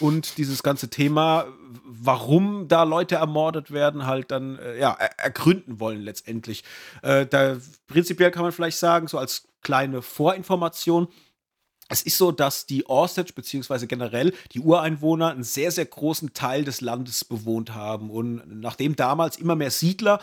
[0.00, 1.46] und dieses ganze Thema,
[1.84, 6.64] warum da Leute ermordet werden, halt dann äh, ja ergründen wollen letztendlich.
[7.02, 7.56] Äh, da
[7.86, 11.08] prinzipiell kann man vielleicht sagen, so als kleine Vorinformation,
[11.92, 16.64] Es ist so, dass die Osage beziehungsweise generell die Ureinwohner einen sehr, sehr großen Teil
[16.64, 18.08] des Landes bewohnt haben.
[18.08, 20.18] Und nachdem damals immer mehr Siedler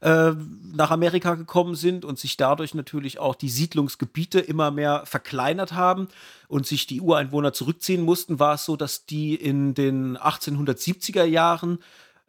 [0.00, 0.32] äh,
[0.72, 6.08] nach Amerika gekommen sind und sich dadurch natürlich auch die Siedlungsgebiete immer mehr verkleinert haben
[6.48, 11.80] und sich die Ureinwohner zurückziehen mussten, war es so, dass die in den 1870er Jahren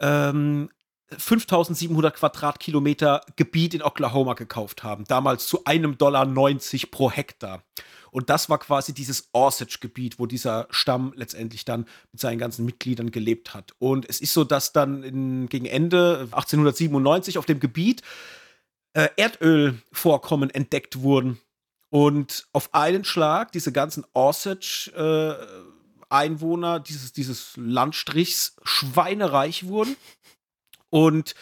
[0.01, 0.69] ähm,
[1.17, 5.03] 5700 Quadratkilometer Gebiet in Oklahoma gekauft haben.
[5.05, 7.63] Damals zu einem Dollar 90 pro Hektar.
[8.11, 13.11] Und das war quasi dieses Osage-Gebiet, wo dieser Stamm letztendlich dann mit seinen ganzen Mitgliedern
[13.11, 13.71] gelebt hat.
[13.79, 18.01] Und es ist so, dass dann in, gegen Ende 1897 auf dem Gebiet
[18.93, 21.39] äh, Erdölvorkommen entdeckt wurden.
[21.89, 29.95] Und auf einen Schlag diese ganzen Osage-Einwohner äh, dieses, dieses Landstrichs schweinereich wurden.
[30.91, 31.33] Und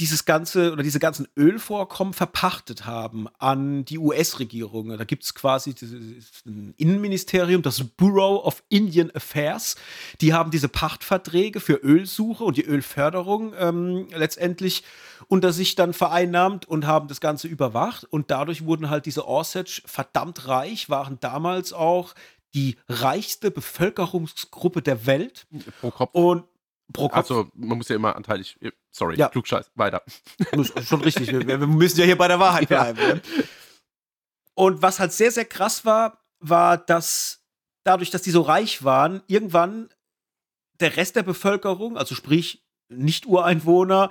[0.00, 4.88] dieses ganze oder diese ganzen Ölvorkommen verpachtet haben an die US-Regierung.
[4.88, 5.72] Da gibt es quasi
[6.46, 9.76] ein Innenministerium, das Bureau of Indian Affairs.
[10.20, 14.82] Die haben diese Pachtverträge für Ölsuche und die Ölförderung ähm, letztendlich
[15.28, 18.04] unter sich dann vereinnahmt und haben das Ganze überwacht.
[18.04, 22.14] Und dadurch wurden halt diese Osage verdammt reich, waren damals auch
[22.52, 25.46] die reichste Bevölkerungsgruppe der Welt.
[25.80, 26.10] Pro Kopf.
[26.14, 26.44] Und
[26.92, 27.16] Pro Kopf.
[27.16, 28.58] Also, man muss ja immer anteilig.
[28.90, 29.28] Sorry, ja.
[29.28, 30.02] Klugscheiß, weiter.
[30.86, 31.32] Schon richtig.
[31.32, 32.98] Wir, wir, müssen ja hier bei der Wahrheit bleiben.
[33.00, 33.14] Ja.
[33.14, 33.22] Ne?
[34.54, 37.42] Und was halt sehr, sehr krass war, war, dass
[37.82, 39.88] dadurch, dass die so reich waren, irgendwann
[40.80, 44.10] der Rest der Bevölkerung, also sprich Nicht-Ureinwohner,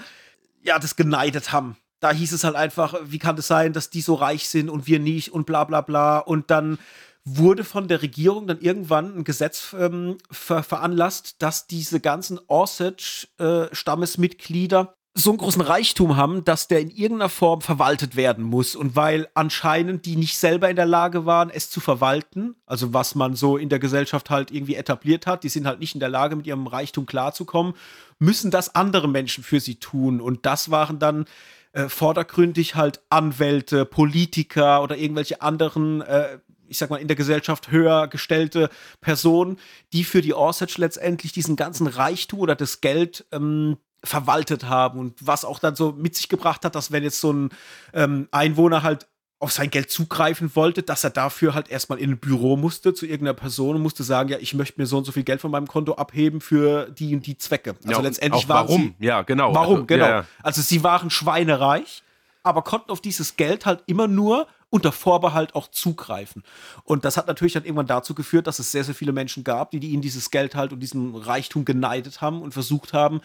[0.61, 1.77] ja, das geneidet haben.
[1.99, 4.69] Da hieß es halt einfach, wie kann es das sein, dass die so reich sind
[4.69, 6.19] und wir nicht und bla bla bla.
[6.19, 6.77] Und dann
[7.25, 14.81] wurde von der Regierung dann irgendwann ein Gesetz ähm, ver veranlasst, dass diese ganzen Osage-Stammesmitglieder
[14.81, 18.75] äh, so einen großen Reichtum haben, dass der in irgendeiner Form verwaltet werden muss.
[18.75, 23.13] Und weil anscheinend die nicht selber in der Lage waren, es zu verwalten, also was
[23.13, 26.09] man so in der Gesellschaft halt irgendwie etabliert hat, die sind halt nicht in der
[26.09, 27.75] Lage, mit ihrem Reichtum klarzukommen,
[28.17, 30.19] müssen das andere Menschen für sie tun.
[30.19, 31.25] Und das waren dann
[31.73, 36.39] äh, vordergründig halt Anwälte, Politiker oder irgendwelche anderen äh,
[36.73, 38.69] ich sag mal, in der Gesellschaft höher gestellte
[38.99, 39.59] Personen,
[39.93, 45.15] die für die Osage letztendlich diesen ganzen Reichtum oder das Geld ähm, verwaltet haben und
[45.21, 47.49] was auch dann so mit sich gebracht hat, dass wenn jetzt so ein
[47.93, 49.07] ähm, Einwohner halt
[49.37, 53.05] auf sein Geld zugreifen wollte, dass er dafür halt erstmal in ein Büro musste zu
[53.05, 55.51] irgendeiner Person und musste sagen, ja, ich möchte mir so und so viel Geld von
[55.51, 57.75] meinem Konto abheben für die und die Zwecke.
[57.83, 58.95] Also ja, letztendlich waren warum?
[58.97, 59.53] sie ja genau.
[59.53, 60.07] Warum also, genau?
[60.07, 60.25] Ja.
[60.41, 62.03] Also sie waren schweinereich,
[62.41, 66.43] aber konnten auf dieses Geld halt immer nur unter Vorbehalt auch zugreifen.
[66.83, 69.69] Und das hat natürlich dann irgendwann dazu geführt, dass es sehr, sehr viele Menschen gab,
[69.69, 73.21] die, die ihnen dieses Geld halt und diesen Reichtum geneidet haben und versucht haben,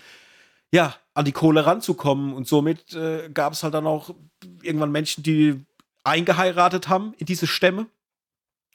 [0.71, 2.35] ja, an die Kohle ranzukommen.
[2.35, 4.15] Und somit äh, gab es halt dann auch
[4.63, 5.65] irgendwann Menschen, die
[6.05, 7.87] eingeheiratet haben in diese Stämme,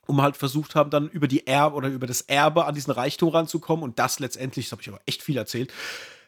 [0.07, 3.29] um halt versucht haben, dann über die Erbe oder über das Erbe an diesen Reichtum
[3.29, 3.83] ranzukommen.
[3.83, 5.71] Und das letztendlich, das habe ich aber echt viel erzählt,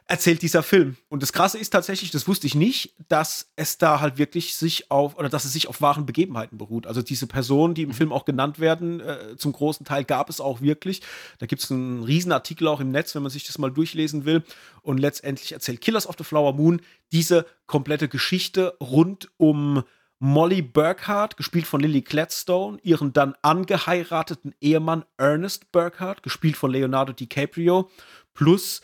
[0.08, 0.98] erzählt dieser Film.
[1.10, 4.92] Und das Krasse ist tatsächlich, das wusste ich nicht, dass es da halt wirklich sich
[4.92, 6.86] auf, oder dass es sich auf wahren Begebenheiten beruht.
[6.86, 7.94] Also diese Personen, die im mhm.
[7.94, 11.02] Film auch genannt werden, äh, zum großen Teil gab es auch wirklich.
[11.40, 14.44] Da gibt es einen Riesenartikel auch im Netz, wenn man sich das mal durchlesen will.
[14.84, 16.82] Und letztendlich erzählt Killers of the Flower Moon
[17.12, 19.84] diese komplette Geschichte rund um
[20.20, 27.12] Molly Burkhardt, gespielt von Lily Gladstone, ihren dann angeheirateten Ehemann Ernest Burkhardt, gespielt von Leonardo
[27.12, 27.90] DiCaprio,
[28.34, 28.82] plus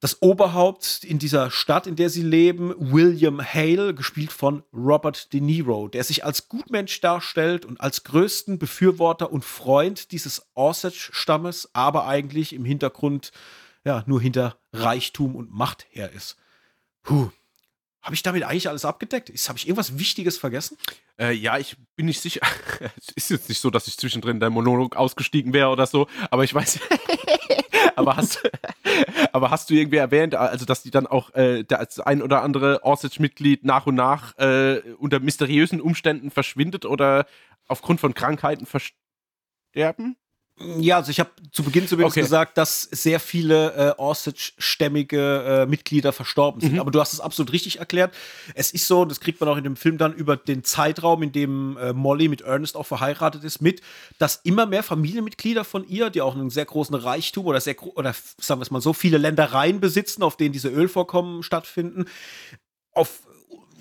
[0.00, 5.40] das Oberhaupt in dieser Stadt, in der sie leben, William Hale, gespielt von Robert De
[5.40, 12.06] Niro, der sich als Gutmensch darstellt und als größten Befürworter und Freund dieses Osage-Stammes, aber
[12.06, 13.32] eigentlich im Hintergrund
[13.84, 16.36] ja nur hinter Reichtum und Macht her ist.
[17.02, 17.30] Puh.
[18.06, 19.30] Habe ich damit eigentlich alles abgedeckt?
[19.30, 20.78] Habe ich irgendwas Wichtiges vergessen?
[21.18, 22.40] Äh, ja, ich bin nicht sicher.
[22.96, 26.44] es ist jetzt nicht so, dass ich zwischendrin der Monolog ausgestiegen wäre oder so, aber
[26.44, 26.78] ich weiß.
[27.96, 28.48] aber hast,
[29.32, 32.84] aber hast du irgendwie erwähnt, also dass die dann auch äh, das ein oder andere
[32.84, 37.26] Osage-Mitglied nach und nach äh, unter mysteriösen Umständen verschwindet oder
[37.66, 40.16] aufgrund von Krankheiten versterben?
[40.58, 42.22] Ja, also ich habe zu Beginn zumindest okay.
[42.22, 46.74] gesagt, dass sehr viele äh, Osage-stämmige äh, Mitglieder verstorben sind.
[46.74, 46.80] Mhm.
[46.80, 48.14] Aber du hast es absolut richtig erklärt.
[48.54, 51.32] Es ist so, das kriegt man auch in dem Film dann über den Zeitraum, in
[51.32, 53.82] dem äh, Molly mit Ernest auch verheiratet ist, mit,
[54.18, 58.14] dass immer mehr Familienmitglieder von ihr, die auch einen sehr großen Reichtum oder sehr oder
[58.38, 62.06] sagen wir es mal so, viele Ländereien besitzen, auf denen diese Ölvorkommen stattfinden,
[62.92, 63.25] auf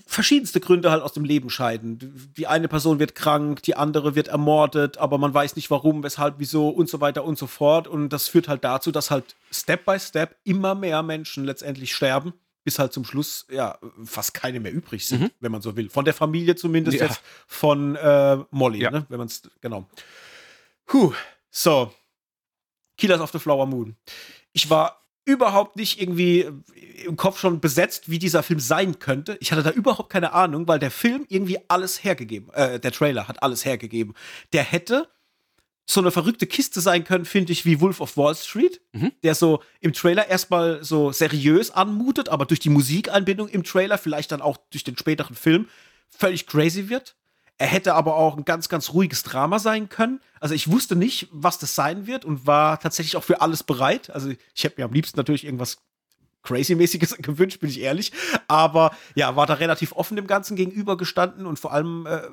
[0.06, 2.32] verschiedenste Gründe halt aus dem Leben scheiden.
[2.38, 6.36] Die eine Person wird krank, die andere wird ermordet, aber man weiß nicht warum, weshalb,
[6.38, 7.88] wieso und so weiter und so fort.
[7.88, 12.34] Und das führt halt dazu, dass halt Step by Step immer mehr Menschen letztendlich sterben,
[12.64, 15.32] bis halt zum Schluss ja fast keine mehr übrig sind, mhm.
[15.40, 15.90] wenn man so will.
[15.90, 17.08] Von der Familie zumindest ja.
[17.08, 18.92] jetzt von äh, Molly, ja.
[18.92, 19.06] ne?
[19.10, 19.88] wenn man es genau.
[20.86, 21.14] Puh,
[21.50, 21.92] so.
[22.98, 23.96] Killers of the Flower Moon.
[24.54, 26.48] Ich war überhaupt nicht irgendwie
[27.04, 29.38] im Kopf schon besetzt, wie dieser Film sein könnte.
[29.42, 33.28] Ich hatte da überhaupt keine Ahnung, weil der Film irgendwie alles hergegeben, äh, der Trailer
[33.28, 34.14] hat alles hergegeben.
[34.54, 35.10] Der hätte
[35.88, 39.12] so eine verrückte Kiste sein können, finde ich, wie Wolf of Wall Street, mhm.
[39.24, 44.32] der so im Trailer erstmal so seriös anmutet, aber durch die Musikeinbindung im Trailer, vielleicht
[44.32, 45.68] dann auch durch den späteren Film,
[46.10, 47.16] völlig crazy wird.
[47.58, 50.20] Er hätte aber auch ein ganz, ganz ruhiges Drama sein können.
[50.42, 54.10] Also ich wusste nicht, was das sein wird und war tatsächlich auch für alles bereit.
[54.10, 55.78] Also ich hätte mir am liebsten natürlich irgendwas
[56.44, 58.12] Crazy-mäßiges gewünscht, bin ich ehrlich.
[58.48, 62.24] Aber ja, war da relativ offen dem Ganzen gegenübergestanden und vor allem äh,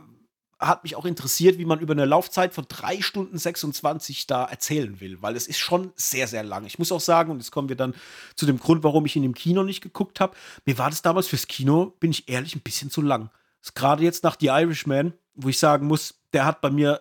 [0.59, 5.01] hat mich auch interessiert, wie man über eine Laufzeit von 3 Stunden 26 da erzählen
[5.01, 6.64] will, weil es ist schon sehr, sehr lang.
[6.66, 7.95] Ich muss auch sagen, und jetzt kommen wir dann
[8.37, 10.37] zu dem Grund, warum ich ihn im Kino nicht geguckt habe.
[10.64, 13.31] Mir war das damals fürs Kino, bin ich ehrlich, ein bisschen zu lang.
[13.74, 17.00] Gerade jetzt nach The Irishman, wo ich sagen muss, der hat bei mir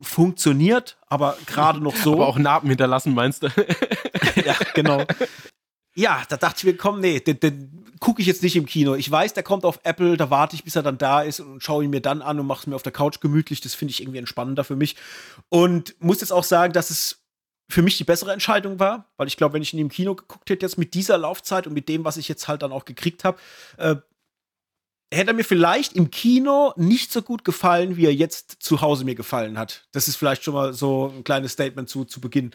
[0.00, 2.12] funktioniert, aber gerade noch so.
[2.14, 3.48] Aber auch Narben hinterlassen, meinst du?
[4.44, 5.04] ja, genau.
[5.94, 8.94] Ja, da dachte ich mir, komm, nee, den, den gucke ich jetzt nicht im Kino.
[8.94, 11.62] Ich weiß, der kommt auf Apple, da warte ich, bis er dann da ist und
[11.62, 13.60] schaue ihn mir dann an und mache es mir auf der Couch gemütlich.
[13.60, 14.94] Das finde ich irgendwie entspannender für mich.
[15.48, 17.24] Und muss jetzt auch sagen, dass es
[17.68, 20.48] für mich die bessere Entscheidung war, weil ich glaube, wenn ich ihn im Kino geguckt
[20.48, 23.24] hätte, jetzt mit dieser Laufzeit und mit dem, was ich jetzt halt dann auch gekriegt
[23.24, 23.38] habe,
[23.76, 23.96] äh,
[25.12, 29.04] hätte er mir vielleicht im Kino nicht so gut gefallen, wie er jetzt zu Hause
[29.04, 29.86] mir gefallen hat.
[29.92, 32.50] Das ist vielleicht schon mal so ein kleines Statement zu, zu Beginn.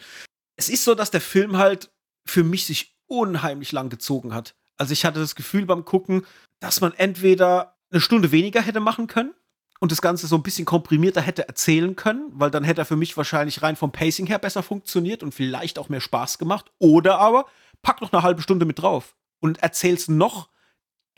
[0.56, 1.90] Es ist so, dass der Film halt
[2.26, 4.54] für mich sich unheimlich lang gezogen hat.
[4.76, 6.24] Also ich hatte das Gefühl beim Gucken,
[6.60, 9.34] dass man entweder eine Stunde weniger hätte machen können
[9.80, 12.96] und das Ganze so ein bisschen komprimierter hätte erzählen können, weil dann hätte er für
[12.96, 16.72] mich wahrscheinlich rein vom Pacing her besser funktioniert und vielleicht auch mehr Spaß gemacht.
[16.78, 17.46] Oder aber
[17.82, 20.48] pack noch eine halbe Stunde mit drauf und erzähl's noch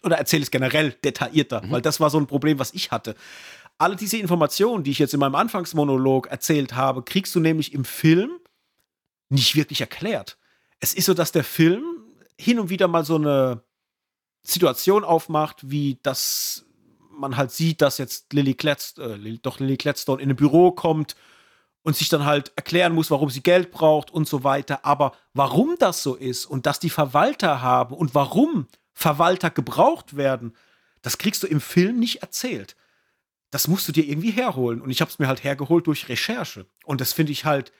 [0.06, 1.72] oder erzähl es generell detaillierter, mhm.
[1.72, 3.14] weil das war so ein Problem, was ich hatte.
[3.76, 7.84] Alle diese Informationen, die ich jetzt in meinem Anfangsmonolog erzählt habe, kriegst du nämlich im
[7.84, 8.30] Film
[9.28, 10.38] nicht wirklich erklärt
[10.80, 11.84] es ist so, dass der Film
[12.38, 13.62] hin und wieder mal so eine
[14.42, 16.66] Situation aufmacht, wie dass
[17.10, 21.16] man halt sieht, dass jetzt Lily Gladstone, äh, doch Lily Gladstone in ein Büro kommt
[21.82, 24.84] und sich dann halt erklären muss, warum sie Geld braucht und so weiter.
[24.84, 28.66] Aber warum das so ist und dass die Verwalter haben und warum
[28.96, 30.56] Verwalter gebraucht werden,
[31.02, 32.76] das kriegst du im Film nicht erzählt.
[33.50, 34.80] Das musst du dir irgendwie herholen.
[34.80, 36.66] Und ich habe es mir halt hergeholt durch Recherche.
[36.84, 37.72] Und das finde ich halt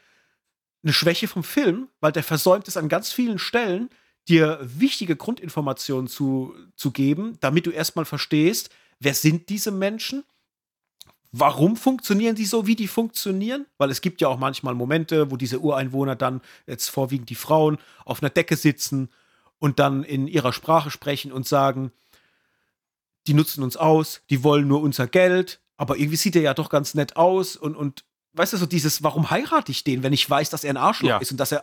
[0.83, 3.89] eine Schwäche vom Film, weil der versäumt es an ganz vielen Stellen,
[4.29, 8.69] dir wichtige Grundinformationen zu, zu geben, damit du erstmal verstehst,
[9.01, 10.23] wer sind diese Menschen?
[11.33, 13.65] Warum funktionieren die so, wie die funktionieren?
[13.79, 17.79] Weil es gibt ja auch manchmal Momente, wo diese Ureinwohner dann, jetzt vorwiegend die Frauen,
[18.05, 19.09] auf einer Decke sitzen
[19.59, 21.93] und dann in ihrer Sprache sprechen und sagen,
[23.27, 26.71] die nutzen uns aus, die wollen nur unser Geld, aber irgendwie sieht er ja doch
[26.71, 28.05] ganz nett aus und, und
[28.37, 31.09] weißt du, so dieses, warum heirate ich den, wenn ich weiß, dass er ein Arschloch
[31.09, 31.19] ja.
[31.19, 31.63] ist und dass er,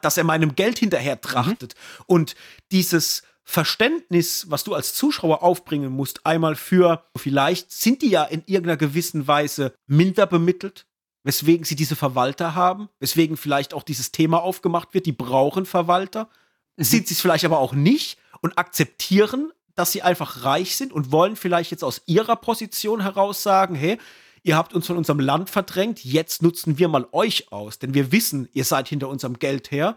[0.00, 1.74] dass er meinem Geld hinterher trachtet.
[1.74, 2.04] Mhm.
[2.06, 2.34] Und
[2.72, 8.42] dieses Verständnis, was du als Zuschauer aufbringen musst, einmal für, vielleicht sind die ja in
[8.46, 10.86] irgendeiner gewissen Weise minder bemittelt,
[11.24, 16.28] weswegen sie diese Verwalter haben, weswegen vielleicht auch dieses Thema aufgemacht wird, die brauchen Verwalter.
[16.76, 21.12] Sind sie es vielleicht aber auch nicht und akzeptieren, dass sie einfach reich sind und
[21.12, 23.98] wollen vielleicht jetzt aus ihrer Position heraus sagen, hey,
[24.42, 28.12] ihr habt uns von unserem Land verdrängt, jetzt nutzen wir mal euch aus, denn wir
[28.12, 29.96] wissen, ihr seid hinter unserem Geld her.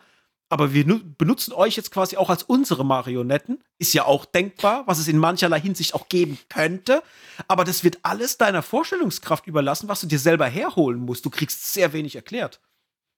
[0.50, 0.86] Aber wir
[1.18, 3.62] benutzen euch jetzt quasi auch als unsere Marionetten.
[3.80, 7.04] Ist ja auch denkbar, was es in mancherlei Hinsicht auch geben könnte.
[7.50, 11.26] Aber das wird alles deiner Vorstellungskraft überlassen, was du dir selber herholen musst.
[11.26, 12.62] Du kriegst sehr wenig erklärt.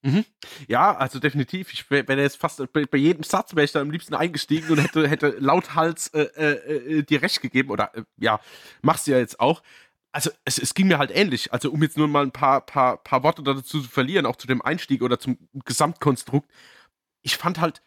[0.02, 0.24] Mhm.
[0.68, 1.74] Ja, also definitiv.
[1.74, 4.78] Ich wäre jetzt fast bei, bei, jedem Satz wäre ich da am liebsten eingestiegen und
[4.78, 7.70] hätte, hätte lauthals äh, äh, äh dir recht gegeben.
[7.70, 8.40] Oder äh, ja,
[8.82, 9.62] machst du ja jetzt auch
[10.12, 11.54] also es, es, ging mir halt ähnlich.
[11.54, 14.48] Also um jetzt nur mal ein paar, paar, paar Worte dazu zu verlieren, auch zu
[14.48, 16.50] dem Einstieg oder zum Gesamtkonstrukt.
[17.22, 17.82] Ich fand halt,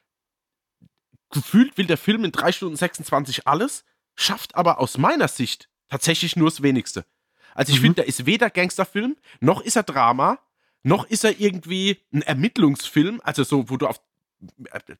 [1.31, 3.85] gefühlt will der Film in 3 Stunden 26 alles,
[4.15, 7.07] schafft aber aus meiner Sicht tatsächlich nur das Wenigste.
[7.55, 7.85] Also ich mhm.
[7.85, 10.39] finde, da ist weder Gangsterfilm, noch ist er Drama,
[10.83, 14.01] noch ist er irgendwie ein Ermittlungsfilm, also so, wo du auf,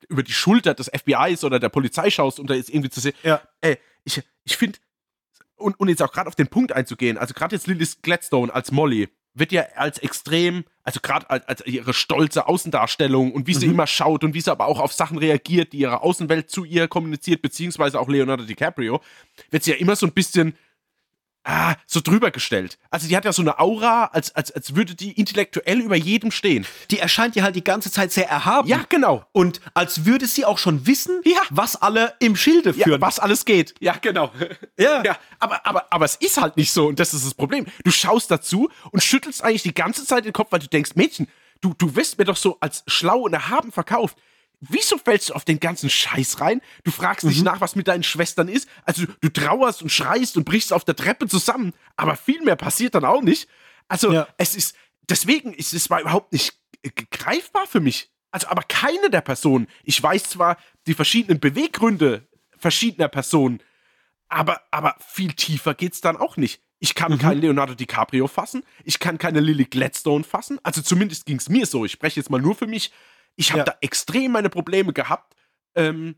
[0.07, 3.13] über die Schulter des FBIs oder der Polizei schaust, um da jetzt irgendwie zu sehen.
[3.23, 3.41] Ja.
[3.61, 4.79] Ey, ich, ich finde,
[5.55, 8.71] und, und jetzt auch gerade auf den Punkt einzugehen, also gerade jetzt Lily Gladstone als
[8.71, 13.65] Molly wird ja als extrem, also gerade als, als, ihre stolze Außendarstellung und wie sie
[13.65, 13.73] mhm.
[13.73, 16.87] immer schaut und wie sie aber auch auf Sachen reagiert, die ihre Außenwelt zu ihr
[16.87, 19.01] kommuniziert, beziehungsweise auch Leonardo DiCaprio,
[19.49, 20.55] wird sie ja immer so ein bisschen
[21.43, 22.77] ah, so drüber gestellt.
[22.89, 26.31] Also die hat ja so eine Aura, als, als, als würde die intellektuell über jedem
[26.31, 26.65] stehen.
[26.91, 28.67] Die erscheint dir halt die ganze Zeit sehr erhaben.
[28.67, 29.25] Ja, genau.
[29.31, 31.41] Und als würde sie auch schon wissen, Ja.
[31.49, 33.01] was alle im Schilde Ja, führen.
[33.01, 33.75] was alles geht.
[33.79, 34.31] Ja, genau.
[34.77, 35.03] Ja.
[35.03, 37.65] ja aber, aber, aber es ist halt nicht so und das ist das Problem.
[37.83, 41.27] Du schaust dazu und schüttelst eigentlich die ganze Zeit den Kopf, weil du denkst, Mädchen,
[41.61, 44.17] du, du wirst mir doch so als schlau und erhaben verkauft.
[44.69, 46.61] Wieso fällst du auf den ganzen Scheiß rein?
[46.83, 47.29] Du fragst Mhm.
[47.29, 48.67] dich nach, was mit deinen Schwestern ist.
[48.85, 52.95] Also du trauerst und schreist und brichst auf der Treppe zusammen, aber viel mehr passiert
[52.95, 53.47] dann auch nicht.
[53.87, 54.27] Also Ja.
[54.37, 54.75] es ist,
[55.09, 56.53] deswegen ist es mal überhaupt nicht
[57.11, 58.09] greifbar für mich.
[58.31, 59.67] Also aber keine der Personen.
[59.83, 60.57] Ich weiß zwar
[60.87, 62.27] die verschiedenen Beweggründe
[62.57, 63.59] verschiedener Personen,
[64.29, 66.61] aber, aber viel tiefer geht's dann auch nicht.
[66.79, 70.59] Ich kann keinen Leonardo DiCaprio fassen, ich kann keine Lily Gladstone fassen.
[70.63, 71.85] Also zumindest ging's mir so.
[71.85, 72.91] Ich spreche jetzt mal nur für mich.
[73.35, 73.65] Ich habe Ja.
[73.65, 75.35] da extrem meine Probleme gehabt,
[75.75, 76.15] ähm,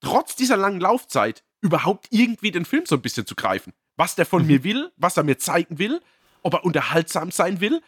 [0.00, 3.72] trotz dieser langen Laufzeit überhaupt irgendwie den Film so ein bisschen zu greifen.
[3.96, 6.00] Was der von mir will, was er mir zeigen will,
[6.42, 7.82] ob er unterhaltsam sein will.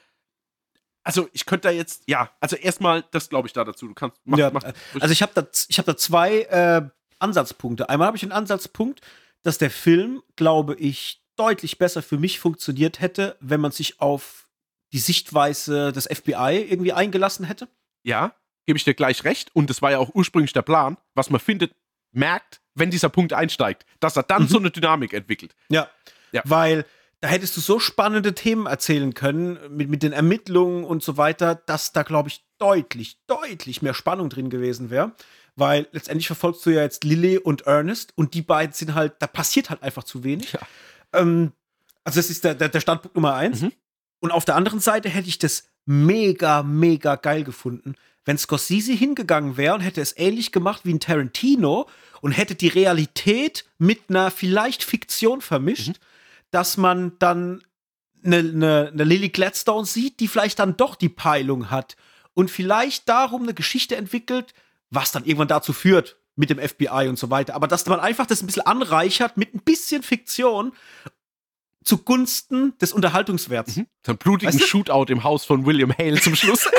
[1.04, 3.86] Also ich könnte da jetzt, ja, also erstmal, das glaube ich da dazu.
[3.88, 4.62] Du kannst, mach, ja, mach,
[5.00, 6.82] also ich habe da, ich hab da zwei äh,
[7.18, 7.88] Ansatzpunkte.
[7.88, 9.00] Einmal habe ich einen Ansatzpunkt,
[9.42, 14.48] dass der Film, glaube ich, deutlich besser für mich funktioniert hätte, wenn man sich auf
[14.92, 17.68] die Sichtweise des FBI irgendwie eingelassen hätte.
[18.02, 18.34] Ja,
[18.68, 19.50] gebe ich dir gleich recht.
[19.54, 21.74] Und das war ja auch ursprünglich der Plan, was man findet,
[22.12, 25.56] merkt, wenn dieser Punkt einsteigt, dass er dann so eine Dynamik entwickelt.
[25.70, 25.88] Ja.
[26.32, 26.42] Ja.
[26.44, 26.84] Weil
[27.22, 31.54] da hättest du so spannende Themen erzählen können mit, mit den Ermittlungen und so weiter,
[31.54, 35.12] dass da, glaube ich, deutlich, deutlich mehr Spannung drin gewesen wäre.
[35.56, 39.26] Weil letztendlich verfolgst du ja jetzt Lily und Ernest und die beiden sind halt, da
[39.26, 40.52] passiert halt einfach zu wenig.
[40.52, 40.60] Ja.
[41.14, 41.52] Ähm,
[42.04, 43.62] also, das ist der, der, der Standpunkt Nummer eins.
[43.62, 43.72] Mhm.
[44.20, 47.94] Und auf der anderen Seite hätte ich das mega, mega geil gefunden,
[48.28, 51.88] wenn Scorsese hingegangen wäre und hätte es ähnlich gemacht wie ein Tarantino
[52.20, 55.92] und hätte die Realität mit einer vielleicht Fiktion vermischt,
[56.50, 57.62] dass man dann
[58.22, 61.96] eine, eine, eine Lily Gladstone sieht, die vielleicht dann doch die Peilung hat
[62.34, 64.52] und vielleicht darum eine Geschichte entwickelt,
[64.90, 67.54] was dann irgendwann dazu führt mit dem FBI und so weiter.
[67.54, 70.72] Aber dass man einfach das ein bisschen anreichert mit ein bisschen Fiktion
[71.82, 73.76] zugunsten des Unterhaltungswerts.
[73.76, 74.66] So einen blutigen Weißt du?
[74.66, 76.68] Shootout im Haus von William Hale zum Schluss.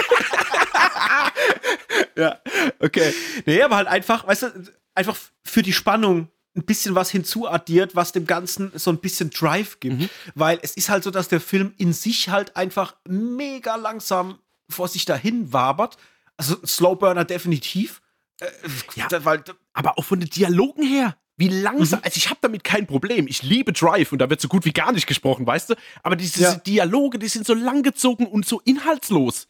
[2.19, 2.39] Ja,
[2.79, 3.13] okay.
[3.45, 4.47] Nee, aber halt einfach, weißt du,
[4.95, 9.79] einfach für die Spannung ein bisschen was hinzuaddiert, was dem Ganzen so ein bisschen Drive
[9.79, 10.09] gibt.
[10.35, 14.39] Weil es ist halt so, dass der Film in sich halt einfach mega langsam
[14.69, 15.97] vor sich dahin wabert.
[16.37, 18.01] Also Slowburner definitiv.
[18.41, 18.47] Äh,
[18.95, 19.07] Ja.
[19.25, 19.43] weil,
[19.73, 21.15] aber auch von den Dialogen her.
[21.37, 23.27] Wie langsam, also ich habe damit kein Problem.
[23.27, 25.75] Ich liebe Drive und da wird so gut wie gar nicht gesprochen, weißt du?
[26.03, 26.55] Aber diese Ja.
[26.55, 29.47] Dialoge, die sind so langgezogen und so inhaltslos.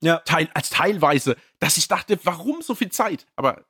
[0.00, 0.18] Ja.
[0.18, 3.26] Teil, als teilweise, dass ich dachte, warum so viel Zeit?
[3.36, 3.64] Aber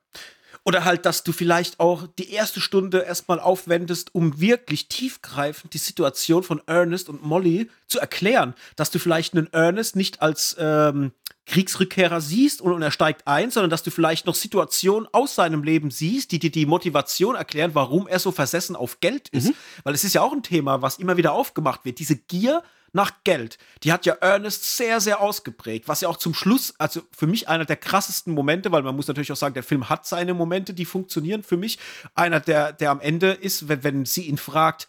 [0.63, 5.79] Oder halt, dass du vielleicht auch die erste Stunde erstmal aufwendest, um wirklich tiefgreifend die
[5.79, 8.53] Situation von Ernest und Molly zu erklären.
[8.75, 11.11] Dass du vielleicht einen Ernest nicht als ähm,
[11.45, 15.63] Kriegsrückkehrer siehst und, und er steigt ein, sondern dass du vielleicht noch Situationen aus seinem
[15.63, 19.53] Leben siehst, die dir die Motivation erklären, warum er so versessen auf Geld ist.
[19.83, 21.97] Weil es ist ja auch ein Thema, was immer wieder aufgemacht wird.
[21.97, 22.61] Diese Gier
[22.93, 27.01] nach Geld, die hat ja Ernest sehr, sehr ausgeprägt, was ja auch zum Schluss, also
[27.15, 30.05] für mich einer der krassesten Momente, weil man muss natürlich auch sagen, der Film hat
[30.05, 31.79] seine Momente, die funktionieren für mich.
[32.15, 34.87] Einer, der, der am Ende ist, wenn, wenn sie ihn fragt,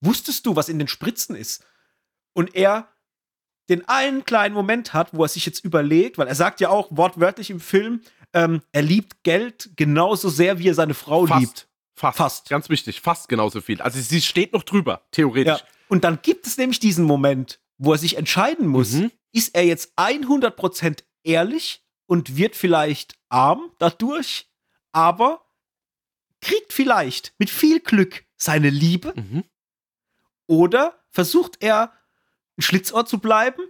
[0.00, 1.64] wusstest du, was in den Spritzen ist?
[2.34, 2.88] Und er
[3.68, 6.88] den einen kleinen Moment hat, wo er sich jetzt überlegt, weil er sagt ja auch
[6.90, 8.00] wortwörtlich im Film,
[8.34, 11.40] ähm, er liebt Geld genauso sehr, wie er seine Frau fast.
[11.40, 11.68] liebt.
[11.94, 12.18] Fast.
[12.18, 12.48] Fast.
[12.48, 13.80] Ganz wichtig, fast genauso viel.
[13.80, 15.60] Also sie steht noch drüber, theoretisch.
[15.60, 15.66] Ja.
[15.92, 19.10] Und dann gibt es nämlich diesen Moment, wo er sich entscheiden muss, Mhm.
[19.32, 24.48] ist er jetzt 100% ehrlich und wird vielleicht arm dadurch,
[24.92, 25.44] aber
[26.40, 29.44] kriegt vielleicht mit viel Glück seine Liebe Mhm.
[30.46, 31.92] oder versucht er
[32.56, 33.60] ein Schlitzohr zu bleiben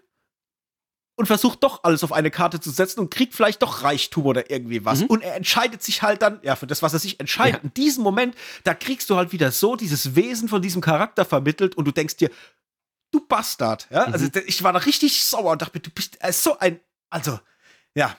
[1.15, 4.51] und versucht doch alles auf eine Karte zu setzen und kriegt vielleicht doch Reichtum oder
[4.51, 5.01] irgendwie was.
[5.01, 5.07] Mhm.
[5.07, 7.61] Und er entscheidet sich halt dann, ja, für das, was er sich entscheidet.
[7.63, 7.65] Ja.
[7.69, 8.35] In diesem Moment,
[8.65, 12.17] da kriegst du halt wieder so dieses Wesen von diesem Charakter vermittelt und du denkst
[12.17, 12.31] dir,
[13.11, 13.87] du Bastard.
[13.91, 14.05] Ja?
[14.05, 14.33] Also Mhm.
[14.33, 16.81] d- ich war da richtig sauer und dachte mir, du bist äh, so ein,
[17.11, 17.39] also,
[17.95, 18.17] ja.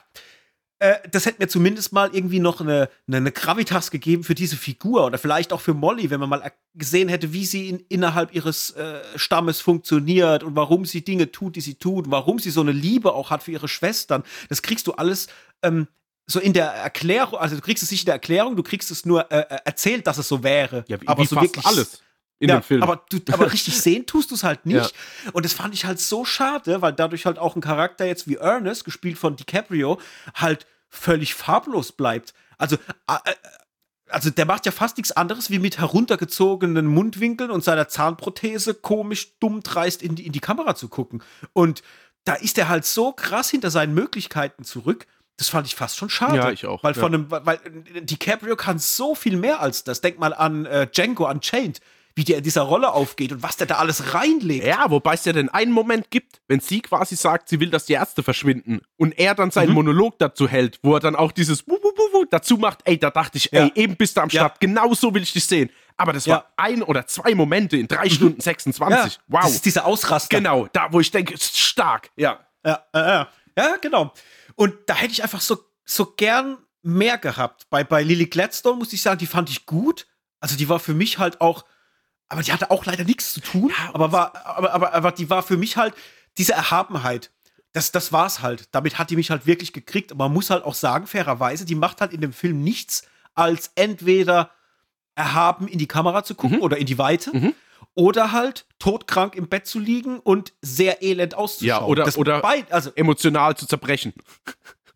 [0.84, 4.56] Äh, das hätte mir zumindest mal irgendwie noch eine, eine, eine Gravitas gegeben für diese
[4.56, 8.34] Figur oder vielleicht auch für Molly, wenn man mal gesehen hätte, wie sie in, innerhalb
[8.34, 12.60] ihres äh, Stammes funktioniert und warum sie Dinge tut, die sie tut, warum sie so
[12.60, 14.24] eine Liebe auch hat für ihre Schwestern.
[14.50, 15.28] Das kriegst du alles
[15.62, 15.88] ähm,
[16.26, 19.06] so in der Erklärung, also du kriegst es nicht in der Erklärung, du kriegst es
[19.06, 20.84] nur äh, äh, erzählt, dass es so wäre.
[20.88, 22.02] Ja, wie, aber wie so wirklich alles
[22.40, 22.82] in ja, dem Film.
[22.82, 24.92] Aber, du, aber richtig sehen tust du es halt nicht.
[25.32, 28.34] Und das fand ich halt so schade, weil dadurch halt auch ein Charakter jetzt wie
[28.34, 29.98] Ernest, gespielt von DiCaprio,
[30.34, 32.34] halt völlig farblos bleibt.
[32.58, 32.76] Also,
[33.06, 33.32] äh,
[34.08, 39.38] also der macht ja fast nichts anderes, wie mit heruntergezogenen Mundwinkeln und seiner Zahnprothese komisch
[39.38, 41.22] dumm dreist in die, in die Kamera zu gucken.
[41.52, 41.82] Und
[42.24, 45.06] da ist er halt so krass hinter seinen Möglichkeiten zurück.
[45.36, 46.36] Das fand ich fast schon schade.
[46.36, 46.82] Ja, ich auch.
[46.84, 47.00] Weil ja.
[47.00, 47.58] von einem, weil
[48.02, 50.00] DiCaprio kann so viel mehr als das.
[50.00, 51.80] Denk mal an äh, Django Unchained
[52.16, 54.64] wie der in dieser Rolle aufgeht und was der da alles reinlegt.
[54.64, 57.86] Ja, wobei es ja den einen Moment gibt, wenn sie quasi sagt, sie will, dass
[57.86, 59.74] die Ärzte verschwinden und er dann seinen mhm.
[59.74, 63.10] Monolog dazu hält, wo er dann auch dieses Wuh, Wuh, Wuh, dazu macht, ey, da
[63.10, 63.64] dachte ich, ja.
[63.64, 64.56] ey, eben bist du am Start, ja.
[64.60, 65.70] genau so will ich dich sehen.
[65.96, 66.36] Aber das ja.
[66.36, 68.10] war ein oder zwei Momente in drei mhm.
[68.10, 69.20] Stunden 26.
[69.28, 69.42] Wow.
[69.42, 70.36] Das ist dieser Ausraster.
[70.36, 72.40] Genau, da wo ich denke, stark, ja.
[72.64, 73.28] Ja, ja,
[73.58, 74.12] ja, genau.
[74.54, 77.66] Und da hätte ich einfach so, so gern mehr gehabt.
[77.70, 80.06] Bei, bei Lily Gladstone muss ich sagen, die fand ich gut.
[80.40, 81.64] Also die war für mich halt auch
[82.28, 83.70] aber die hatte auch leider nichts zu tun.
[83.70, 85.94] Ja, aber, war, aber, aber, aber die war für mich halt
[86.38, 87.30] diese Erhabenheit.
[87.72, 88.68] Das, das war's halt.
[88.72, 90.12] Damit hat die mich halt wirklich gekriegt.
[90.12, 93.02] Aber man muss halt auch sagen, fairerweise, die macht halt in dem Film nichts,
[93.34, 94.50] als entweder
[95.14, 96.62] erhaben in die Kamera zu gucken mhm.
[96.62, 97.36] oder in die Weite.
[97.36, 97.54] Mhm.
[97.94, 101.68] Oder halt todkrank im Bett zu liegen und sehr elend auszuschauen.
[101.68, 104.12] Ja, oder, das oder also, emotional zu zerbrechen.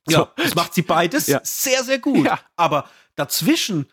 [0.09, 1.41] Ja, das macht sie beides ja.
[1.45, 2.27] sehr, sehr gut.
[2.27, 2.41] Ja.
[2.57, 3.87] Aber dazwischen,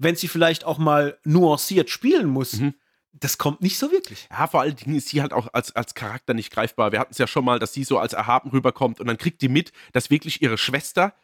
[0.00, 2.74] wenn sie vielleicht auch mal nuanciert spielen muss, mhm
[3.12, 4.28] das kommt nicht so wirklich.
[4.30, 6.92] Ja, vor allen Dingen ist sie halt auch als, als Charakter nicht greifbar.
[6.92, 9.42] Wir hatten es ja schon mal, dass sie so als erhaben rüberkommt und dann kriegt
[9.42, 11.14] die mit, dass wirklich ihre Schwester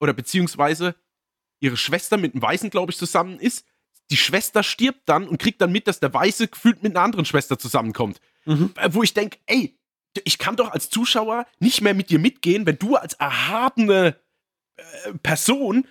[0.00, 0.96] oder beziehungsweise
[1.60, 3.66] ihre Schwester mit einem Weißen, glaube ich, zusammen ist.
[4.10, 7.24] Die Schwester stirbt dann und kriegt dann mit, dass der Weiße gefühlt mit einer anderen
[7.24, 8.20] Schwester zusammenkommt.
[8.44, 8.72] Mhm.
[8.76, 9.78] Äh, wo ich denke, ey,
[10.24, 14.16] ich kann doch als Zuschauer nicht mehr mit dir mitgehen, wenn du als erhabene
[14.76, 15.86] äh, Person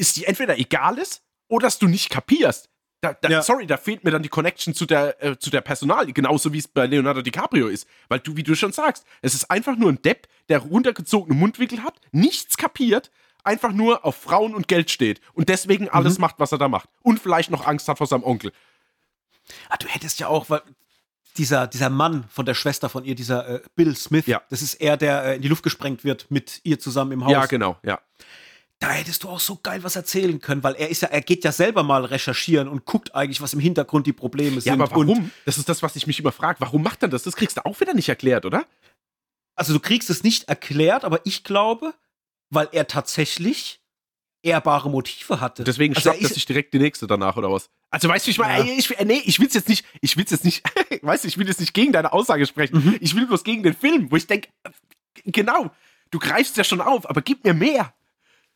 [0.00, 2.70] ist die entweder egal ist oder dass du nicht kapierst.
[3.02, 3.42] Da, da, ja.
[3.42, 6.58] Sorry, da fehlt mir dann die Connection zu der, äh, zu der Personal, genauso wie
[6.58, 7.86] es bei Leonardo DiCaprio ist.
[8.08, 11.82] Weil du, wie du schon sagst, es ist einfach nur ein Depp, der runtergezogene Mundwinkel
[11.82, 13.10] hat, nichts kapiert,
[13.42, 16.22] einfach nur auf Frauen und Geld steht und deswegen alles mhm.
[16.22, 16.90] macht, was er da macht.
[17.02, 18.52] Und vielleicht noch Angst hat vor seinem Onkel.
[19.70, 20.60] Ah, du hättest ja auch, weil
[21.38, 24.42] dieser, dieser Mann von der Schwester von ihr, dieser äh, Bill Smith, ja.
[24.50, 27.32] das ist er, der äh, in die Luft gesprengt wird mit ihr zusammen im Haus.
[27.32, 27.98] Ja, genau, ja
[28.80, 31.44] da hättest du auch so geil was erzählen können, weil er ist ja, er geht
[31.44, 34.66] ja selber mal recherchieren und guckt eigentlich, was im Hintergrund die Probleme sind.
[34.66, 35.08] Ja, aber warum?
[35.10, 36.60] Und das ist das, was ich mich immer frage.
[36.60, 37.22] Warum macht er das?
[37.22, 38.64] Das kriegst du auch wieder nicht erklärt, oder?
[39.54, 41.92] Also du kriegst es nicht erklärt, aber ich glaube,
[42.48, 43.82] weil er tatsächlich
[44.42, 45.62] ehrbare Motive hatte.
[45.64, 47.68] Deswegen also schnappt er sich direkt die nächste danach oder was?
[47.90, 48.78] Also weißt du, ich meine, ja.
[48.78, 50.62] ich, nee, ich will's jetzt nicht, ich will's jetzt nicht,
[51.02, 52.82] weißt du, ich will jetzt nicht gegen deine Aussage sprechen.
[52.82, 52.96] Mhm.
[53.00, 54.48] Ich will bloß gegen den Film, wo ich denke,
[55.26, 55.70] genau,
[56.10, 57.92] du greifst ja schon auf, aber gib mir mehr.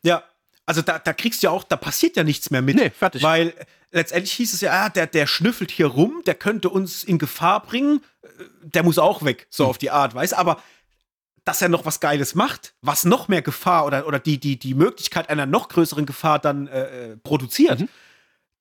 [0.04, 0.22] Ja,
[0.66, 2.76] also da, da kriegst du ja auch, da passiert ja nichts mehr mit.
[2.76, 3.22] Nee, fertig.
[3.22, 3.54] Weil
[3.90, 7.62] letztendlich hieß es ja, ah, der, der schnüffelt hier rum, der könnte uns in Gefahr
[7.62, 8.28] bringen, äh,
[8.62, 9.70] der muss auch weg, so mhm.
[9.70, 10.62] auf die Art, weißt Aber
[11.44, 14.72] dass er noch was Geiles macht, was noch mehr Gefahr oder, oder die, die, die
[14.74, 17.88] Möglichkeit einer noch größeren Gefahr dann äh, äh produziert, mhm.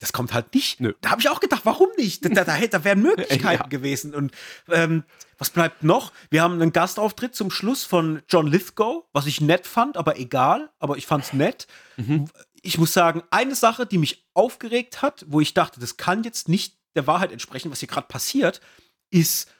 [0.04, 0.80] Das kommt halt nicht.
[0.80, 0.92] Nö.
[1.00, 2.26] Da habe ich auch gedacht, warum nicht?
[2.26, 3.68] Da, da, da wären Möglichkeiten ja.
[3.68, 4.14] gewesen.
[4.14, 4.32] Und
[4.68, 5.02] ähm,
[5.38, 6.12] was bleibt noch?
[6.28, 10.68] Wir haben einen Gastauftritt zum Schluss von John Lithgow, was ich nett fand, aber egal.
[10.78, 11.66] Aber ich fand es nett.
[11.96, 12.26] Mhm.
[12.60, 16.50] Ich muss sagen, eine Sache, die mich aufgeregt hat, wo ich dachte, das kann jetzt
[16.50, 18.60] nicht der Wahrheit entsprechen, was hier gerade passiert,
[19.08, 19.50] ist,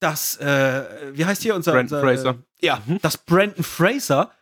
[0.00, 1.72] dass, äh, wie heißt hier unser.
[1.72, 2.38] Brandon unser, Fraser.
[2.60, 3.00] Äh, ja, mhm.
[3.00, 4.32] dass Brandon Fraser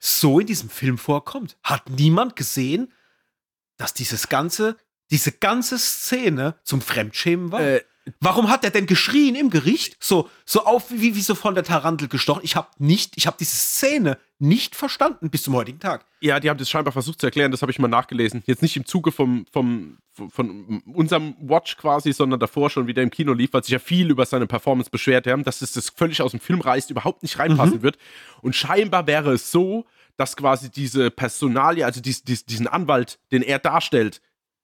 [0.00, 1.56] so in diesem Film vorkommt.
[1.62, 2.92] Hat niemand gesehen,
[3.76, 4.76] dass dieses ganze,
[5.10, 7.60] diese ganze Szene zum Fremdschämen war?
[7.60, 7.82] Äh,
[8.20, 9.96] Warum hat er denn geschrien im Gericht?
[9.98, 12.42] So, so auf wie, wie so von der Tarantel gestochen.
[12.44, 16.04] Ich habe nicht, ich habe diese Szene nicht verstanden bis zum heutigen Tag.
[16.20, 18.44] Ja, die haben das scheinbar versucht zu erklären, das habe ich mal nachgelesen.
[18.46, 23.10] Jetzt nicht im Zuge vom, vom, von unserem Watch quasi, sondern davor schon wieder im
[23.10, 26.22] Kino lief, weil sich ja viel über seine Performance beschwert haben, dass es das völlig
[26.22, 27.82] aus dem Film reißt, überhaupt nicht reinpassen mhm.
[27.82, 27.98] wird.
[28.40, 29.84] Und scheinbar wäre es so,
[30.16, 34.20] dass quasi diese Personalie, also dies, dies, diesen Anwalt, den er darstellt,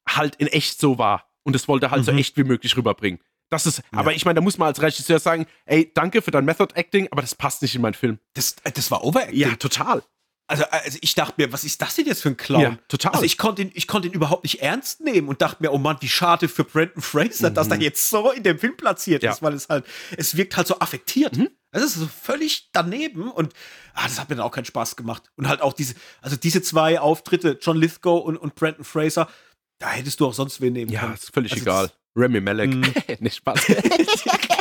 [0.08, 1.30] halt in echt so war.
[1.44, 2.06] Und das wollte er halt mhm.
[2.06, 3.20] so echt wie möglich rüberbringen.
[3.50, 3.84] Das ist, ja.
[3.92, 7.08] aber ich meine, da muss man als Regisseur sagen, ey, danke für dein Method Acting,
[7.10, 8.18] aber das passt nicht in meinen Film.
[8.32, 9.38] Das, äh, das war Overacting.
[9.38, 10.02] Ja, total.
[10.46, 12.62] Also, also ich dachte mir, was ist das denn jetzt für ein Clown?
[12.62, 13.12] Ja, total.
[13.12, 15.78] Also ich konnte ihn, ich konnte ihn überhaupt nicht ernst nehmen und dachte mir, oh
[15.78, 17.54] Mann, wie schade für Brandon Fraser, mhm.
[17.54, 19.32] dass er jetzt so in dem Film platziert ja.
[19.32, 19.84] ist, weil es halt,
[20.16, 21.36] es wirkt halt so affektiert.
[21.36, 21.50] Mhm.
[21.72, 23.54] Das ist so völlig daneben und
[23.94, 25.32] ah, das hat mir dann auch keinen Spaß gemacht.
[25.36, 29.28] Und halt auch diese, also diese zwei Auftritte, John Lithgow und, und Brandon Fraser,
[29.78, 31.12] da hättest du auch sonst wen nehmen ja, können.
[31.12, 31.90] Ja, ist völlig also egal.
[32.14, 32.70] Remy Malek.
[32.74, 32.84] Mm.
[33.20, 33.66] Nicht Spaß.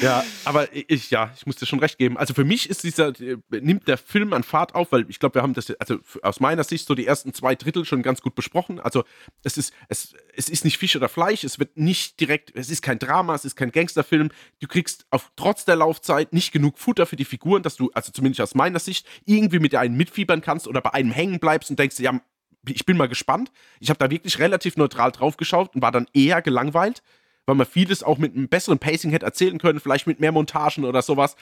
[0.00, 2.16] Ja, aber ich, ja, ich muss dir schon recht geben.
[2.16, 3.12] Also für mich ist dieser,
[3.50, 6.64] nimmt der Film an Fahrt auf, weil ich glaube, wir haben das, also aus meiner
[6.64, 8.80] Sicht so die ersten zwei Drittel schon ganz gut besprochen.
[8.80, 9.04] Also
[9.42, 12.82] es ist, es, es ist nicht Fisch oder Fleisch, es wird nicht direkt, es ist
[12.82, 14.30] kein Drama, es ist kein Gangsterfilm.
[14.60, 18.12] Du kriegst auf, trotz der Laufzeit nicht genug Futter für die Figuren, dass du, also
[18.12, 21.78] zumindest aus meiner Sicht, irgendwie mit einem mitfiebern kannst oder bei einem hängen bleibst und
[21.78, 22.20] denkst, ja,
[22.68, 23.52] ich bin mal gespannt.
[23.78, 27.02] Ich habe da wirklich relativ neutral drauf geschaut und war dann eher gelangweilt
[27.46, 30.84] weil man vieles auch mit einem besseren Pacing hätte erzählen können, vielleicht mit mehr Montagen
[30.84, 31.36] oder sowas.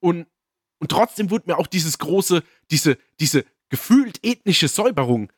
[0.00, 0.26] Und,
[0.78, 5.30] und trotzdem wurde mir auch dieses große, diese, diese gefühlt ethnische Säuberung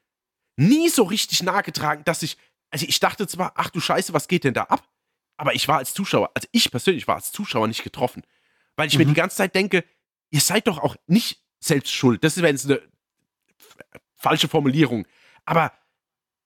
[0.57, 2.39] nie so richtig nahegetragen, dass ich,
[2.71, 4.89] also ich dachte zwar, ach du Scheiße, was geht denn da ab?
[5.37, 8.23] Aber ich war als Zuschauer, also ich persönlich war als Zuschauer nicht getroffen.
[8.77, 9.01] Weil ich mhm.
[9.01, 9.85] mir die ganze Zeit denke,
[10.31, 12.23] ihr seid doch auch nicht selbst schuld.
[12.23, 12.81] Das ist jetzt eine
[14.15, 15.07] falsche Formulierung.
[15.45, 15.73] Aber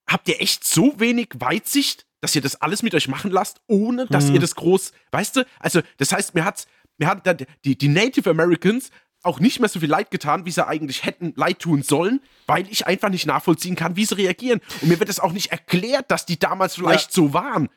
[0.09, 4.05] habt ihr echt so wenig Weitsicht, dass ihr das alles mit euch machen lasst, ohne
[4.07, 4.35] dass mhm.
[4.35, 5.45] ihr das groß, weißt du?
[5.61, 6.67] Also, das heißt, mir hat,
[6.97, 8.91] mir hat die, die Native Americans
[9.23, 12.67] auch nicht mehr so viel Leid getan, wie sie eigentlich hätten Leid tun sollen, weil
[12.69, 14.59] ich einfach nicht nachvollziehen kann, wie sie reagieren.
[14.81, 17.15] Und mir wird es auch nicht erklärt, dass die damals vielleicht ja.
[17.15, 17.69] so waren.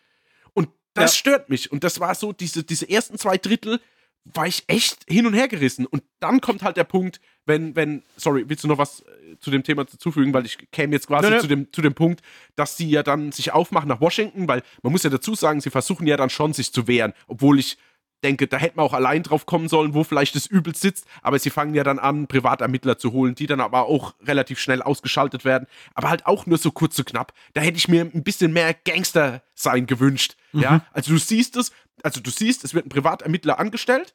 [0.53, 1.19] Und das ja.
[1.19, 1.71] stört mich.
[1.71, 3.81] Und das war so, diese, diese ersten zwei Drittel
[4.25, 5.87] war ich echt hin und her gerissen.
[5.87, 9.51] Und dann kommt halt der Punkt, wenn, wenn, sorry, willst du noch was äh, zu
[9.51, 12.21] dem Thema zufügen, weil ich käme jetzt quasi nee, Zu, dem, zu dem Punkt,
[12.55, 15.71] dass sie ja dann sich aufmachen nach Washington, weil man muss ja dazu sagen, sie
[15.71, 17.79] versuchen ja dann schon sich zu wehren, obwohl ich
[18.23, 21.39] denke, da hätte man auch allein drauf kommen sollen, wo vielleicht das Übel sitzt, aber
[21.39, 25.45] sie fangen ja dann an, Privatermittler zu holen, die dann aber auch relativ schnell ausgeschaltet
[25.45, 27.33] werden, aber halt auch nur so kurz und knapp.
[27.55, 30.61] Da hätte ich mir ein bisschen mehr Gangster sein gewünscht, mhm.
[30.61, 30.85] ja?
[30.93, 31.73] Also du siehst es,
[32.03, 34.15] also du siehst, es wird ein Privatermittler angestellt,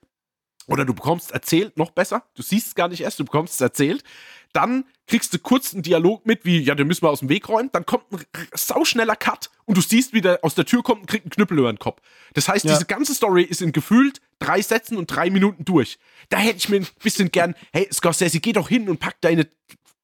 [0.68, 3.62] oder du bekommst erzählt, noch besser, du siehst es gar nicht erst, du bekommst es
[3.62, 4.04] erzählt,
[4.54, 7.50] dann kriegst du kurz einen Dialog mit, wie, ja, den müssen wir aus dem Weg
[7.50, 11.02] räumen, dann kommt ein sauschneller Cut und du siehst, wie der aus der Tür kommt
[11.02, 12.02] und kriegt einen Knüppel über den Kopf.
[12.34, 12.74] Das heißt, ja.
[12.74, 16.00] diese ganze Story ist in gefühlt drei Sätzen und drei Minuten durch.
[16.30, 19.48] Da hätte ich mir ein bisschen gern, hey, Scorsese, geh doch hin und pack deine,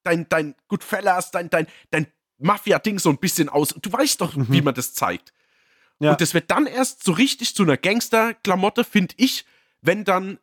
[0.03, 3.70] dein, dein Goodfellas, dein, dein, dein Mafia-Ding so ein bisschen aus.
[3.82, 4.48] Du weißt doch, mhm.
[4.49, 5.34] wie man das zeigt.
[6.02, 6.11] Ja.
[6.11, 9.45] Und das wird dann erst so richtig zu einer Gangster-Klamotte, finde ich,
[9.82, 10.40] wenn dann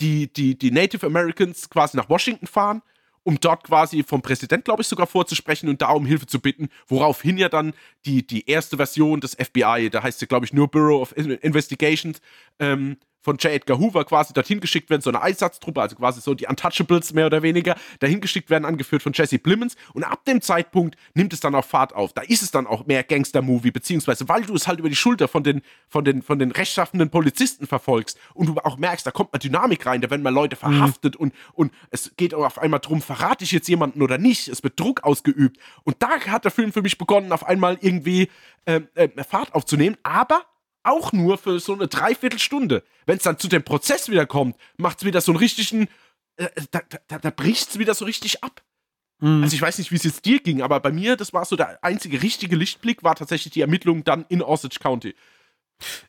[0.00, 2.80] die, die, die Native Americans quasi nach Washington fahren,
[3.24, 6.68] um dort quasi vom Präsident, glaube ich, sogar vorzusprechen und da um Hilfe zu bitten,
[6.86, 7.74] woraufhin ja dann
[8.06, 12.20] die, die erste Version des FBI, da heißt sie, glaube ich, nur Bureau of Investigations,
[12.60, 13.52] ähm, von J.
[13.52, 17.26] Edgar Hoover quasi dorthin geschickt werden, so eine Einsatztruppe, also quasi so die Untouchables mehr
[17.26, 19.76] oder weniger, dahin geschickt werden, angeführt von Jesse Plemons.
[19.94, 22.12] Und ab dem Zeitpunkt nimmt es dann auch Fahrt auf.
[22.12, 25.26] Da ist es dann auch mehr Gangster-Movie, beziehungsweise weil du es halt über die Schulter
[25.26, 29.32] von den, von den, von den rechtschaffenden Polizisten verfolgst und du auch merkst, da kommt
[29.32, 30.60] mal Dynamik rein, da werden mal Leute mhm.
[30.60, 31.20] verhaftet mhm.
[31.20, 34.48] und, und es geht auch auf einmal darum, verrate ich jetzt jemanden oder nicht.
[34.48, 35.58] Es wird Druck ausgeübt.
[35.84, 38.28] Und da hat der Film für mich begonnen, auf einmal irgendwie
[38.66, 40.42] äh, äh, Fahrt aufzunehmen, aber
[40.84, 42.82] auch nur für so eine Dreiviertelstunde.
[43.06, 45.88] Wenn es dann zu dem Prozess wieder kommt, macht es wieder so einen richtigen,
[46.36, 48.62] äh, da, da, da bricht es wieder so richtig ab.
[49.20, 49.42] Mhm.
[49.42, 51.56] Also ich weiß nicht, wie es jetzt dir ging, aber bei mir, das war so
[51.56, 55.14] der einzige richtige Lichtblick, war tatsächlich die Ermittlung dann in Osage County.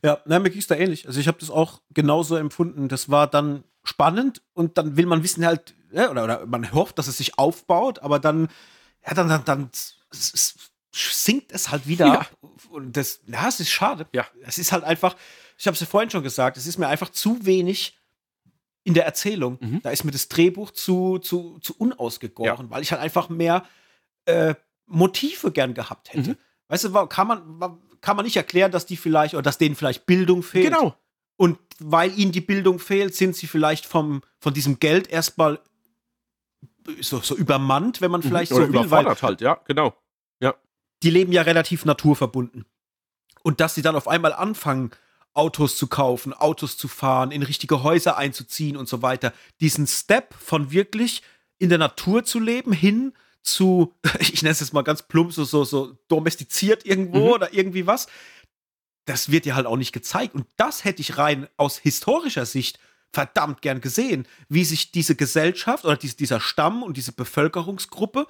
[0.03, 1.07] Ja, na, mir ging es da ähnlich.
[1.07, 2.87] Also ich habe das auch genauso empfunden.
[2.87, 6.99] Das war dann spannend und dann will man wissen halt, ja, oder, oder man hofft,
[6.99, 8.49] dass es sich aufbaut, aber dann,
[9.05, 9.69] ja, dann, dann, dann
[10.95, 12.19] sinkt es halt wieder ja.
[12.21, 12.37] ab.
[12.69, 14.07] Und das, ja, es ist schade.
[14.13, 14.25] Ja.
[14.45, 15.15] Es ist halt einfach,
[15.57, 17.97] ich habe es ja vorhin schon gesagt, es ist mir einfach zu wenig
[18.83, 19.57] in der Erzählung.
[19.59, 19.81] Mhm.
[19.81, 22.69] Da ist mir das Drehbuch zu, zu, zu unausgegoren, ja.
[22.69, 23.65] weil ich halt einfach mehr
[24.25, 24.55] äh,
[24.85, 26.31] Motive gern gehabt hätte.
[26.31, 26.37] Mhm.
[26.67, 30.05] Weißt du, kann man, kann man nicht erklären, dass die vielleicht, oder dass denen vielleicht
[30.05, 30.73] Bildung fehlt.
[30.73, 30.95] Genau.
[31.37, 35.59] Und weil ihnen die Bildung fehlt, sind sie vielleicht vom, von diesem Geld erstmal
[37.01, 38.27] so, so übermannt, wenn man mhm.
[38.27, 38.57] vielleicht mhm.
[38.57, 38.79] Oder so will.
[38.79, 39.93] Überfordert weil, halt, ja, genau
[41.05, 42.65] die leben ja relativ naturverbunden.
[43.43, 44.89] Und dass sie dann auf einmal anfangen,
[45.35, 49.31] Autos zu kaufen, Autos zu fahren, in richtige Häuser einzuziehen und so weiter.
[49.61, 51.21] Diesen Step von wirklich
[51.59, 53.13] in der Natur zu leben hin
[53.43, 57.33] zu, ich nenne es jetzt mal ganz plump, so, so, so domestiziert irgendwo mhm.
[57.33, 58.07] oder irgendwie was.
[59.05, 60.33] Das wird ja halt auch nicht gezeigt.
[60.33, 62.79] Und das hätte ich rein aus historischer Sicht
[63.13, 68.25] verdammt gern gesehen, wie sich diese Gesellschaft oder dieser Stamm und diese Bevölkerungsgruppe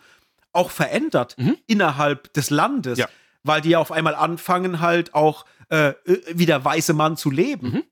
[0.56, 1.57] auch verändert mhm.
[1.68, 3.07] innerhalb des Landes, ja.
[3.44, 7.32] weil die ja auf einmal anfangen halt auch äh, äh, wie der weiße Mann zu
[7.32, 7.72] leben.
[7.72, 7.84] Mhm.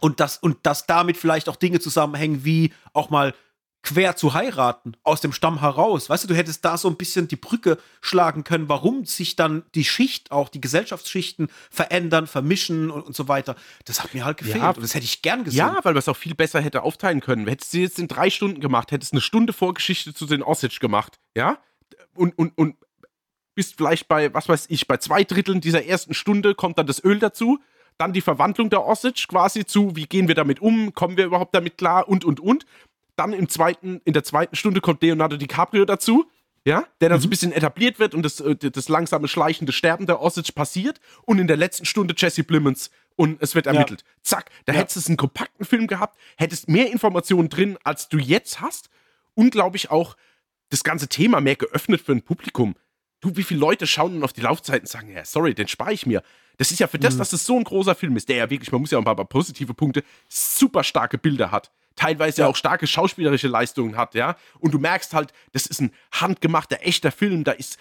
[0.00, 3.32] Und das, und dass damit vielleicht auch Dinge zusammenhängen, wie auch mal
[3.84, 6.08] quer zu heiraten, aus dem Stamm heraus.
[6.08, 9.62] Weißt du, du hättest da so ein bisschen die Brücke schlagen können, warum sich dann
[9.74, 13.56] die Schicht, auch die Gesellschaftsschichten verändern, vermischen und, und so weiter.
[13.84, 15.58] Das hat mir halt gefehlt ja, und das hätte ich gern gesehen.
[15.58, 17.46] Ja, weil man es auch viel besser hätte aufteilen können.
[17.46, 21.20] Hättest du jetzt in drei Stunden gemacht, hättest eine Stunde Vorgeschichte zu den Osage gemacht,
[21.36, 21.58] ja?
[22.16, 22.76] Und, und, und
[23.54, 27.02] bist vielleicht bei, was weiß ich, bei zwei Dritteln dieser ersten Stunde kommt dann das
[27.02, 27.58] Öl dazu.
[27.96, 31.54] dann die Verwandlung der Osage quasi zu, wie gehen wir damit um, kommen wir überhaupt
[31.54, 32.66] damit klar und und und.
[33.14, 36.28] Dann im zweiten, in der zweiten Stunde kommt Leonardo DiCaprio dazu,
[36.64, 37.22] ja, der dann mhm.
[37.22, 41.00] so ein bisschen etabliert wird und das, äh, das langsame schleichende Sterben der Osage passiert
[41.22, 44.02] und in der letzten Stunde Jesse Blimmons und es wird ermittelt.
[44.02, 44.06] Ja.
[44.22, 44.80] Zack, da ja.
[44.80, 48.90] hättest du einen kompakten Film gehabt, hättest mehr Informationen drin, als du jetzt hast
[49.34, 50.16] und glaube ich auch
[50.70, 52.74] das ganze Thema mehr geöffnet für ein Publikum.
[53.20, 55.92] Du, wie viele Leute schauen dann auf die Laufzeiten und sagen, ja, sorry, den spare
[55.92, 56.22] ich mir.
[56.58, 57.18] Das ist ja für das, mhm.
[57.18, 59.16] dass es so ein großer Film ist, der ja wirklich, man muss ja auch ein
[59.16, 62.48] paar positive Punkte, super starke Bilder hat teilweise ja.
[62.48, 64.36] auch starke schauspielerische Leistungen hat, ja.
[64.58, 67.44] Und du merkst halt, das ist ein handgemachter, echter Film.
[67.44, 67.78] Da ist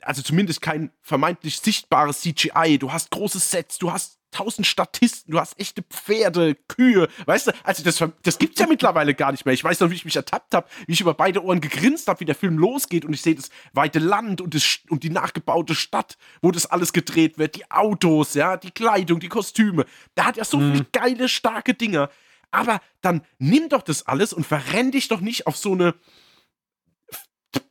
[0.00, 2.78] also zumindest kein vermeintlich sichtbares CGI.
[2.78, 7.52] Du hast große Sets, du hast tausend Statisten, du hast echte Pferde, Kühe, weißt du,
[7.64, 9.54] also das, das gibt's ja mittlerweile gar nicht mehr.
[9.54, 12.20] Ich weiß noch, wie ich mich ertappt habe, wie ich über beide Ohren gegrinst habe,
[12.20, 15.74] wie der Film losgeht und ich sehe das weite Land und, das, und die nachgebaute
[15.74, 19.84] Stadt, wo das alles gedreht wird, die Autos, ja, die Kleidung, die Kostüme.
[20.14, 20.72] Da hat ja so mhm.
[20.72, 22.08] viele geile, starke Dinger.
[22.50, 25.94] Aber dann nimm doch das alles und verrenn dich doch nicht auf so eine,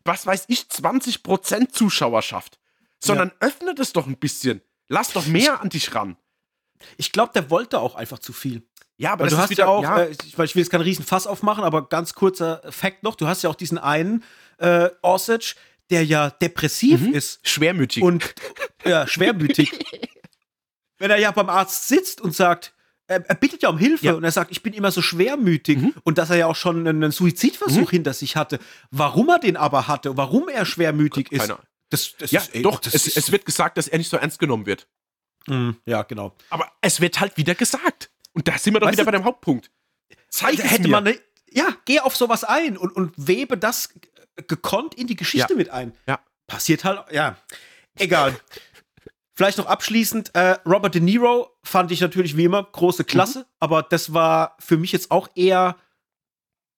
[0.05, 2.59] was weiß ich, 20% Zuschauerschaft,
[2.99, 3.47] sondern ja.
[3.47, 4.61] öffne das doch ein bisschen.
[4.87, 6.17] Lass doch mehr ich, an dich ran.
[6.97, 8.67] Ich glaube, der wollte auch einfach zu viel.
[8.97, 9.99] Ja, aber Weil du hast wieder, ja auch, ja.
[9.99, 13.27] Äh, ich, ich will jetzt keinen riesen Fass aufmachen, aber ganz kurzer Fakt noch, du
[13.27, 14.23] hast ja auch diesen einen
[14.57, 15.55] äh, Osage,
[15.89, 17.13] der ja depressiv mhm.
[17.13, 17.39] ist.
[17.47, 18.03] Schwermütig.
[18.03, 18.35] Und
[18.85, 19.71] ja, schwermütig.
[20.97, 22.73] Wenn er ja beim Arzt sitzt und sagt,
[23.09, 24.13] er, er bittet ja um Hilfe ja.
[24.13, 25.93] und er sagt, ich bin immer so schwermütig mhm.
[26.03, 27.89] und dass er ja auch schon einen Suizidversuch mhm.
[27.89, 28.59] hinter sich hatte.
[28.91, 31.53] Warum er den aber hatte, warum er schwermütig ist,
[31.89, 34.17] das, das ja, ist, ey, doch, das es, es wird gesagt, dass er nicht so
[34.17, 34.87] ernst genommen wird.
[35.47, 35.77] Mhm.
[35.85, 36.35] Ja, genau.
[36.51, 38.11] Aber es wird halt wieder gesagt.
[38.33, 39.71] Und da sind wir doch weißt wieder du, bei dem Hauptpunkt.
[40.29, 40.89] Zeig hätte mir.
[40.89, 41.19] man, ne,
[41.51, 43.89] ja, geh auf sowas ein und, und webe das
[44.47, 45.57] gekonnt in die Geschichte ja.
[45.57, 45.93] mit ein.
[46.07, 46.19] Ja.
[46.45, 47.37] Passiert halt, ja.
[47.97, 48.39] Egal.
[49.39, 53.45] Vielleicht noch abschließend, äh, Robert De Niro fand ich natürlich wie immer große Klasse, mhm.
[53.61, 55.77] aber das war für mich jetzt auch eher,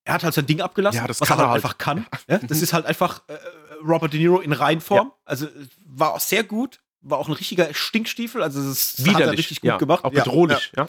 [0.03, 2.05] er hat halt sein Ding abgelassen, ja, das was er halt, halt einfach kann.
[2.27, 2.63] Ja, das mhm.
[2.63, 3.37] ist halt einfach äh,
[3.83, 5.07] Robert De Niro in Reinform.
[5.07, 5.13] Ja.
[5.25, 5.47] Also
[5.87, 9.61] war auch sehr gut, war auch ein richtiger Stinkstiefel, also das Widerlich, hat er richtig
[9.61, 10.05] gut ja, gemacht.
[10.05, 10.85] Auch bedrohlich, ja.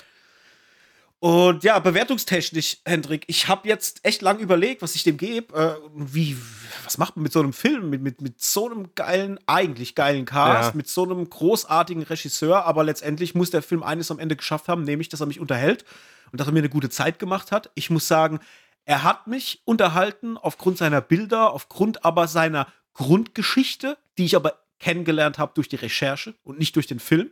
[1.23, 5.55] Und ja, bewertungstechnisch, Hendrik, ich habe jetzt echt lang überlegt, was ich dem gebe.
[5.55, 6.37] Äh, wie,
[6.83, 10.25] was macht man mit so einem Film, mit, mit, mit so einem geilen, eigentlich geilen
[10.25, 10.77] Cast, ja.
[10.77, 14.83] mit so einem großartigen Regisseur, aber letztendlich muss der Film eines am Ende geschafft haben,
[14.83, 15.85] nämlich, dass er mich unterhält
[16.33, 17.71] und dass er mir eine gute Zeit gemacht hat.
[17.77, 18.41] Ich muss sagen,
[18.85, 25.39] er hat mich unterhalten aufgrund seiner Bilder, aufgrund aber seiner Grundgeschichte, die ich aber kennengelernt
[25.39, 27.31] habe durch die Recherche und nicht durch den Film.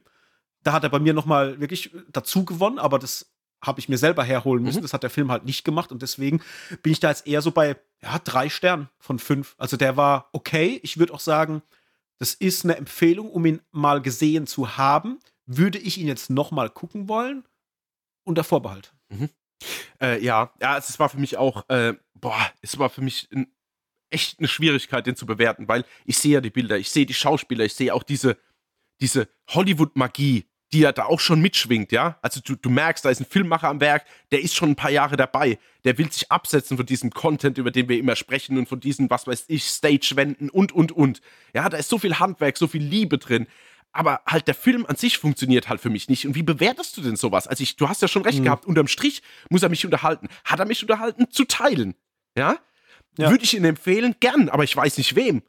[0.62, 3.29] Da hat er bei mir noch mal wirklich dazu gewonnen, aber das
[3.62, 4.78] habe ich mir selber herholen müssen.
[4.78, 4.82] Mhm.
[4.82, 6.42] Das hat der Film halt nicht gemacht und deswegen
[6.82, 9.54] bin ich da jetzt eher so bei ja, drei Sternen von fünf.
[9.58, 10.80] Also der war okay.
[10.82, 11.62] Ich würde auch sagen,
[12.18, 15.18] das ist eine Empfehlung, um ihn mal gesehen zu haben.
[15.46, 17.44] Würde ich ihn jetzt noch mal gucken wollen?
[18.24, 18.94] Unter Vorbehalt.
[19.08, 19.30] Mhm.
[20.00, 23.52] Äh, ja, ja, es war für mich auch, äh, boah, es war für mich ein,
[24.10, 27.14] echt eine Schwierigkeit, den zu bewerten, weil ich sehe ja die Bilder, ich sehe die
[27.14, 28.36] Schauspieler, ich sehe auch diese,
[29.00, 32.18] diese Hollywood-Magie, die ja da auch schon mitschwingt, ja.
[32.22, 34.90] Also du, du merkst, da ist ein Filmmacher am Werk, der ist schon ein paar
[34.90, 35.58] Jahre dabei.
[35.84, 39.10] Der will sich absetzen von diesem Content, über den wir immer sprechen und von diesen,
[39.10, 41.20] was weiß ich, Stage-Wänden und, und, und.
[41.54, 43.46] Ja, da ist so viel Handwerk, so viel Liebe drin.
[43.92, 46.24] Aber halt der Film an sich funktioniert halt für mich nicht.
[46.24, 47.48] Und wie bewertest du denn sowas?
[47.48, 48.44] Also ich, du hast ja schon recht mhm.
[48.44, 50.28] gehabt, unterm Strich muss er mich unterhalten.
[50.44, 51.28] Hat er mich unterhalten?
[51.30, 51.94] Zu teilen.
[52.36, 52.58] Ja?
[53.18, 53.30] ja.
[53.30, 54.14] Würde ich ihn empfehlen?
[54.20, 55.42] Gern, aber ich weiß nicht wem.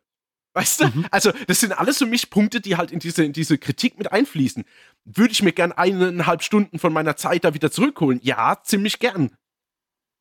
[0.54, 0.88] Weißt du?
[0.88, 1.06] Mhm.
[1.12, 4.12] Also, das sind alles für mich Punkte, die halt in diese, in diese Kritik mit
[4.12, 4.66] einfließen.
[5.06, 8.20] Würde ich mir gern eineinhalb Stunden von meiner Zeit da wieder zurückholen?
[8.22, 9.32] Ja, ziemlich gern.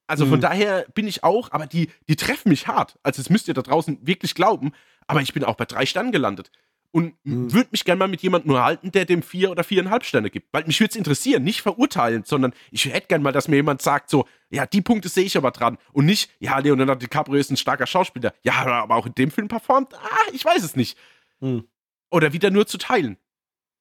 [0.07, 0.31] Also mhm.
[0.31, 2.99] von daher bin ich auch, aber die, die treffen mich hart.
[3.03, 4.73] Also, das müsst ihr da draußen wirklich glauben.
[5.07, 6.51] Aber ich bin auch bei drei Sternen gelandet
[6.93, 7.53] und mhm.
[7.53, 10.49] würde mich gerne mal mit jemandem unterhalten, der dem vier oder viereinhalb Sterne gibt.
[10.53, 13.81] Weil mich würde es interessieren, nicht verurteilen, sondern ich hätte gerne mal, dass mir jemand
[13.83, 15.79] sagt, so, ja, die Punkte sehe ich aber dran.
[15.93, 18.35] Und nicht, ja, Leonardo DiCaprio ist ein starker Schauspieler.
[18.43, 20.99] Ja, aber auch in dem Film performt, ah, ich weiß es nicht.
[21.41, 21.65] Mhm.
[22.11, 23.17] Oder wieder nur zu teilen.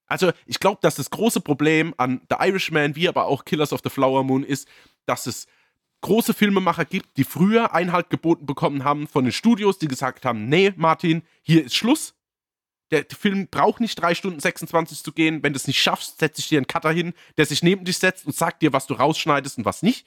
[0.06, 3.82] Also, ich glaube, dass das große Problem an The Irishman, wie aber auch Killers of
[3.84, 4.68] the Flower Moon ist,
[5.06, 5.48] dass es
[6.02, 10.48] große Filmemacher gibt, die früher Einhalt geboten bekommen haben von den Studios, die gesagt haben,
[10.48, 12.16] nee, Martin, hier ist Schluss,
[12.92, 15.44] der Film braucht nicht 3 Stunden 26 zu gehen.
[15.44, 17.98] Wenn du es nicht schaffst, setze ich dir einen Cutter hin, der sich neben dich
[17.98, 20.06] setzt und sagt dir, was du rausschneidest und was nicht.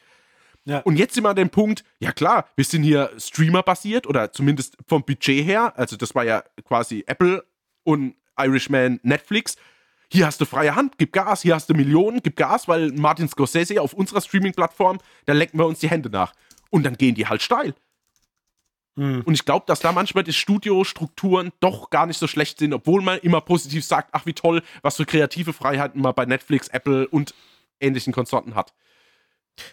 [0.65, 0.79] Ja.
[0.81, 4.77] Und jetzt sind wir an dem Punkt, ja klar, wir sind hier Streamer-basiert oder zumindest
[4.87, 5.73] vom Budget her.
[5.77, 7.45] Also das war ja quasi Apple
[7.85, 9.57] und Irishman Netflix.
[10.11, 13.29] Hier hast du freie Hand, gib Gas, hier hast du Millionen, gib Gas, weil Martin
[13.29, 16.33] Scorsese auf unserer Streaming-Plattform, da lecken wir uns die Hände nach.
[16.71, 17.75] Und dann gehen die halt steil.
[18.97, 19.23] Mhm.
[19.23, 23.03] Und ich glaube, dass da manchmal die Studiostrukturen doch gar nicht so schlecht sind, obwohl
[23.03, 27.09] man immer positiv sagt, ach wie toll, was für kreative Freiheiten man bei Netflix, Apple
[27.09, 27.35] und
[27.81, 28.75] ähnlichen Konsorten hat.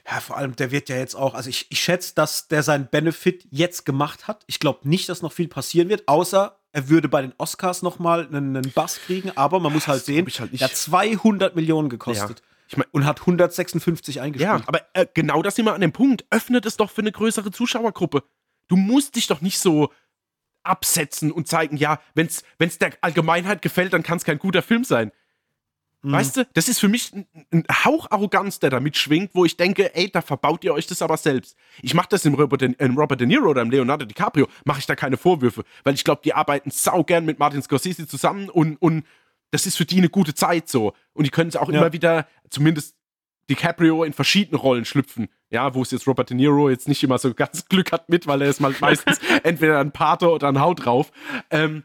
[0.09, 2.87] Ja, vor allem, der wird ja jetzt auch, also ich, ich schätze, dass der seinen
[2.87, 4.43] Benefit jetzt gemacht hat.
[4.47, 7.97] Ich glaube nicht, dass noch viel passieren wird, außer er würde bei den Oscars noch
[7.97, 11.89] mal einen, einen Bass kriegen, aber man muss halt sehen, halt er hat 200 Millionen
[11.89, 12.39] gekostet.
[12.39, 12.45] Ja.
[12.67, 14.59] Ich mein, und hat 156 eingespielt.
[14.59, 16.25] Ja, aber äh, genau das immer an dem Punkt.
[16.29, 18.23] Öffnet es doch für eine größere Zuschauergruppe.
[18.69, 19.91] Du musst dich doch nicht so
[20.63, 24.83] absetzen und zeigen, ja, wenn es der Allgemeinheit gefällt, dann kann es kein guter Film
[24.83, 25.11] sein.
[26.01, 26.11] Mhm.
[26.13, 29.57] Weißt du, das ist für mich ein, ein, Hauch Arroganz, der da mitschwingt, wo ich
[29.57, 31.57] denke, ey, da verbaut ihr euch das aber selbst.
[31.81, 34.79] Ich mache das im Robert, De, im Robert De Niro oder im Leonardo DiCaprio, mache
[34.79, 38.77] ich da keine Vorwürfe, weil ich glaube, die arbeiten saugern mit Martin Scorsese zusammen und,
[38.77, 39.05] und
[39.51, 40.93] das ist für die eine gute Zeit so.
[41.13, 41.79] Und die können es auch ja.
[41.79, 42.95] immer wieder, zumindest
[43.49, 45.27] DiCaprio in verschiedenen Rollen schlüpfen.
[45.49, 48.27] Ja, wo es jetzt Robert De Niro jetzt nicht immer so ganz Glück hat mit,
[48.27, 51.11] weil er ist mal meistens entweder ein Pater oder ein Haut drauf.
[51.49, 51.83] Ähm,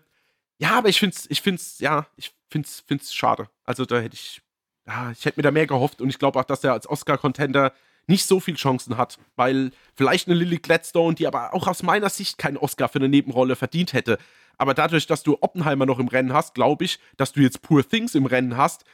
[0.58, 3.48] ja, aber ich finde es, ich find's, ja, ich find's, find's schade.
[3.64, 4.42] Also da hätte ich,
[4.86, 7.72] ja, ich hätte mir da mehr gehofft und ich glaube auch, dass er als Oscar-Contender
[8.06, 12.10] nicht so viel Chancen hat, weil vielleicht eine Lily Gladstone, die aber auch aus meiner
[12.10, 14.18] Sicht keinen Oscar für eine Nebenrolle verdient hätte.
[14.58, 17.86] Aber dadurch, dass du Oppenheimer noch im Rennen hast, glaube ich, dass du jetzt Poor
[17.86, 18.84] Things im Rennen hast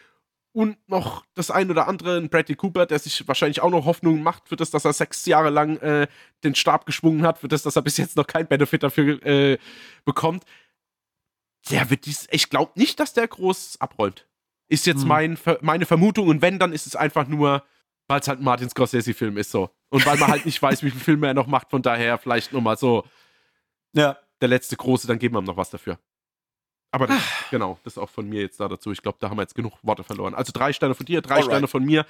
[0.53, 4.23] und noch das ein oder andere, ein Bradley Cooper, der sich wahrscheinlich auch noch Hoffnung
[4.23, 6.09] macht für das, dass er sechs Jahre lang äh,
[6.43, 9.59] den Stab geschwungen hat, für das, dass er bis jetzt noch kein Benefit dafür äh,
[10.05, 10.45] bekommt
[11.69, 14.27] der wird dies, ich glaube nicht, dass der groß abräumt.
[14.69, 15.09] Ist jetzt hm.
[15.09, 17.65] mein, meine Vermutung und wenn, dann ist es einfach nur,
[18.07, 19.71] weil es halt ein Martin Scorsese-Film ist so.
[19.91, 22.53] Und weil man halt nicht weiß, wie viele Filme er noch macht, von daher vielleicht
[22.53, 23.05] nochmal so.
[23.93, 24.17] Ja.
[24.41, 25.99] Der letzte große, dann geben wir ihm noch was dafür.
[26.93, 28.91] Aber das, genau, das ist auch von mir jetzt da dazu.
[28.91, 30.35] Ich glaube, da haben wir jetzt genug Worte verloren.
[30.35, 31.47] Also drei Sterne von dir, drei Alright.
[31.47, 32.05] Sterne von mir.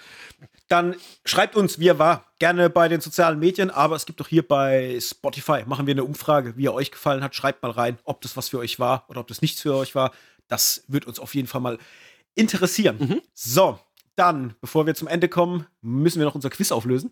[0.69, 2.25] Dann schreibt uns, wie er war.
[2.39, 6.05] Gerne bei den sozialen Medien, aber es gibt doch hier bei Spotify, machen wir eine
[6.05, 7.35] Umfrage, wie er euch gefallen hat.
[7.35, 9.95] Schreibt mal rein, ob das was für euch war oder ob das nichts für euch
[9.95, 10.13] war.
[10.49, 11.79] Das wird uns auf jeden Fall mal
[12.35, 12.97] interessieren.
[12.99, 13.23] Mhm.
[13.35, 13.79] So,
[14.17, 17.11] dann, bevor wir zum Ende kommen, müssen wir noch unser Quiz auflösen.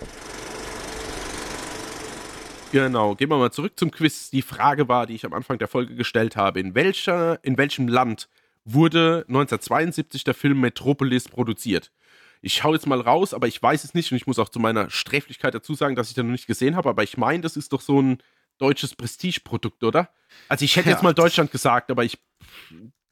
[2.71, 4.31] Genau, gehen wir mal zurück zum Quiz.
[4.31, 7.89] Die Frage war, die ich am Anfang der Folge gestellt habe: In, welcher, in welchem
[7.89, 8.29] Land
[8.65, 11.91] wurde 1972 der Film Metropolis produziert?
[12.43, 14.61] Ich schaue jetzt mal raus, aber ich weiß es nicht und ich muss auch zu
[14.61, 17.57] meiner Sträflichkeit dazu sagen, dass ich den noch nicht gesehen habe, aber ich meine, das
[17.57, 18.19] ist doch so ein
[18.59, 20.11] deutsches Prestigeprodukt, oder?
[20.49, 22.19] Also ich hätte ja, jetzt mal Deutschland gesagt, aber ich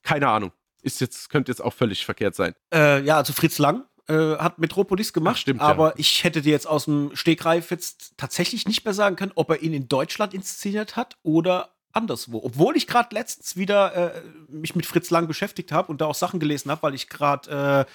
[0.02, 0.52] keine Ahnung.
[0.82, 2.54] Ist jetzt könnte jetzt auch völlig verkehrt sein.
[2.72, 5.94] Äh, ja, also Fritz Lang äh, hat Metropolis gemacht, Ach, stimmt, aber ja.
[5.96, 9.62] ich hätte dir jetzt aus dem Stegreif jetzt tatsächlich nicht mehr sagen können, ob er
[9.62, 12.40] ihn in Deutschland inszeniert hat oder anderswo.
[12.42, 16.14] Obwohl ich gerade letztens wieder äh, mich mit Fritz Lang beschäftigt habe und da auch
[16.14, 17.90] Sachen gelesen habe, weil ich gerade äh,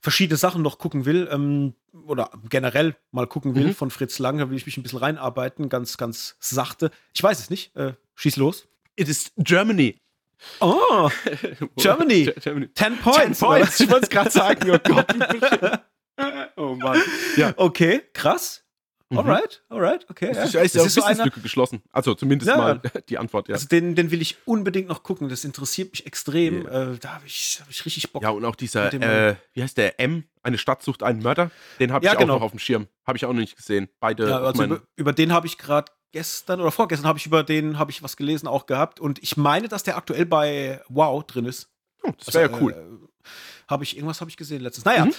[0.00, 1.74] verschiedene Sachen noch gucken will ähm,
[2.06, 3.74] oder generell mal gucken will mhm.
[3.74, 4.38] von Fritz Lang.
[4.38, 6.90] Da will ich mich ein bisschen reinarbeiten, ganz, ganz sachte.
[7.12, 7.74] Ich weiß es nicht.
[7.74, 8.66] Äh, schieß los.
[8.96, 10.00] It is Germany.
[10.60, 11.10] Oh,
[11.76, 12.32] Germany.
[12.40, 12.68] Germany.
[12.68, 13.38] Ten points.
[13.38, 13.80] Ten points.
[13.80, 14.70] Ich wollte es gerade sagen.
[14.70, 15.06] Oh Gott.
[16.56, 17.00] oh Mann.
[17.36, 17.54] Ja.
[17.56, 18.64] Okay, krass.
[19.10, 19.18] Mhm.
[19.18, 20.32] Alright, alright, okay.
[20.32, 20.62] Das ist, ja.
[20.62, 21.82] ist, ist eine Lücke geschlossen.
[21.92, 23.54] Also zumindest ja, mal die Antwort, ja.
[23.54, 25.28] Also den, den will ich unbedingt noch gucken.
[25.28, 26.64] Das interessiert mich extrem.
[26.64, 26.92] Yeah.
[26.92, 28.22] Äh, da habe ich, hab ich richtig Bock.
[28.22, 30.24] Ja, und auch dieser, äh, wie heißt der, M?
[30.42, 31.50] Eine Stadt sucht einen Mörder.
[31.78, 32.34] Den habe ich ja, genau.
[32.34, 32.88] auch noch auf dem Schirm.
[33.06, 33.88] Habe ich auch noch nicht gesehen.
[34.00, 34.28] Beide.
[34.28, 37.76] Ja, also über, über, den habe ich gerade gestern oder vorgestern habe ich über den
[37.76, 41.44] habe ich was gelesen auch gehabt und ich meine, dass der aktuell bei Wow drin
[41.44, 41.68] ist.
[42.02, 42.72] Hm, das wäre also, ja cool.
[42.72, 43.30] Äh,
[43.68, 44.84] habe ich irgendwas habe ich gesehen letztens.
[44.84, 45.14] Naja, mhm.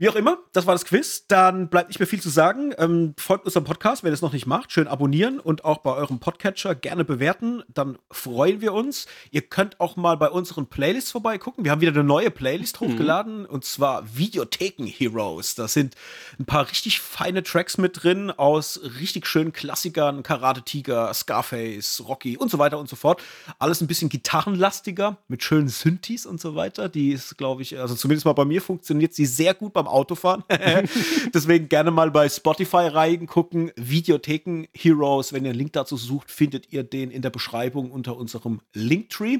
[0.00, 1.26] Wie auch immer, das war das Quiz.
[1.26, 2.72] Dann bleibt nicht mehr viel zu sagen.
[2.78, 4.70] Ähm, folgt unserem Podcast, wenn ihr es noch nicht macht.
[4.70, 7.64] Schön abonnieren und auch bei eurem Podcatcher gerne bewerten.
[7.66, 9.06] Dann freuen wir uns.
[9.32, 11.64] Ihr könnt auch mal bei unseren Playlists vorbeigucken.
[11.64, 12.92] Wir haben wieder eine neue Playlist mhm.
[12.92, 15.56] hochgeladen und zwar Videotheken Heroes.
[15.56, 15.96] Da sind
[16.38, 22.36] ein paar richtig feine Tracks mit drin aus richtig schönen Klassikern: Karate Tiger, Scarface, Rocky
[22.36, 23.20] und so weiter und so fort.
[23.58, 26.88] Alles ein bisschen gitarrenlastiger mit schönen Synthes und so weiter.
[26.88, 30.44] Die ist, glaube ich, also zumindest mal bei mir funktioniert sie sehr gut beim Autofahren.
[31.34, 33.72] Deswegen gerne mal bei Spotify reingucken.
[33.76, 35.32] Videotheken Heroes.
[35.32, 39.38] Wenn ihr einen Link dazu sucht, findet ihr den in der Beschreibung unter unserem Linktree.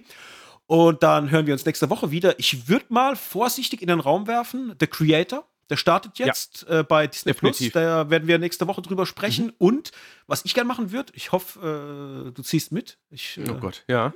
[0.67, 2.39] Und dann hören wir uns nächste Woche wieder.
[2.39, 4.75] Ich würde mal vorsichtig in den Raum werfen.
[4.79, 5.45] The Creator.
[5.71, 7.73] Der startet jetzt ja, äh, bei Disney definitiv.
[7.73, 7.83] Plus.
[7.83, 9.47] Da werden wir nächste Woche drüber sprechen.
[9.47, 9.55] Mhm.
[9.59, 9.91] Und
[10.27, 12.99] was ich gerne machen würde, ich hoffe, äh, du ziehst mit.
[13.11, 14.15] Ich, oh Gott, ja.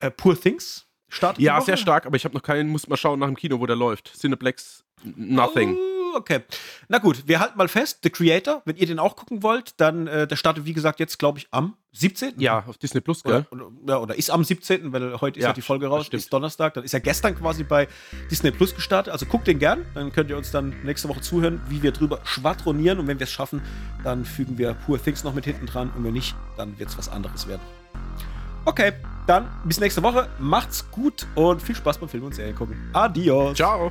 [0.00, 1.42] Äh, Poor Things startet.
[1.42, 3.66] Ja, sehr stark, aber ich habe noch keinen, muss mal schauen nach dem Kino, wo
[3.66, 4.12] der läuft.
[4.18, 5.76] Cineplex Nothing.
[6.14, 6.40] okay.
[6.88, 10.06] Na gut, wir halten mal fest, The Creator, wenn ihr den auch gucken wollt, dann,
[10.06, 12.34] äh, der startet, wie gesagt, jetzt, glaube ich, am 17.
[12.38, 13.46] Ja, auf Disney Plus, gell?
[13.50, 16.08] Oder, oder, ja, oder ist am 17., weil heute ist ja, Ja, die Folge raus,
[16.08, 17.88] ist Donnerstag, dann ist er gestern quasi bei
[18.30, 19.12] Disney Plus gestartet.
[19.12, 22.20] Also guckt den gern, dann könnt ihr uns dann nächste Woche zuhören, wie wir drüber
[22.24, 22.98] schwadronieren.
[22.98, 23.62] Und wenn wir es schaffen,
[24.04, 25.92] dann fügen wir Poor Things noch mit hinten dran.
[25.96, 27.62] Und wenn nicht, dann wird es was anderes werden.
[28.64, 28.92] Okay,
[29.26, 30.28] dann bis nächste Woche.
[30.38, 32.90] Macht's gut und viel Spaß beim Film und Serien gucken.
[32.92, 33.56] Adios.
[33.56, 33.90] Ciao.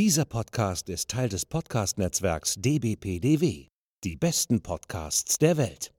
[0.00, 3.68] Dieser Podcast ist Teil des Podcast-Netzwerks dbpdw.
[4.02, 5.92] Die besten Podcasts der Welt.